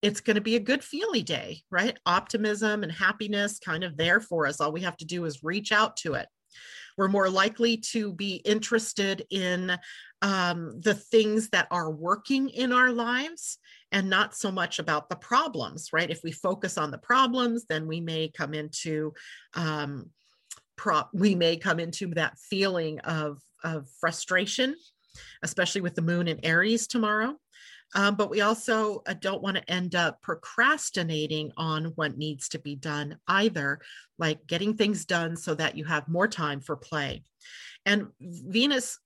It's 0.02 0.20
going 0.20 0.36
to 0.36 0.42
be 0.42 0.56
a 0.56 0.60
good 0.60 0.84
feely 0.84 1.22
day, 1.22 1.62
right? 1.70 1.96
Optimism 2.08 2.82
and 2.82 2.92
happiness 2.92 3.60
kind 3.60 3.84
of 3.84 3.98
there 3.98 4.20
for 4.20 4.48
us. 4.48 4.60
All 4.60 4.72
we 4.72 4.82
have 4.82 4.98
to 4.98 5.06
do 5.06 5.26
is 5.26 5.44
reach 5.44 5.72
out 5.72 5.98
to 5.98 6.16
it. 6.16 6.28
We're 6.98 7.08
more 7.08 7.30
likely 7.30 7.78
to 7.92 8.14
be 8.14 8.38
interested 8.38 9.28
in 9.30 9.78
um, 10.26 10.82
the 10.82 10.96
things 10.96 11.50
that 11.50 11.68
are 11.70 11.92
working 11.92 12.50
in 12.50 12.74
our 12.74 12.90
lives 12.92 13.60
and 13.92 14.10
not 14.10 14.36
so 14.36 14.52
much 14.52 14.80
about 14.80 15.08
the 15.08 15.16
problems, 15.16 15.94
right? 15.94 16.10
If 16.10 16.22
we 16.24 16.32
focus 16.32 16.80
on 16.80 16.90
the 16.90 16.98
problems, 16.98 17.66
then 17.70 17.86
we 17.86 18.02
may 18.02 18.30
come 18.30 18.56
into 18.56 19.14
um, 19.54 20.10
pro- 20.76 21.08
we 21.14 21.36
may 21.36 21.58
come 21.58 21.80
into 21.80 22.08
that 22.16 22.40
feeling 22.40 22.98
of 23.02 23.40
of 23.64 23.88
frustration, 24.00 24.76
especially 25.44 25.82
with 25.82 25.94
the 25.94 26.02
moon 26.02 26.28
in 26.28 26.44
Aries 26.44 26.88
tomorrow. 26.88 27.36
Um, 27.94 28.16
but 28.16 28.32
we 28.32 28.42
also 28.42 29.04
uh, 29.06 29.14
don't 29.14 29.44
want 29.44 29.58
to 29.58 29.72
end 29.72 29.94
up 29.94 30.24
procrastinating 30.24 31.52
on 31.56 31.86
what 31.96 32.18
needs 32.18 32.50
to 32.50 32.60
be 32.60 32.76
done 32.76 33.20
either, 33.28 33.80
like 34.18 34.48
getting 34.48 34.74
things 34.74 35.06
done 35.06 35.38
so 35.38 35.54
that 35.54 35.78
you 35.78 35.86
have 35.86 36.08
more 36.08 36.28
time 36.28 36.62
for 36.62 36.76
play. 36.76 37.22
And 37.86 38.08
Venus, 38.20 38.98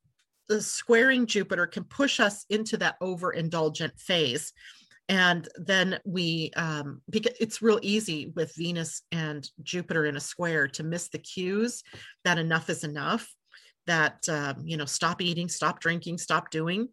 the 0.49 0.61
squaring 0.61 1.25
Jupiter, 1.25 1.65
can 1.67 1.85
push 1.85 2.19
us 2.19 2.45
into 2.49 2.75
that 2.77 2.99
overindulgent 2.99 3.97
phase. 3.99 4.51
And 5.07 5.47
then 5.55 5.99
we, 6.05 6.51
um, 6.55 7.01
because 7.09 7.33
it's 7.39 7.61
real 7.61 7.79
easy 7.81 8.31
with 8.35 8.53
Venus 8.55 9.01
and 9.11 9.49
Jupiter 9.63 10.05
in 10.05 10.17
a 10.17 10.19
square 10.19 10.67
to 10.69 10.83
miss 10.83 11.07
the 11.07 11.17
cues 11.17 11.83
that 12.25 12.37
enough 12.37 12.69
is 12.69 12.83
enough, 12.83 13.27
that, 13.87 14.27
um, 14.29 14.63
you 14.65 14.77
know, 14.77 14.85
stop 14.85 15.21
eating, 15.21 15.47
stop 15.47 15.79
drinking, 15.79 16.17
stop 16.17 16.51
doing 16.51 16.89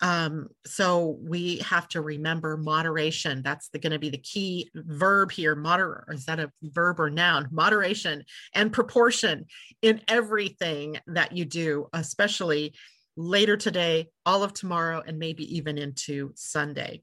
um, 0.00 0.48
so 0.66 1.18
we 1.22 1.58
have 1.58 1.88
to 1.88 2.00
remember 2.00 2.56
moderation. 2.56 3.42
That's 3.42 3.68
going 3.68 3.92
to 3.92 3.98
be 3.98 4.10
the 4.10 4.18
key 4.18 4.70
verb 4.74 5.30
here. 5.30 5.54
Moder 5.54 6.04
is 6.08 6.26
that 6.26 6.40
a 6.40 6.50
verb 6.62 7.00
or 7.00 7.10
noun? 7.10 7.48
Moderation 7.50 8.24
and 8.54 8.72
proportion 8.72 9.46
in 9.82 10.00
everything 10.08 10.98
that 11.06 11.32
you 11.32 11.44
do, 11.44 11.88
especially 11.92 12.74
later 13.16 13.56
today, 13.56 14.08
all 14.26 14.42
of 14.42 14.52
tomorrow, 14.52 15.02
and 15.06 15.18
maybe 15.18 15.56
even 15.56 15.78
into 15.78 16.32
Sunday. 16.34 17.02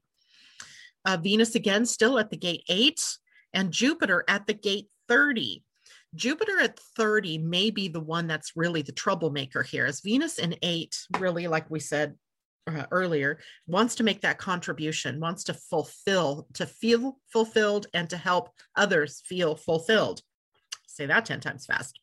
Uh, 1.04 1.16
Venus 1.16 1.54
again 1.54 1.86
still 1.86 2.18
at 2.18 2.30
the 2.30 2.36
gate 2.36 2.62
eight, 2.68 3.02
and 3.54 3.72
Jupiter 3.72 4.24
at 4.28 4.46
the 4.46 4.54
gate 4.54 4.88
30. 5.08 5.64
Jupiter 6.14 6.60
at 6.60 6.78
30 6.96 7.38
may 7.38 7.70
be 7.70 7.88
the 7.88 8.00
one 8.00 8.26
that's 8.26 8.52
really 8.54 8.82
the 8.82 8.92
troublemaker 8.92 9.62
here. 9.62 9.86
As 9.86 10.00
Venus 10.00 10.38
in 10.38 10.54
eight, 10.62 10.98
really, 11.18 11.48
like 11.48 11.70
we 11.70 11.80
said, 11.80 12.14
uh, 12.66 12.86
earlier 12.90 13.38
wants 13.66 13.96
to 13.96 14.04
make 14.04 14.20
that 14.20 14.38
contribution 14.38 15.20
wants 15.20 15.44
to 15.44 15.54
fulfill 15.54 16.46
to 16.54 16.66
feel 16.66 17.18
fulfilled 17.32 17.86
and 17.94 18.08
to 18.10 18.16
help 18.16 18.50
others 18.76 19.22
feel 19.26 19.56
fulfilled. 19.56 20.22
Say 20.86 21.06
that 21.06 21.24
10 21.24 21.40
times 21.40 21.66
fast. 21.66 21.98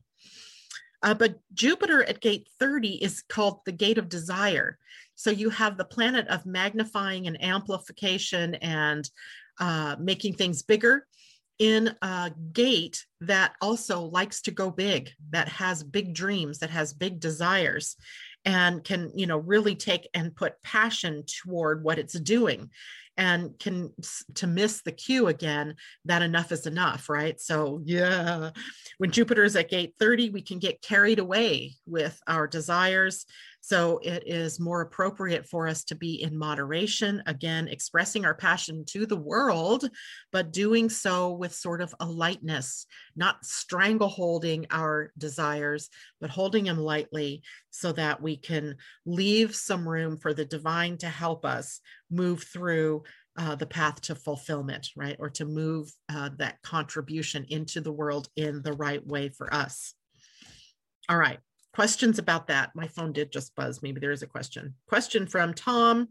Uh, 1.01 1.13
but 1.13 1.39
jupiter 1.53 2.03
at 2.03 2.19
gate 2.19 2.49
30 2.59 3.01
is 3.01 3.23
called 3.29 3.59
the 3.65 3.71
gate 3.71 3.97
of 3.97 4.09
desire. 4.09 4.77
So 5.15 5.31
you 5.31 5.49
have 5.49 5.77
the 5.77 5.85
planet 5.85 6.27
of 6.27 6.45
magnifying 6.45 7.27
and 7.27 7.41
amplification 7.43 8.55
and 8.55 9.09
uh, 9.59 9.95
making 9.99 10.33
things 10.33 10.61
bigger 10.61 11.05
in 11.59 11.93
a 12.01 12.31
gate 12.53 13.05
that 13.19 13.53
also 13.61 14.01
likes 14.01 14.41
to 14.41 14.51
go 14.51 14.71
big 14.71 15.11
that 15.31 15.49
has 15.49 15.83
big 15.83 16.13
dreams 16.13 16.59
that 16.59 16.69
has 16.69 16.93
big 16.93 17.19
desires 17.19 17.97
and 18.45 18.83
can 18.83 19.11
you 19.15 19.27
know 19.27 19.37
really 19.37 19.75
take 19.75 20.07
and 20.13 20.35
put 20.35 20.61
passion 20.61 21.23
toward 21.25 21.83
what 21.83 21.99
it's 21.99 22.19
doing 22.19 22.69
and 23.19 23.59
can 23.59 23.91
to 24.33 24.47
miss 24.47 24.81
the 24.81 24.93
cue 24.93 25.27
again 25.27 25.75
that 26.05 26.21
enough 26.21 26.51
is 26.51 26.65
enough 26.65 27.09
right? 27.09 27.39
So 27.39 27.81
yeah. 27.83 28.51
when 28.97 29.11
jupiter 29.11 29.43
is 29.43 29.55
at 29.55 29.69
gate 29.69 29.93
30 29.99 30.29
we 30.29 30.41
can 30.41 30.57
get 30.57 30.81
carried 30.81 31.19
away 31.19 31.75
with 31.85 32.19
our 32.25 32.47
desires. 32.47 33.25
So 33.61 33.99
it 34.01 34.23
is 34.25 34.59
more 34.59 34.81
appropriate 34.81 35.45
for 35.45 35.67
us 35.67 35.83
to 35.85 35.95
be 35.95 36.21
in 36.21 36.37
moderation, 36.37 37.21
again, 37.25 37.67
expressing 37.67 38.25
our 38.25 38.33
passion 38.33 38.85
to 38.85 39.05
the 39.05 39.17
world, 39.17 39.89
but 40.31 40.53
doing 40.53 40.89
so 40.89 41.33
with 41.33 41.53
sort 41.53 41.81
of 41.81 41.93
a 41.99 42.05
lightness, 42.05 42.85
not 43.15 43.43
strangleholding 43.43 44.65
our 44.71 45.11
desires, 45.17 45.89
but 46.21 46.29
holding 46.29 46.63
them 46.65 46.79
lightly 46.79 47.43
so 47.69 47.91
that 47.91 48.21
we 48.21 48.37
can 48.37 48.75
leave 49.05 49.53
some 49.53 49.87
room 49.87 50.17
for 50.17 50.33
the 50.33 50.45
divine 50.45 50.97
to 50.97 51.07
help 51.07 51.45
us 51.45 51.81
move 52.09 52.43
through 52.43 53.03
uh, 53.37 53.55
the 53.55 53.65
path 53.65 54.01
to 54.01 54.15
fulfillment, 54.15 54.89
right? 54.95 55.15
Or 55.19 55.29
to 55.31 55.45
move 55.45 55.91
uh, 56.13 56.29
that 56.37 56.61
contribution 56.61 57.45
into 57.49 57.81
the 57.81 57.91
world 57.91 58.27
in 58.35 58.61
the 58.61 58.73
right 58.73 59.05
way 59.05 59.29
for 59.29 59.53
us. 59.53 59.93
All 61.07 61.17
right 61.17 61.39
questions 61.73 62.19
about 62.19 62.47
that? 62.47 62.71
My 62.75 62.87
phone 62.87 63.13
did 63.13 63.31
just 63.31 63.55
buzz. 63.55 63.81
Maybe 63.81 63.99
there 63.99 64.11
is 64.11 64.21
a 64.21 64.27
question. 64.27 64.75
Question 64.87 65.27
from 65.27 65.53
Tom. 65.53 66.09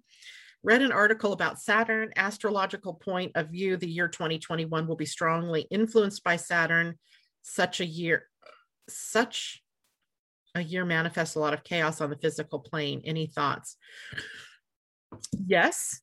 Read 0.63 0.83
an 0.83 0.93
article 0.93 1.33
about 1.33 1.61
Saturn, 1.61 2.11
astrological 2.17 2.95
point 2.95 3.33
of 3.35 3.51
view. 3.51 3.77
The 3.77 3.91
year 3.91 4.09
2021 4.09 4.87
will 4.87 4.97
be 4.97 5.07
strongly 5.07 5.67
influenced 5.71 6.25
by 6.25 6.37
Saturn. 6.37 6.99
Such 7.43 7.81
a 7.81 7.87
year, 7.87 8.29
such 8.89 9.63
a 10.55 10.63
year 10.63 10.85
manifests 10.85 11.37
a 11.37 11.41
lot 11.41 11.55
of 11.55 11.65
chaos 11.65 12.01
on 12.01 12.11
the 12.11 12.17
physical 12.17 12.59
plane. 12.59 13.03
Any 13.05 13.27
thoughts? 13.27 13.77
Yes, 15.47 16.01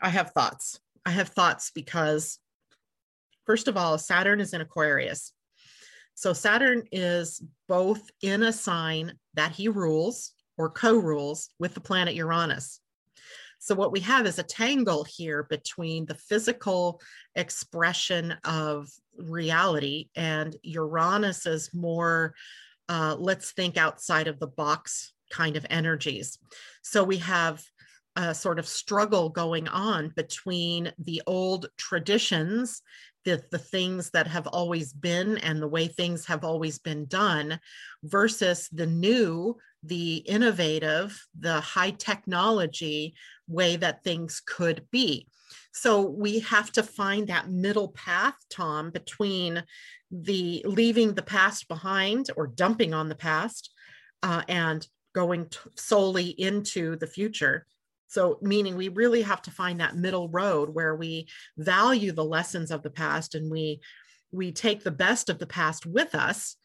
I 0.00 0.08
have 0.08 0.30
thoughts. 0.30 0.80
I 1.04 1.10
have 1.10 1.28
thoughts 1.28 1.70
because, 1.74 2.38
first 3.46 3.68
of 3.68 3.76
all, 3.76 3.98
Saturn 3.98 4.40
is 4.40 4.52
in 4.52 4.60
Aquarius. 4.60 5.32
So 6.14 6.32
Saturn 6.32 6.84
is 6.92 7.42
both 7.68 8.02
in 8.20 8.42
a 8.42 8.52
sign 8.52 9.14
that 9.34 9.52
he 9.52 9.68
rules 9.68 10.32
or 10.58 10.70
co 10.70 10.96
rules 10.96 11.48
with 11.58 11.74
the 11.74 11.80
planet 11.80 12.14
Uranus. 12.14 12.80
So, 13.58 13.74
what 13.76 13.92
we 13.92 14.00
have 14.00 14.26
is 14.26 14.38
a 14.38 14.44
tangle 14.44 15.04
here 15.04 15.44
between 15.44 16.04
the 16.06 16.16
physical 16.16 17.00
expression 17.36 18.34
of 18.44 18.88
reality 19.16 20.08
and 20.16 20.56
Uranus's 20.64 21.72
more, 21.72 22.34
uh, 22.88 23.14
let's 23.18 23.52
think 23.52 23.76
outside 23.76 24.26
of 24.26 24.40
the 24.40 24.48
box 24.48 25.12
kind 25.30 25.56
of 25.56 25.64
energies. 25.70 26.38
So, 26.82 27.04
we 27.04 27.18
have 27.18 27.62
a 28.16 28.34
sort 28.34 28.58
of 28.58 28.66
struggle 28.66 29.28
going 29.28 29.68
on 29.68 30.12
between 30.14 30.92
the 30.98 31.22
old 31.26 31.66
traditions 31.78 32.82
the, 33.24 33.42
the 33.50 33.58
things 33.58 34.10
that 34.10 34.26
have 34.26 34.46
always 34.46 34.92
been 34.92 35.38
and 35.38 35.62
the 35.62 35.68
way 35.68 35.86
things 35.86 36.26
have 36.26 36.44
always 36.44 36.78
been 36.78 37.06
done 37.06 37.60
versus 38.02 38.68
the 38.72 38.86
new 38.86 39.56
the 39.84 40.16
innovative 40.16 41.26
the 41.38 41.60
high 41.60 41.90
technology 41.90 43.14
way 43.48 43.76
that 43.76 44.04
things 44.04 44.40
could 44.44 44.86
be. 44.92 45.26
So 45.72 46.02
we 46.02 46.40
have 46.40 46.70
to 46.72 46.82
find 46.82 47.28
that 47.28 47.50
middle 47.50 47.88
path 47.88 48.36
tom 48.50 48.90
between 48.90 49.62
the 50.10 50.62
leaving 50.66 51.14
the 51.14 51.22
past 51.22 51.68
behind 51.68 52.30
or 52.36 52.46
dumping 52.46 52.94
on 52.94 53.08
the 53.08 53.14
past 53.14 53.70
uh, 54.22 54.42
and 54.48 54.86
going 55.14 55.46
t- 55.46 55.58
solely 55.76 56.28
into 56.28 56.96
the 56.96 57.06
future 57.06 57.66
so, 58.12 58.38
meaning 58.42 58.76
we 58.76 58.88
really 58.88 59.22
have 59.22 59.40
to 59.40 59.50
find 59.50 59.80
that 59.80 59.96
middle 59.96 60.28
road 60.28 60.68
where 60.68 60.94
we 60.94 61.28
value 61.56 62.12
the 62.12 62.22
lessons 62.22 62.70
of 62.70 62.82
the 62.82 62.90
past 62.90 63.34
and 63.34 63.50
we 63.50 63.80
we 64.30 64.52
take 64.52 64.84
the 64.84 64.90
best 64.90 65.30
of 65.30 65.38
the 65.38 65.46
past 65.46 65.86
with 65.86 66.14
us 66.14 66.56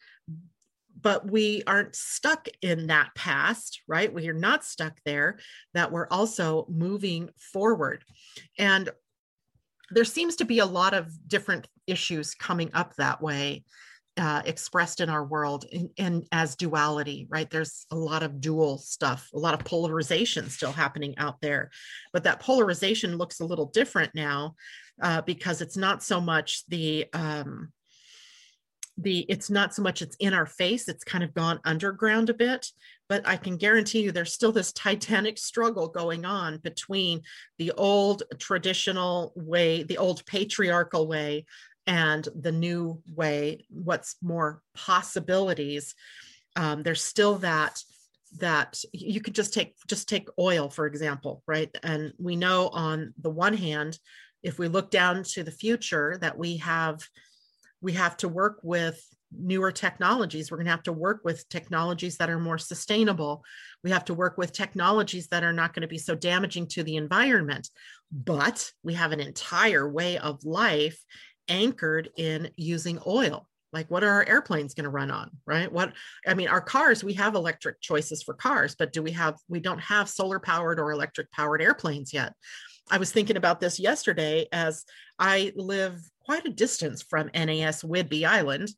but 1.00 1.30
we 1.30 1.62
aren't 1.64 1.94
stuck 1.94 2.48
in 2.60 2.88
that 2.88 3.14
past, 3.14 3.82
right? 3.86 4.12
We 4.12 4.28
are 4.28 4.34
not 4.34 4.64
stuck 4.64 4.98
there, 5.04 5.38
that 5.72 5.92
we're 5.92 6.08
also 6.10 6.66
moving 6.68 7.30
forward. 7.38 8.02
And 8.58 8.90
there 9.92 10.04
seems 10.04 10.34
to 10.36 10.44
be 10.44 10.58
a 10.58 10.66
lot 10.66 10.94
of 10.94 11.06
different 11.28 11.68
issues 11.86 12.34
coming 12.34 12.70
up 12.74 12.96
that 12.96 13.22
way 13.22 13.64
uh, 14.18 14.42
expressed 14.44 15.00
in 15.00 15.08
our 15.08 15.24
world 15.24 15.64
in, 15.96 16.24
as 16.32 16.56
duality 16.56 17.26
right? 17.30 17.48
There's 17.50 17.86
a 17.90 17.96
lot 17.96 18.22
of 18.22 18.40
dual 18.40 18.78
stuff 18.78 19.30
a 19.34 19.38
lot 19.38 19.54
of 19.54 19.64
polarization 19.64 20.50
still 20.50 20.72
happening 20.72 21.16
out 21.18 21.40
there 21.40 21.70
but 22.12 22.24
that 22.24 22.40
polarization 22.40 23.16
looks 23.16 23.40
a 23.40 23.46
little 23.46 23.66
different 23.66 24.14
now 24.14 24.54
uh, 25.02 25.22
because 25.22 25.60
it's 25.60 25.76
not 25.76 26.02
so 26.02 26.20
much 26.20 26.66
the 26.68 27.06
um, 27.12 27.72
the 28.98 29.20
it's 29.28 29.48
not 29.48 29.74
so 29.74 29.80
much 29.80 30.02
it's 30.02 30.16
in 30.16 30.34
our 30.34 30.46
face 30.46 30.88
it's 30.88 31.04
kind 31.04 31.22
of 31.22 31.32
gone 31.32 31.60
underground 31.64 32.28
a 32.28 32.34
bit 32.34 32.66
but 33.08 33.26
i 33.26 33.36
can 33.36 33.56
guarantee 33.56 34.02
you 34.02 34.10
there's 34.10 34.32
still 34.32 34.50
this 34.50 34.72
titanic 34.72 35.38
struggle 35.38 35.88
going 35.88 36.24
on 36.24 36.58
between 36.58 37.22
the 37.58 37.70
old 37.72 38.24
traditional 38.38 39.32
way 39.36 39.84
the 39.84 39.98
old 39.98 40.24
patriarchal 40.26 41.06
way 41.06 41.46
and 41.88 42.28
the 42.38 42.52
new 42.52 43.02
way 43.16 43.66
what's 43.70 44.14
more 44.22 44.62
possibilities 44.76 45.94
um, 46.54 46.84
there's 46.84 47.02
still 47.02 47.36
that 47.36 47.82
that 48.38 48.82
you 48.92 49.20
could 49.20 49.34
just 49.34 49.54
take 49.54 49.74
just 49.88 50.08
take 50.08 50.28
oil 50.38 50.68
for 50.68 50.86
example 50.86 51.42
right? 51.46 51.74
And 51.82 52.12
we 52.18 52.36
know 52.36 52.68
on 52.68 53.14
the 53.20 53.30
one 53.30 53.54
hand 53.54 53.98
if 54.42 54.58
we 54.58 54.68
look 54.68 54.90
down 54.90 55.24
to 55.24 55.42
the 55.42 55.50
future 55.50 56.18
that 56.20 56.38
we 56.38 56.58
have 56.58 57.00
we 57.80 57.94
have 57.94 58.16
to 58.18 58.28
work 58.28 58.60
with 58.62 59.02
newer 59.30 59.70
technologies. 59.70 60.50
We're 60.50 60.56
going 60.56 60.66
to 60.66 60.72
have 60.72 60.82
to 60.84 60.92
work 60.92 61.20
with 61.22 61.48
technologies 61.48 62.16
that 62.16 62.30
are 62.30 62.40
more 62.40 62.58
sustainable. 62.58 63.44
We 63.84 63.90
have 63.90 64.06
to 64.06 64.14
work 64.14 64.38
with 64.38 64.52
technologies 64.52 65.28
that 65.28 65.44
are 65.44 65.52
not 65.52 65.74
going 65.74 65.82
to 65.82 65.88
be 65.88 65.98
so 65.98 66.14
damaging 66.14 66.66
to 66.68 66.82
the 66.82 66.96
environment. 66.96 67.68
But 68.10 68.72
we 68.82 68.94
have 68.94 69.12
an 69.12 69.20
entire 69.20 69.88
way 69.88 70.18
of 70.18 70.44
life 70.44 70.98
anchored 71.48 72.10
in 72.16 72.50
using 72.56 72.98
oil. 73.06 73.46
Like 73.72 73.90
what 73.90 74.02
are 74.02 74.08
our 74.10 74.26
airplanes 74.26 74.74
going 74.74 74.84
to 74.84 74.90
run 74.90 75.10
on 75.10 75.30
right? 75.46 75.70
What 75.70 75.92
i 76.26 76.34
mean 76.34 76.48
our 76.48 76.60
cars 76.60 77.04
we 77.04 77.12
have 77.14 77.34
electric 77.34 77.80
choices 77.80 78.22
for 78.22 78.34
cars 78.34 78.74
but 78.78 78.92
do 78.92 79.02
we 79.02 79.10
have 79.12 79.36
we 79.48 79.60
don't 79.60 79.80
have 79.80 80.08
solar 80.08 80.38
powered 80.38 80.80
or 80.80 80.90
electric 80.90 81.30
powered 81.32 81.62
airplanes 81.62 82.12
yet. 82.12 82.32
I 82.90 82.98
was 82.98 83.12
thinking 83.12 83.36
about 83.36 83.60
this 83.60 83.78
yesterday 83.78 84.46
as 84.52 84.84
i 85.18 85.52
live 85.54 86.00
quite 86.20 86.46
a 86.46 86.50
distance 86.50 87.02
from 87.02 87.30
nas 87.34 87.82
whidbey 87.82 88.26
island 88.26 88.70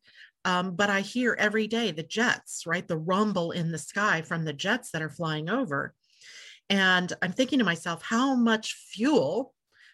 um, 0.43 0.75
but 0.75 0.89
i 0.89 1.01
hear 1.01 1.35
every 1.39 1.67
day 1.67 1.91
the 1.91 2.03
jets 2.03 2.63
right? 2.65 2.87
The 2.87 2.97
rumble 2.97 3.51
in 3.51 3.71
the 3.71 3.77
sky 3.77 4.21
from 4.21 4.43
the 4.43 4.53
jets 4.53 4.91
that 4.91 5.01
are 5.01 5.09
flying 5.09 5.49
over. 5.49 5.93
And 6.69 7.13
i'm 7.21 7.31
thinking 7.31 7.59
to 7.59 7.65
myself 7.65 8.01
how 8.03 8.35
much 8.35 8.73
fuel 8.73 9.53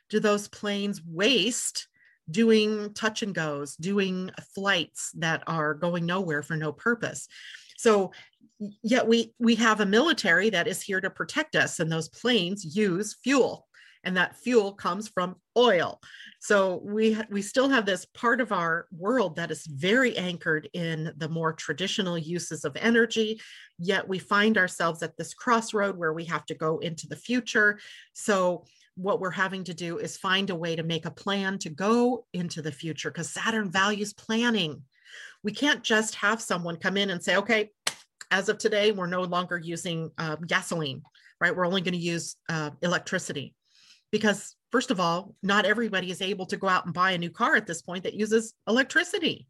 do 0.10 0.20
those 0.20 0.48
planes 0.48 1.02
waste 1.06 1.88
doing 2.30 2.94
touch 2.94 3.24
and 3.24 3.34
goes, 3.34 3.76
doing 3.76 4.32
flights 4.54 5.12
that 5.18 5.44
are 5.48 5.74
going 5.74 6.06
nowhere 6.06 6.44
for 6.44 6.56
no 6.56 6.72
purpose. 6.72 7.28
So 7.78 8.12
yet 8.82 9.08
we 9.08 9.34
we 9.40 9.56
have 9.56 9.82
a 9.82 9.86
military 9.86 10.50
that 10.50 10.68
is 10.68 10.82
here 10.82 11.02
to 11.02 11.10
protect 11.10 11.56
us 11.56 11.80
and 11.80 11.92
those 11.92 12.10
planes 12.10 12.76
use 12.76 13.16
fuel 13.24 13.68
and 14.04 14.18
that 14.18 14.36
fuel 14.36 14.74
comes 14.74 15.08
from 15.08 15.36
oil 15.58 16.00
so 16.40 16.82
we 16.84 17.18
we 17.30 17.42
still 17.42 17.70
have 17.70 17.86
this 17.86 18.06
part 18.06 18.42
of 18.42 18.52
our 18.52 18.88
world 18.92 19.36
that 19.36 19.52
is 19.52 19.68
very 19.68 20.18
anchored 20.18 20.68
in 20.74 21.12
the 21.18 21.30
more 21.30 21.54
traditional 21.54 22.18
uses 22.18 22.66
of 22.66 22.76
energy 22.78 23.40
yet 23.78 24.08
we 24.08 24.18
find 24.18 24.58
ourselves 24.58 25.04
at 25.04 25.16
this 25.18 25.34
crossroad 25.34 25.96
where 25.96 26.14
we 26.14 26.26
have 26.26 26.46
to 26.46 26.56
go 26.56 26.80
into 26.80 27.08
the 27.08 27.16
future 27.16 27.80
so 28.14 28.66
what 28.98 29.20
we're 29.20 29.30
having 29.30 29.64
to 29.66 29.74
do 29.74 30.00
is 30.00 30.18
find 30.18 30.50
a 30.50 30.56
way 30.56 30.76
to 30.76 30.84
make 30.84 31.06
a 31.06 31.12
plan 31.12 31.60
to 31.60 31.70
go 31.70 32.26
into 32.34 32.62
the 32.62 32.72
future 32.72 33.12
because 33.12 33.30
Saturn 33.30 33.72
values 33.72 34.14
planning. 34.14 34.82
We 35.44 35.52
can't 35.52 35.84
just 35.84 36.16
have 36.16 36.42
someone 36.42 36.78
come 36.78 36.98
in 36.98 37.12
and 37.12 37.24
say, 37.24 37.38
okay, 37.38 37.70
as 38.32 38.50
of 38.50 38.58
today, 38.58 38.92
we're 38.92 39.08
no 39.08 39.22
longer 39.22 39.58
using 39.58 40.12
uh, 40.18 40.36
gasoline, 40.36 41.04
right? 41.40 41.56
We're 41.56 41.68
only 41.68 41.82
going 41.82 41.94
to 41.94 42.00
use 42.00 42.36
uh, 42.50 42.72
electricity. 42.82 43.54
Because, 44.12 44.56
first 44.72 44.90
of 44.90 45.00
all, 45.00 45.36
not 45.44 45.66
everybody 45.66 46.10
is 46.10 46.22
able 46.22 46.46
to 46.48 46.58
go 46.58 46.68
out 46.68 46.86
and 46.86 46.94
buy 46.94 47.12
a 47.12 47.18
new 47.18 47.30
car 47.30 47.56
at 47.56 47.68
this 47.68 47.82
point 47.82 48.04
that 48.04 48.14
uses 48.14 48.54
electricity. 48.68 49.48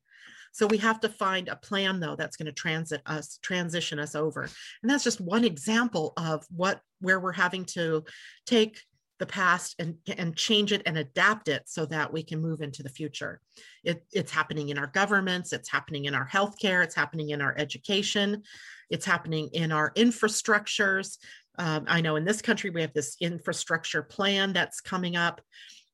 So 0.51 0.65
we 0.65 0.77
have 0.79 0.99
to 1.01 1.09
find 1.09 1.47
a 1.47 1.55
plan 1.55 1.99
though 1.99 2.15
that's 2.15 2.35
going 2.35 2.47
to 2.47 2.51
transit 2.51 3.01
us, 3.05 3.37
transition 3.43 3.99
us 3.99 4.15
over. 4.15 4.49
And 4.81 4.89
that's 4.89 5.03
just 5.03 5.21
one 5.21 5.45
example 5.45 6.13
of 6.17 6.45
what 6.49 6.81
where 6.99 7.19
we're 7.19 7.31
having 7.31 7.65
to 7.65 8.03
take 8.47 8.81
the 9.19 9.25
past 9.25 9.75
and, 9.79 9.95
and 10.17 10.35
change 10.35 10.71
it 10.71 10.81
and 10.85 10.97
adapt 10.97 11.47
it 11.47 11.63
so 11.65 11.85
that 11.85 12.11
we 12.11 12.23
can 12.23 12.41
move 12.41 12.61
into 12.61 12.83
the 12.83 12.89
future. 12.89 13.41
It, 13.83 14.03
it's 14.11 14.31
happening 14.31 14.69
in 14.69 14.77
our 14.77 14.87
governments, 14.87 15.53
it's 15.53 15.69
happening 15.69 16.05
in 16.05 16.13
our 16.13 16.27
healthcare, 16.27 16.83
it's 16.83 16.95
happening 16.95 17.31
in 17.31 17.41
our 17.41 17.55
education, 17.57 18.43
it's 18.89 19.05
happening 19.05 19.49
in 19.53 19.71
our 19.71 19.91
infrastructures. 19.93 21.17
Um, 21.57 21.85
I 21.87 22.01
know 22.01 22.15
in 22.15 22.25
this 22.25 22.41
country 22.41 22.69
we 22.69 22.81
have 22.81 22.93
this 22.93 23.17
infrastructure 23.19 24.03
plan 24.03 24.53
that's 24.53 24.81
coming 24.81 25.15
up 25.15 25.41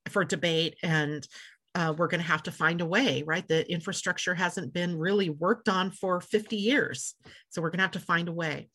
for 0.10 0.26
debate, 0.26 0.76
and 0.84 1.26
uh, 1.76 1.94
we're 1.98 2.08
going 2.08 2.22
to 2.22 2.28
have 2.28 2.44
to 2.44 2.52
find 2.52 2.82
a 2.82 2.86
way, 2.86 3.24
right? 3.26 3.48
The 3.48 3.70
infrastructure 3.72 4.36
hasn't 4.36 4.74
been 4.74 4.98
really 4.98 5.30
worked 5.30 5.70
on 5.70 5.92
for 5.92 6.22
50 6.22 6.56
years. 6.56 7.16
So 7.50 7.62
we're 7.62 7.70
going 7.70 7.80
to 7.80 7.84
have 7.84 7.92
to 7.92 8.00
find 8.00 8.30
a 8.30 8.34
way. 8.34 8.70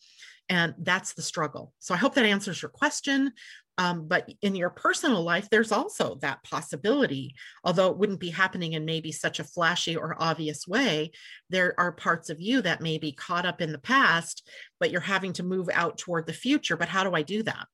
And 0.49 0.75
that's 0.79 1.15
the 1.15 1.23
struggle. 1.23 1.73
So 1.79 1.95
I 1.95 1.99
hope 1.99 2.15
that 2.15 2.25
answers 2.25 2.63
your 2.63 2.71
question. 2.71 3.33
Um, 3.79 4.09
but 4.09 4.29
in 4.43 4.57
your 4.57 4.71
personal 4.71 5.23
life, 5.23 5.49
there's 5.51 5.71
also 5.71 6.17
that 6.17 6.43
possibility, 6.43 7.37
although 7.63 7.91
it 7.91 7.97
wouldn't 7.97 8.19
be 8.19 8.31
happening 8.31 8.73
in 8.73 8.85
maybe 8.85 9.13
such 9.13 9.39
a 9.39 9.45
flashy 9.45 9.97
or 9.97 10.17
obvious 10.19 10.67
way. 10.67 11.13
There 11.49 11.75
are 11.79 11.93
parts 11.93 12.29
of 12.29 12.41
you 12.41 12.61
that 12.63 12.81
may 12.81 12.99
be 12.99 13.13
caught 13.13 13.47
up 13.47 13.61
in 13.61 13.71
the 13.71 13.79
past, 13.79 14.49
but 14.81 14.91
you're 14.91 15.01
having 15.01 15.33
to 15.35 15.45
move 15.45 15.69
out 15.73 15.97
toward 15.97 16.27
the 16.27 16.33
future. 16.33 16.77
But 16.77 16.89
how 16.89 17.05
do 17.05 17.15
I 17.15 17.23
do 17.23 17.45
that? 17.45 17.67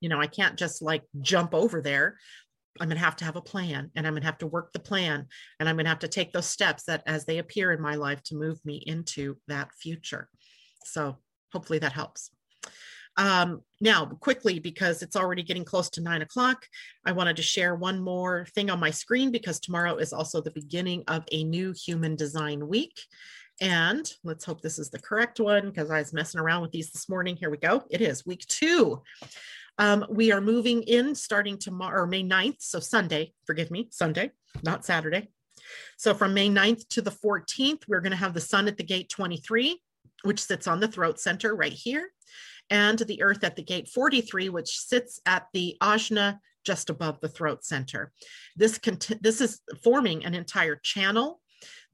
You 0.00 0.08
know, 0.08 0.18
I 0.18 0.28
can't 0.28 0.56
just 0.56 0.80
like 0.80 1.02
jump 1.20 1.54
over 1.54 1.82
there. 1.82 2.16
I'm 2.80 2.88
going 2.88 2.96
to 2.96 3.04
have 3.04 3.16
to 3.16 3.26
have 3.26 3.36
a 3.36 3.42
plan 3.42 3.90
and 3.94 4.06
I'm 4.06 4.14
going 4.14 4.22
to 4.22 4.26
have 4.26 4.38
to 4.38 4.46
work 4.46 4.72
the 4.72 4.78
plan 4.78 5.26
and 5.60 5.68
I'm 5.68 5.76
going 5.76 5.84
to 5.84 5.90
have 5.90 5.98
to 6.00 6.08
take 6.08 6.32
those 6.32 6.46
steps 6.46 6.84
that 6.84 7.02
as 7.06 7.26
they 7.26 7.36
appear 7.36 7.70
in 7.70 7.82
my 7.82 7.96
life 7.96 8.22
to 8.24 8.34
move 8.34 8.64
me 8.64 8.82
into 8.86 9.36
that 9.48 9.74
future. 9.74 10.30
So 10.86 11.18
hopefully 11.52 11.78
that 11.80 11.92
helps. 11.92 12.30
Um, 13.16 13.62
now, 13.80 14.06
quickly, 14.06 14.58
because 14.58 15.02
it's 15.02 15.16
already 15.16 15.42
getting 15.42 15.64
close 15.64 15.90
to 15.90 16.00
nine 16.00 16.22
o'clock, 16.22 16.66
I 17.04 17.12
wanted 17.12 17.36
to 17.36 17.42
share 17.42 17.74
one 17.74 18.00
more 18.00 18.46
thing 18.54 18.70
on 18.70 18.80
my 18.80 18.90
screen 18.90 19.30
because 19.30 19.60
tomorrow 19.60 19.96
is 19.96 20.12
also 20.12 20.40
the 20.40 20.50
beginning 20.50 21.04
of 21.08 21.24
a 21.30 21.44
new 21.44 21.72
human 21.72 22.16
design 22.16 22.66
week. 22.68 23.00
And 23.60 24.10
let's 24.24 24.44
hope 24.44 24.60
this 24.62 24.78
is 24.78 24.90
the 24.90 24.98
correct 24.98 25.40
one 25.40 25.68
because 25.68 25.90
I 25.90 25.98
was 25.98 26.12
messing 26.12 26.40
around 26.40 26.62
with 26.62 26.72
these 26.72 26.90
this 26.90 27.08
morning. 27.08 27.36
Here 27.36 27.50
we 27.50 27.58
go. 27.58 27.84
It 27.90 28.00
is 28.00 28.24
week 28.24 28.46
two. 28.46 29.02
Um, 29.78 30.04
we 30.08 30.32
are 30.32 30.40
moving 30.40 30.82
in 30.82 31.14
starting 31.14 31.58
tomorrow, 31.58 32.02
or 32.02 32.06
May 32.06 32.22
9th. 32.22 32.60
So 32.60 32.80
Sunday, 32.80 33.32
forgive 33.46 33.70
me, 33.70 33.88
Sunday, 33.90 34.30
not 34.62 34.84
Saturday. 34.84 35.28
So 35.96 36.14
from 36.14 36.34
May 36.34 36.48
9th 36.48 36.88
to 36.90 37.02
the 37.02 37.10
14th, 37.10 37.82
we're 37.88 38.00
going 38.00 38.12
to 38.12 38.16
have 38.16 38.34
the 38.34 38.40
sun 38.40 38.68
at 38.68 38.76
the 38.76 38.84
gate 38.84 39.08
23, 39.08 39.80
which 40.22 40.42
sits 40.42 40.66
on 40.66 40.80
the 40.80 40.88
throat 40.88 41.20
center 41.20 41.54
right 41.54 41.72
here 41.72 42.10
and 42.70 42.98
the 42.98 43.22
earth 43.22 43.44
at 43.44 43.56
the 43.56 43.62
gate 43.62 43.88
43, 43.88 44.48
which 44.48 44.78
sits 44.78 45.20
at 45.26 45.46
the 45.52 45.76
ajna 45.82 46.38
just 46.64 46.90
above 46.90 47.20
the 47.20 47.28
throat 47.28 47.64
center. 47.64 48.12
This, 48.56 48.78
this 49.20 49.40
is 49.40 49.60
forming 49.82 50.24
an 50.24 50.34
entire 50.34 50.76
channel 50.76 51.40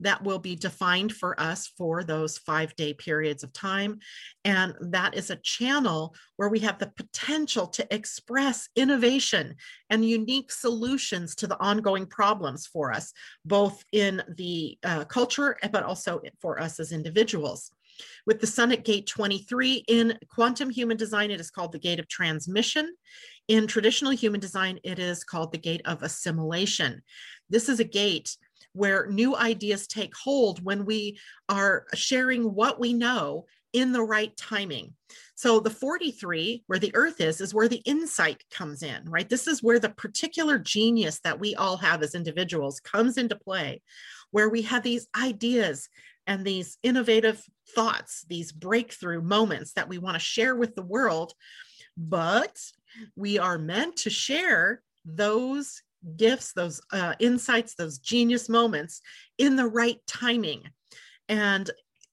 that 0.00 0.22
will 0.22 0.38
be 0.38 0.54
defined 0.54 1.12
for 1.12 1.38
us 1.40 1.66
for 1.66 2.04
those 2.04 2.38
five 2.38 2.74
day 2.76 2.94
periods 2.94 3.42
of 3.42 3.52
time. 3.52 3.98
And 4.44 4.74
that 4.80 5.14
is 5.14 5.30
a 5.30 5.36
channel 5.36 6.14
where 6.36 6.48
we 6.48 6.60
have 6.60 6.78
the 6.78 6.92
potential 6.96 7.66
to 7.68 7.94
express 7.94 8.68
innovation 8.76 9.56
and 9.90 10.04
unique 10.04 10.52
solutions 10.52 11.34
to 11.36 11.46
the 11.46 11.58
ongoing 11.60 12.06
problems 12.06 12.66
for 12.66 12.92
us, 12.92 13.12
both 13.44 13.82
in 13.92 14.22
the 14.36 14.78
uh, 14.84 15.04
culture, 15.04 15.56
but 15.72 15.82
also 15.82 16.20
for 16.40 16.60
us 16.60 16.78
as 16.78 16.92
individuals. 16.92 17.72
With 18.26 18.40
the 18.40 18.46
sun 18.46 18.72
at 18.72 18.84
gate 18.84 19.06
23 19.06 19.84
in 19.88 20.18
quantum 20.28 20.70
human 20.70 20.96
design, 20.96 21.30
it 21.30 21.40
is 21.40 21.50
called 21.50 21.72
the 21.72 21.78
gate 21.78 21.98
of 21.98 22.08
transmission. 22.08 22.94
In 23.48 23.66
traditional 23.66 24.12
human 24.12 24.40
design, 24.40 24.78
it 24.84 24.98
is 24.98 25.24
called 25.24 25.52
the 25.52 25.58
gate 25.58 25.82
of 25.84 26.02
assimilation. 26.02 27.02
This 27.48 27.68
is 27.68 27.80
a 27.80 27.84
gate 27.84 28.36
where 28.72 29.06
new 29.06 29.34
ideas 29.34 29.86
take 29.86 30.14
hold 30.14 30.64
when 30.64 30.84
we 30.84 31.18
are 31.48 31.86
sharing 31.94 32.54
what 32.54 32.78
we 32.78 32.92
know 32.92 33.46
in 33.72 33.92
the 33.92 34.02
right 34.02 34.36
timing. 34.36 34.94
So 35.34 35.60
the 35.60 35.70
43, 35.70 36.64
where 36.66 36.78
the 36.78 36.94
earth 36.94 37.20
is, 37.20 37.40
is 37.40 37.54
where 37.54 37.68
the 37.68 37.82
insight 37.84 38.42
comes 38.50 38.82
in, 38.82 39.08
right? 39.08 39.28
This 39.28 39.46
is 39.46 39.62
where 39.62 39.78
the 39.78 39.90
particular 39.90 40.58
genius 40.58 41.20
that 41.20 41.38
we 41.38 41.54
all 41.54 41.76
have 41.76 42.02
as 42.02 42.14
individuals 42.14 42.80
comes 42.80 43.18
into 43.18 43.36
play, 43.36 43.82
where 44.30 44.48
we 44.48 44.62
have 44.62 44.82
these 44.82 45.06
ideas 45.20 45.88
and 46.28 46.44
these 46.44 46.78
innovative 46.82 47.42
thoughts, 47.74 48.24
these 48.28 48.52
breakthrough 48.52 49.22
moments 49.22 49.72
that 49.72 49.88
we 49.88 49.98
want 49.98 50.14
to 50.14 50.20
share 50.20 50.54
with 50.54 50.76
the 50.76 50.82
world. 50.82 51.32
But 51.96 52.56
we 53.16 53.38
are 53.38 53.58
meant 53.58 53.96
to 53.96 54.10
share 54.10 54.82
those 55.04 55.82
gifts, 56.16 56.52
those 56.52 56.80
uh, 56.92 57.14
insights, 57.18 57.74
those 57.74 57.98
genius 57.98 58.48
moments 58.48 59.00
in 59.38 59.56
the 59.56 59.66
right 59.66 59.98
timing. 60.06 60.62
And 61.28 61.68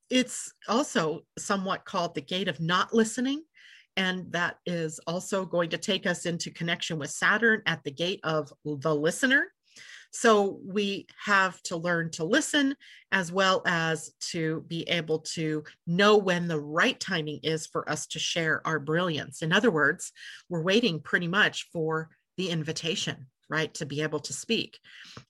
it's 0.10 0.52
also 0.68 1.22
somewhat 1.38 1.86
called 1.86 2.16
the 2.16 2.22
gate 2.22 2.48
of 2.48 2.60
not 2.60 2.94
listening. 2.94 3.44
And 3.98 4.32
that 4.32 4.58
is 4.66 5.00
also 5.08 5.46
going 5.46 5.70
to 5.70 5.78
take 5.78 6.06
us 6.06 6.26
into 6.26 6.52
connection 6.52 6.98
with 6.98 7.12
Saturn 7.12 7.62
at 7.66 7.84
the 7.84 7.92
gate 7.92 8.22
of 8.24 8.52
the 8.64 8.96
listener. 8.96 9.48
So 10.16 10.62
we 10.64 11.08
have 11.26 11.62
to 11.64 11.76
learn 11.76 12.10
to 12.12 12.24
listen 12.24 12.76
as 13.12 13.34
well 13.34 13.62
as 13.66 14.14
to 14.32 14.64
be 14.70 14.84
able 14.84 15.20
to 15.20 15.66
know 15.86 16.16
when 16.16 16.48
the 16.48 16.60
right 16.60 16.98
timing 16.98 17.42
is 17.44 17.68
for 17.68 17.90
us 17.90 18.08
to 18.08 18.20
share 18.20 18.66
our 18.66 18.80
brilliance. 18.80 19.42
In 19.42 19.52
other 19.52 19.70
words, 19.70 20.14
we're 20.48 20.62
waiting 20.62 21.02
pretty 21.02 21.28
much 21.28 21.68
for 21.74 22.10
the 22.38 22.50
invitation, 22.50 23.28
right, 23.50 23.74
to 23.74 23.86
be 23.86 24.04
able 24.04 24.22
to 24.22 24.32
speak. 24.32 24.80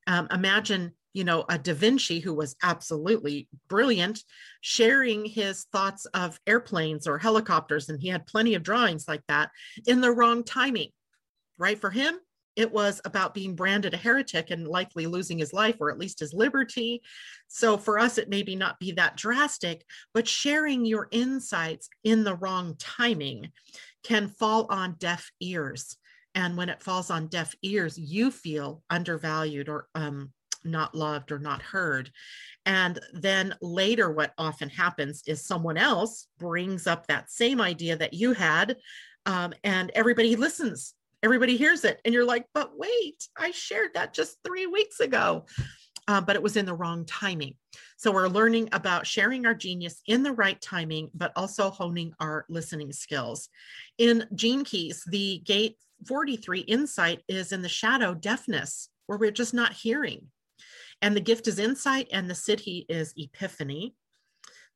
Um, 0.05 0.27
imagine 0.31 0.91
you 1.13 1.23
know, 1.23 1.45
a 1.47 1.57
Da 1.57 1.73
Vinci 1.73 2.19
who 2.19 2.33
was 2.33 2.57
absolutely 2.61 3.47
brilliant, 3.69 4.21
sharing 4.59 5.25
his 5.25 5.63
thoughts 5.71 6.05
of 6.07 6.37
airplanes 6.45 7.07
or 7.07 7.17
helicopters, 7.17 7.87
and 7.87 8.01
he 8.01 8.09
had 8.09 8.27
plenty 8.27 8.53
of 8.53 8.63
drawings 8.63 9.07
like 9.07 9.23
that 9.29 9.49
in 9.87 10.01
the 10.01 10.11
wrong 10.11 10.43
timing, 10.43 10.89
right? 11.57 11.79
For 11.79 11.89
him, 11.89 12.19
it 12.55 12.71
was 12.71 13.01
about 13.05 13.33
being 13.33 13.55
branded 13.55 13.93
a 13.93 13.97
heretic 13.97 14.49
and 14.51 14.67
likely 14.67 15.07
losing 15.07 15.37
his 15.37 15.53
life 15.53 15.77
or 15.79 15.91
at 15.91 15.99
least 15.99 16.19
his 16.19 16.33
liberty. 16.33 17.01
So 17.47 17.77
for 17.77 17.99
us, 17.99 18.17
it 18.17 18.29
maybe 18.29 18.55
not 18.55 18.79
be 18.79 18.91
that 18.93 19.17
drastic, 19.17 19.85
but 20.13 20.27
sharing 20.27 20.85
your 20.85 21.07
insights 21.11 21.89
in 22.03 22.23
the 22.23 22.35
wrong 22.35 22.75
timing 22.79 23.51
can 24.03 24.27
fall 24.27 24.67
on 24.69 24.95
deaf 24.99 25.31
ears. 25.41 25.97
And 26.33 26.57
when 26.57 26.69
it 26.69 26.83
falls 26.83 27.09
on 27.09 27.27
deaf 27.27 27.55
ears, 27.61 27.97
you 27.97 28.29
feel 28.31 28.83
undervalued 28.89 29.69
or 29.69 29.87
um, 29.95 30.31
not 30.65 30.95
loved 30.95 31.31
or 31.31 31.39
not 31.39 31.61
heard. 31.61 32.11
And 32.65 32.99
then 33.13 33.55
later, 33.61 34.11
what 34.11 34.33
often 34.37 34.69
happens 34.69 35.23
is 35.27 35.45
someone 35.45 35.77
else 35.77 36.27
brings 36.39 36.87
up 36.87 37.07
that 37.07 37.31
same 37.31 37.61
idea 37.61 37.95
that 37.97 38.13
you 38.13 38.33
had, 38.33 38.77
um, 39.25 39.53
and 39.63 39.91
everybody 39.95 40.35
listens. 40.35 40.93
Everybody 41.23 41.57
hears 41.57 41.83
it. 41.83 41.99
And 42.05 42.13
you're 42.13 42.25
like, 42.25 42.45
but 42.53 42.77
wait, 42.77 43.27
I 43.37 43.51
shared 43.51 43.91
that 43.93 44.13
just 44.13 44.37
three 44.45 44.67
weeks 44.67 44.99
ago. 44.99 45.45
Uh, 46.07 46.21
but 46.21 46.35
it 46.35 46.43
was 46.43 46.55
in 46.55 46.67
the 46.67 46.73
wrong 46.73 47.03
timing. 47.05 47.55
So 47.97 48.11
we're 48.11 48.27
learning 48.27 48.69
about 48.73 49.07
sharing 49.07 49.47
our 49.47 49.55
genius 49.55 50.01
in 50.05 50.21
the 50.21 50.33
right 50.33 50.61
timing, 50.61 51.09
but 51.15 51.31
also 51.35 51.71
honing 51.71 52.13
our 52.19 52.45
listening 52.47 52.91
skills. 52.91 53.49
In 53.97 54.27
Gene 54.35 54.63
Keys, 54.63 55.03
the 55.07 55.41
gate 55.45 55.77
43 56.07 56.59
insight 56.61 57.23
is 57.27 57.51
in 57.51 57.63
the 57.63 57.69
shadow 57.69 58.13
deafness, 58.13 58.89
where 59.07 59.17
we're 59.17 59.31
just 59.31 59.53
not 59.53 59.73
hearing. 59.73 60.27
And 61.01 61.15
the 61.15 61.21
gift 61.21 61.47
is 61.47 61.59
insight, 61.59 62.07
and 62.11 62.29
the 62.29 62.33
Siddhi 62.33 62.85
is 62.87 63.13
epiphany. 63.17 63.95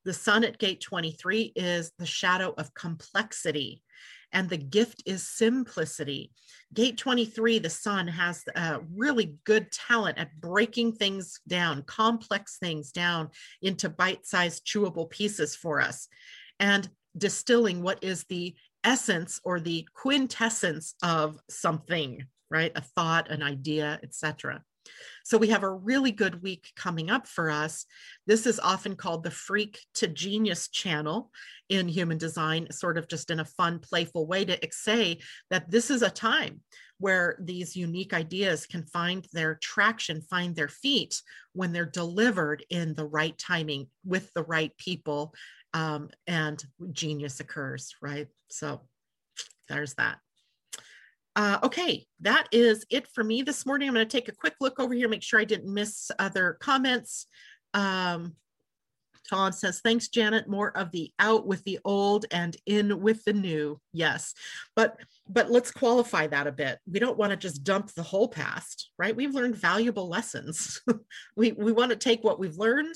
The 0.06 0.14
sun 0.14 0.44
at 0.44 0.58
gate 0.58 0.82
23 0.82 1.54
is 1.56 1.92
the 2.00 2.06
shadow 2.06 2.54
of 2.58 2.74
complexity, 2.74 3.84
and 4.32 4.50
the 4.50 4.58
gift 4.58 5.04
is 5.06 5.28
simplicity. 5.28 6.32
Gate 6.74 6.98
23, 6.98 7.60
the 7.60 7.70
sun 7.70 8.08
has 8.08 8.44
a 8.56 8.80
really 8.96 9.38
good 9.44 9.72
talent 9.72 10.18
at 10.18 10.40
breaking 10.40 10.94
things 10.94 11.40
down, 11.48 11.84
complex 11.84 12.58
things 12.58 12.92
down 12.92 13.30
into 13.62 13.90
bite 13.90 14.26
sized, 14.26 14.66
chewable 14.66 15.10
pieces 15.10 15.56
for 15.56 15.82
us, 15.82 16.08
and 16.60 16.88
distilling 17.18 17.82
what 17.82 18.04
is 18.04 18.24
the 18.26 18.56
essence 18.84 19.40
or 19.44 19.60
the 19.60 19.88
quintessence 19.94 20.94
of 21.02 21.40
something, 21.50 22.24
right? 22.52 22.72
A 22.76 22.82
thought, 22.82 23.32
an 23.32 23.42
idea, 23.42 24.00
etc. 24.04 24.64
So 25.24 25.38
we 25.38 25.50
have 25.50 25.64
a 25.64 25.72
really 25.72 26.12
good 26.12 26.42
week 26.42 26.72
coming 26.76 27.10
up 27.10 27.28
for 27.28 27.50
us. 27.50 27.86
This 28.26 28.46
is 28.46 28.60
often 28.60 28.96
called 28.96 29.24
the 29.24 29.32
freak 29.32 29.80
to 29.96 30.08
genius 30.08 30.70
channel 30.70 31.32
in 31.70 31.88
human 31.88 32.18
design, 32.18 32.68
sort 32.72 32.98
of 32.98 33.08
just 33.08 33.30
in 33.30 33.40
a 33.40 33.46
fun, 33.46 33.80
playful 33.80 34.26
way 34.26 34.46
to 34.46 34.58
say 34.72 35.20
that 35.50 35.70
this 35.70 35.92
is 35.92 36.02
a 36.02 36.10
time 36.10 36.62
where 37.00 37.38
these 37.40 37.76
unique 37.76 38.14
ideas 38.14 38.66
can 38.66 38.84
find 38.84 39.26
their 39.32 39.56
traction, 39.56 40.22
find 40.22 40.56
their 40.56 40.68
feet 40.68 41.22
when 41.54 41.72
they're 41.72 41.86
delivered 41.86 42.66
in 42.70 42.94
the 42.94 43.06
right 43.06 43.38
timing 43.38 43.88
with 44.04 44.32
the 44.34 44.44
right 44.44 44.76
people, 44.78 45.34
um, 45.74 46.10
and 46.28 46.64
genius 46.92 47.40
occurs, 47.40 47.94
right? 48.02 48.28
So 48.50 48.82
there's 49.70 49.94
that. 49.96 50.20
Uh, 51.40 51.58
okay, 51.64 52.06
that 52.20 52.50
is 52.52 52.86
it 52.90 53.08
for 53.08 53.24
me 53.24 53.42
this 53.42 53.66
morning. 53.66 53.88
I'm 53.88 53.94
going 53.94 54.06
to 54.06 54.12
take 54.12 54.28
a 54.28 54.34
quick 54.34 54.56
look 54.60 54.78
over 54.78 54.94
here, 54.94 55.08
make 55.08 55.24
sure 55.24 55.40
I 55.40 55.46
didn't 55.46 55.74
miss 55.74 56.12
other 56.20 56.58
comments. 56.60 57.28
Um, 57.74 58.36
Todd 59.30 59.56
says, 59.56 59.80
thanks, 59.80 60.10
Janet. 60.10 60.50
More 60.50 60.78
of 60.78 60.92
the 60.92 61.14
out 61.18 61.48
with 61.48 61.64
the 61.64 61.80
old 61.86 62.26
and 62.32 62.58
in 62.66 63.00
with 63.00 63.24
the 63.24 63.32
new. 63.32 63.80
Yes, 63.94 64.34
but 64.76 64.98
but 65.30 65.50
let's 65.50 65.72
qualify 65.72 66.28
that 66.28 66.46
a 66.46 66.52
bit. 66.52 66.78
We 66.92 67.00
don't 67.00 67.18
want 67.18 67.30
to 67.30 67.38
just 67.38 67.64
dump 67.64 67.94
the 67.94 68.04
whole 68.04 68.28
past, 68.28 68.90
right? 69.00 69.16
We've 69.16 69.34
learned 69.34 69.56
valuable 69.56 70.10
lessons. 70.10 70.82
we 71.38 71.54
we 71.54 71.72
want 71.72 71.92
to 71.92 71.96
take 71.96 72.22
what 72.22 72.40
we've 72.40 72.58
learned. 72.58 72.96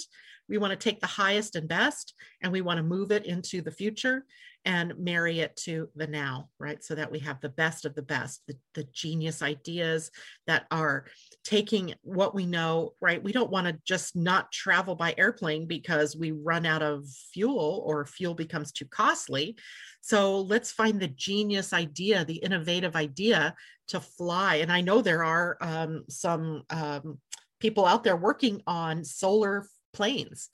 We 0.49 0.57
want 0.57 0.71
to 0.71 0.75
take 0.77 0.99
the 0.99 1.07
highest 1.07 1.55
and 1.55 1.69
best, 1.69 2.13
and 2.41 2.51
we 2.51 2.59
want 2.59 2.75
to 2.75 2.83
move 2.83 3.13
it 3.13 3.25
into 3.25 3.61
the 3.61 3.71
future 3.71 4.25
and 4.66 4.97
marry 4.97 5.41
it 5.41 5.55
to 5.57 5.89
the 5.95 6.07
now, 6.07 6.49
right? 6.57 6.84
So 6.84 6.95
that 6.95 7.11
we 7.11 7.20
have 7.20 7.41
the 7.41 7.49
best 7.49 7.86
of 7.86 7.95
the 7.95 8.01
best, 8.01 8.41
the, 8.47 8.55
the 8.76 8.86
genius 8.93 9.41
ideas 9.41 10.09
that 10.47 10.68
are 10.72 11.05
taking 11.43 11.93
what 12.01 12.34
we 12.34 12.45
know, 12.45 12.93
right? 13.01 13.22
We 13.22 13.34
don't 13.34 13.51
want 13.51 13.68
to 13.68 13.78
just 13.86 14.16
not 14.16 14.51
travel 14.53 14.95
by 14.95 15.16
airplane 15.18 15.68
because 15.68 16.16
we 16.16 16.32
run 16.32 16.66
out 16.66 16.82
of 16.82 17.05
fuel 17.34 17.84
or 17.86 18.05
fuel 18.05 18.36
becomes 18.36 18.72
too 18.72 18.86
costly. 18.86 19.57
So 20.01 20.39
let's 20.39 20.72
find 20.72 20.99
the 20.99 21.09
genius 21.09 21.74
idea, 21.74 22.24
the 22.24 22.36
innovative 22.36 22.95
idea 22.95 23.55
to 23.89 23.99
fly. 23.99 24.55
And 24.55 24.72
I 24.72 24.80
know 24.80 25.01
there 25.01 25.26
are 25.26 25.57
um, 25.59 26.05
some 26.09 26.64
um, 26.70 27.20
people 27.59 27.86
out 27.86 28.03
there 28.03 28.18
working 28.18 28.61
on 28.66 29.03
solar 29.03 29.66
planes. 29.93 30.49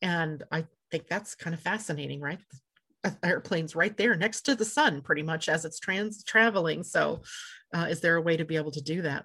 And 0.00 0.42
I 0.50 0.66
think 0.90 1.06
that's 1.06 1.36
kind 1.36 1.54
of 1.54 1.60
fascinating, 1.60 2.20
right? 2.20 2.40
airplanes 3.24 3.74
right 3.74 3.96
there 3.96 4.16
next 4.16 4.42
to 4.42 4.54
the 4.54 4.64
sun 4.64 5.00
pretty 5.00 5.22
much 5.22 5.48
as 5.48 5.64
it's 5.64 5.80
trans 5.80 6.22
traveling 6.24 6.82
so 6.82 7.22
uh, 7.74 7.86
is 7.88 8.00
there 8.00 8.16
a 8.16 8.22
way 8.22 8.36
to 8.36 8.44
be 8.44 8.56
able 8.56 8.70
to 8.70 8.82
do 8.82 9.02
that 9.02 9.24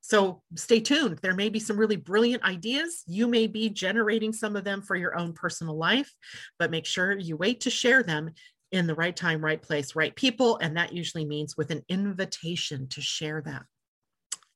so 0.00 0.42
stay 0.54 0.80
tuned 0.80 1.18
there 1.18 1.34
may 1.34 1.48
be 1.48 1.58
some 1.58 1.76
really 1.76 1.96
brilliant 1.96 2.42
ideas 2.44 3.02
you 3.06 3.26
may 3.26 3.46
be 3.46 3.68
generating 3.68 4.32
some 4.32 4.56
of 4.56 4.64
them 4.64 4.82
for 4.82 4.96
your 4.96 5.18
own 5.18 5.32
personal 5.32 5.76
life 5.76 6.12
but 6.58 6.70
make 6.70 6.86
sure 6.86 7.18
you 7.18 7.36
wait 7.36 7.60
to 7.60 7.70
share 7.70 8.02
them 8.02 8.30
in 8.72 8.86
the 8.86 8.94
right 8.94 9.16
time 9.16 9.44
right 9.44 9.62
place 9.62 9.94
right 9.94 10.14
people 10.16 10.58
and 10.58 10.76
that 10.76 10.92
usually 10.92 11.24
means 11.24 11.56
with 11.56 11.70
an 11.70 11.82
invitation 11.88 12.88
to 12.88 13.00
share 13.00 13.42
that 13.42 13.62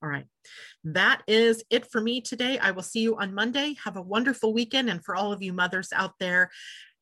all 0.02 0.08
right. 0.08 0.24
That 0.84 1.22
is 1.26 1.62
it 1.68 1.90
for 1.90 2.00
me 2.00 2.22
today. 2.22 2.58
I 2.58 2.70
will 2.70 2.82
see 2.82 3.00
you 3.00 3.18
on 3.18 3.34
Monday. 3.34 3.76
Have 3.84 3.98
a 3.98 4.02
wonderful 4.02 4.54
weekend. 4.54 4.88
And 4.88 5.04
for 5.04 5.14
all 5.14 5.30
of 5.30 5.42
you 5.42 5.52
mothers 5.52 5.92
out 5.94 6.14
there, 6.18 6.50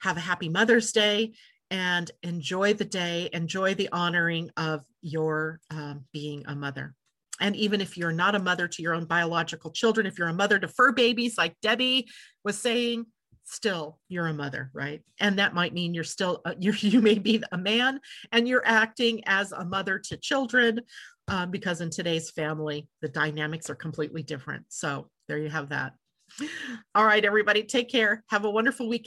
have 0.00 0.16
a 0.16 0.20
happy 0.20 0.48
Mother's 0.48 0.92
Day 0.92 1.34
and 1.70 2.10
enjoy 2.22 2.74
the 2.74 2.84
day, 2.84 3.28
enjoy 3.32 3.74
the 3.74 3.88
honoring 3.92 4.50
of 4.56 4.84
your 5.02 5.60
um, 5.70 6.04
being 6.12 6.44
a 6.46 6.54
mother. 6.54 6.94
And 7.40 7.54
even 7.56 7.80
if 7.80 7.96
you're 7.96 8.12
not 8.12 8.34
a 8.34 8.40
mother 8.40 8.66
to 8.66 8.82
your 8.82 8.94
own 8.94 9.04
biological 9.04 9.70
children, 9.70 10.06
if 10.06 10.18
you're 10.18 10.28
a 10.28 10.34
mother 10.34 10.58
to 10.58 10.68
fur 10.68 10.92
babies, 10.92 11.38
like 11.38 11.56
Debbie 11.62 12.08
was 12.44 12.58
saying, 12.58 13.06
still 13.44 13.98
you're 14.08 14.26
a 14.26 14.34
mother, 14.34 14.70
right? 14.74 15.02
And 15.20 15.38
that 15.38 15.54
might 15.54 15.72
mean 15.72 15.94
you're 15.94 16.04
still, 16.04 16.40
uh, 16.44 16.54
you 16.58 16.72
you 16.72 17.00
may 17.00 17.18
be 17.18 17.42
a 17.52 17.58
man 17.58 18.00
and 18.32 18.48
you're 18.48 18.66
acting 18.66 19.22
as 19.26 19.52
a 19.52 19.64
mother 19.64 19.98
to 19.98 20.16
children 20.16 20.80
um, 21.28 21.50
because 21.50 21.80
in 21.80 21.90
today's 21.90 22.30
family, 22.30 22.88
the 23.02 23.08
dynamics 23.08 23.70
are 23.70 23.74
completely 23.74 24.22
different. 24.22 24.64
So 24.68 25.08
there 25.28 25.38
you 25.38 25.50
have 25.50 25.68
that. 25.70 25.92
All 26.94 27.04
right, 27.04 27.24
everybody, 27.24 27.62
take 27.62 27.90
care. 27.90 28.22
Have 28.28 28.44
a 28.44 28.50
wonderful 28.50 28.88
weekend. 28.88 29.06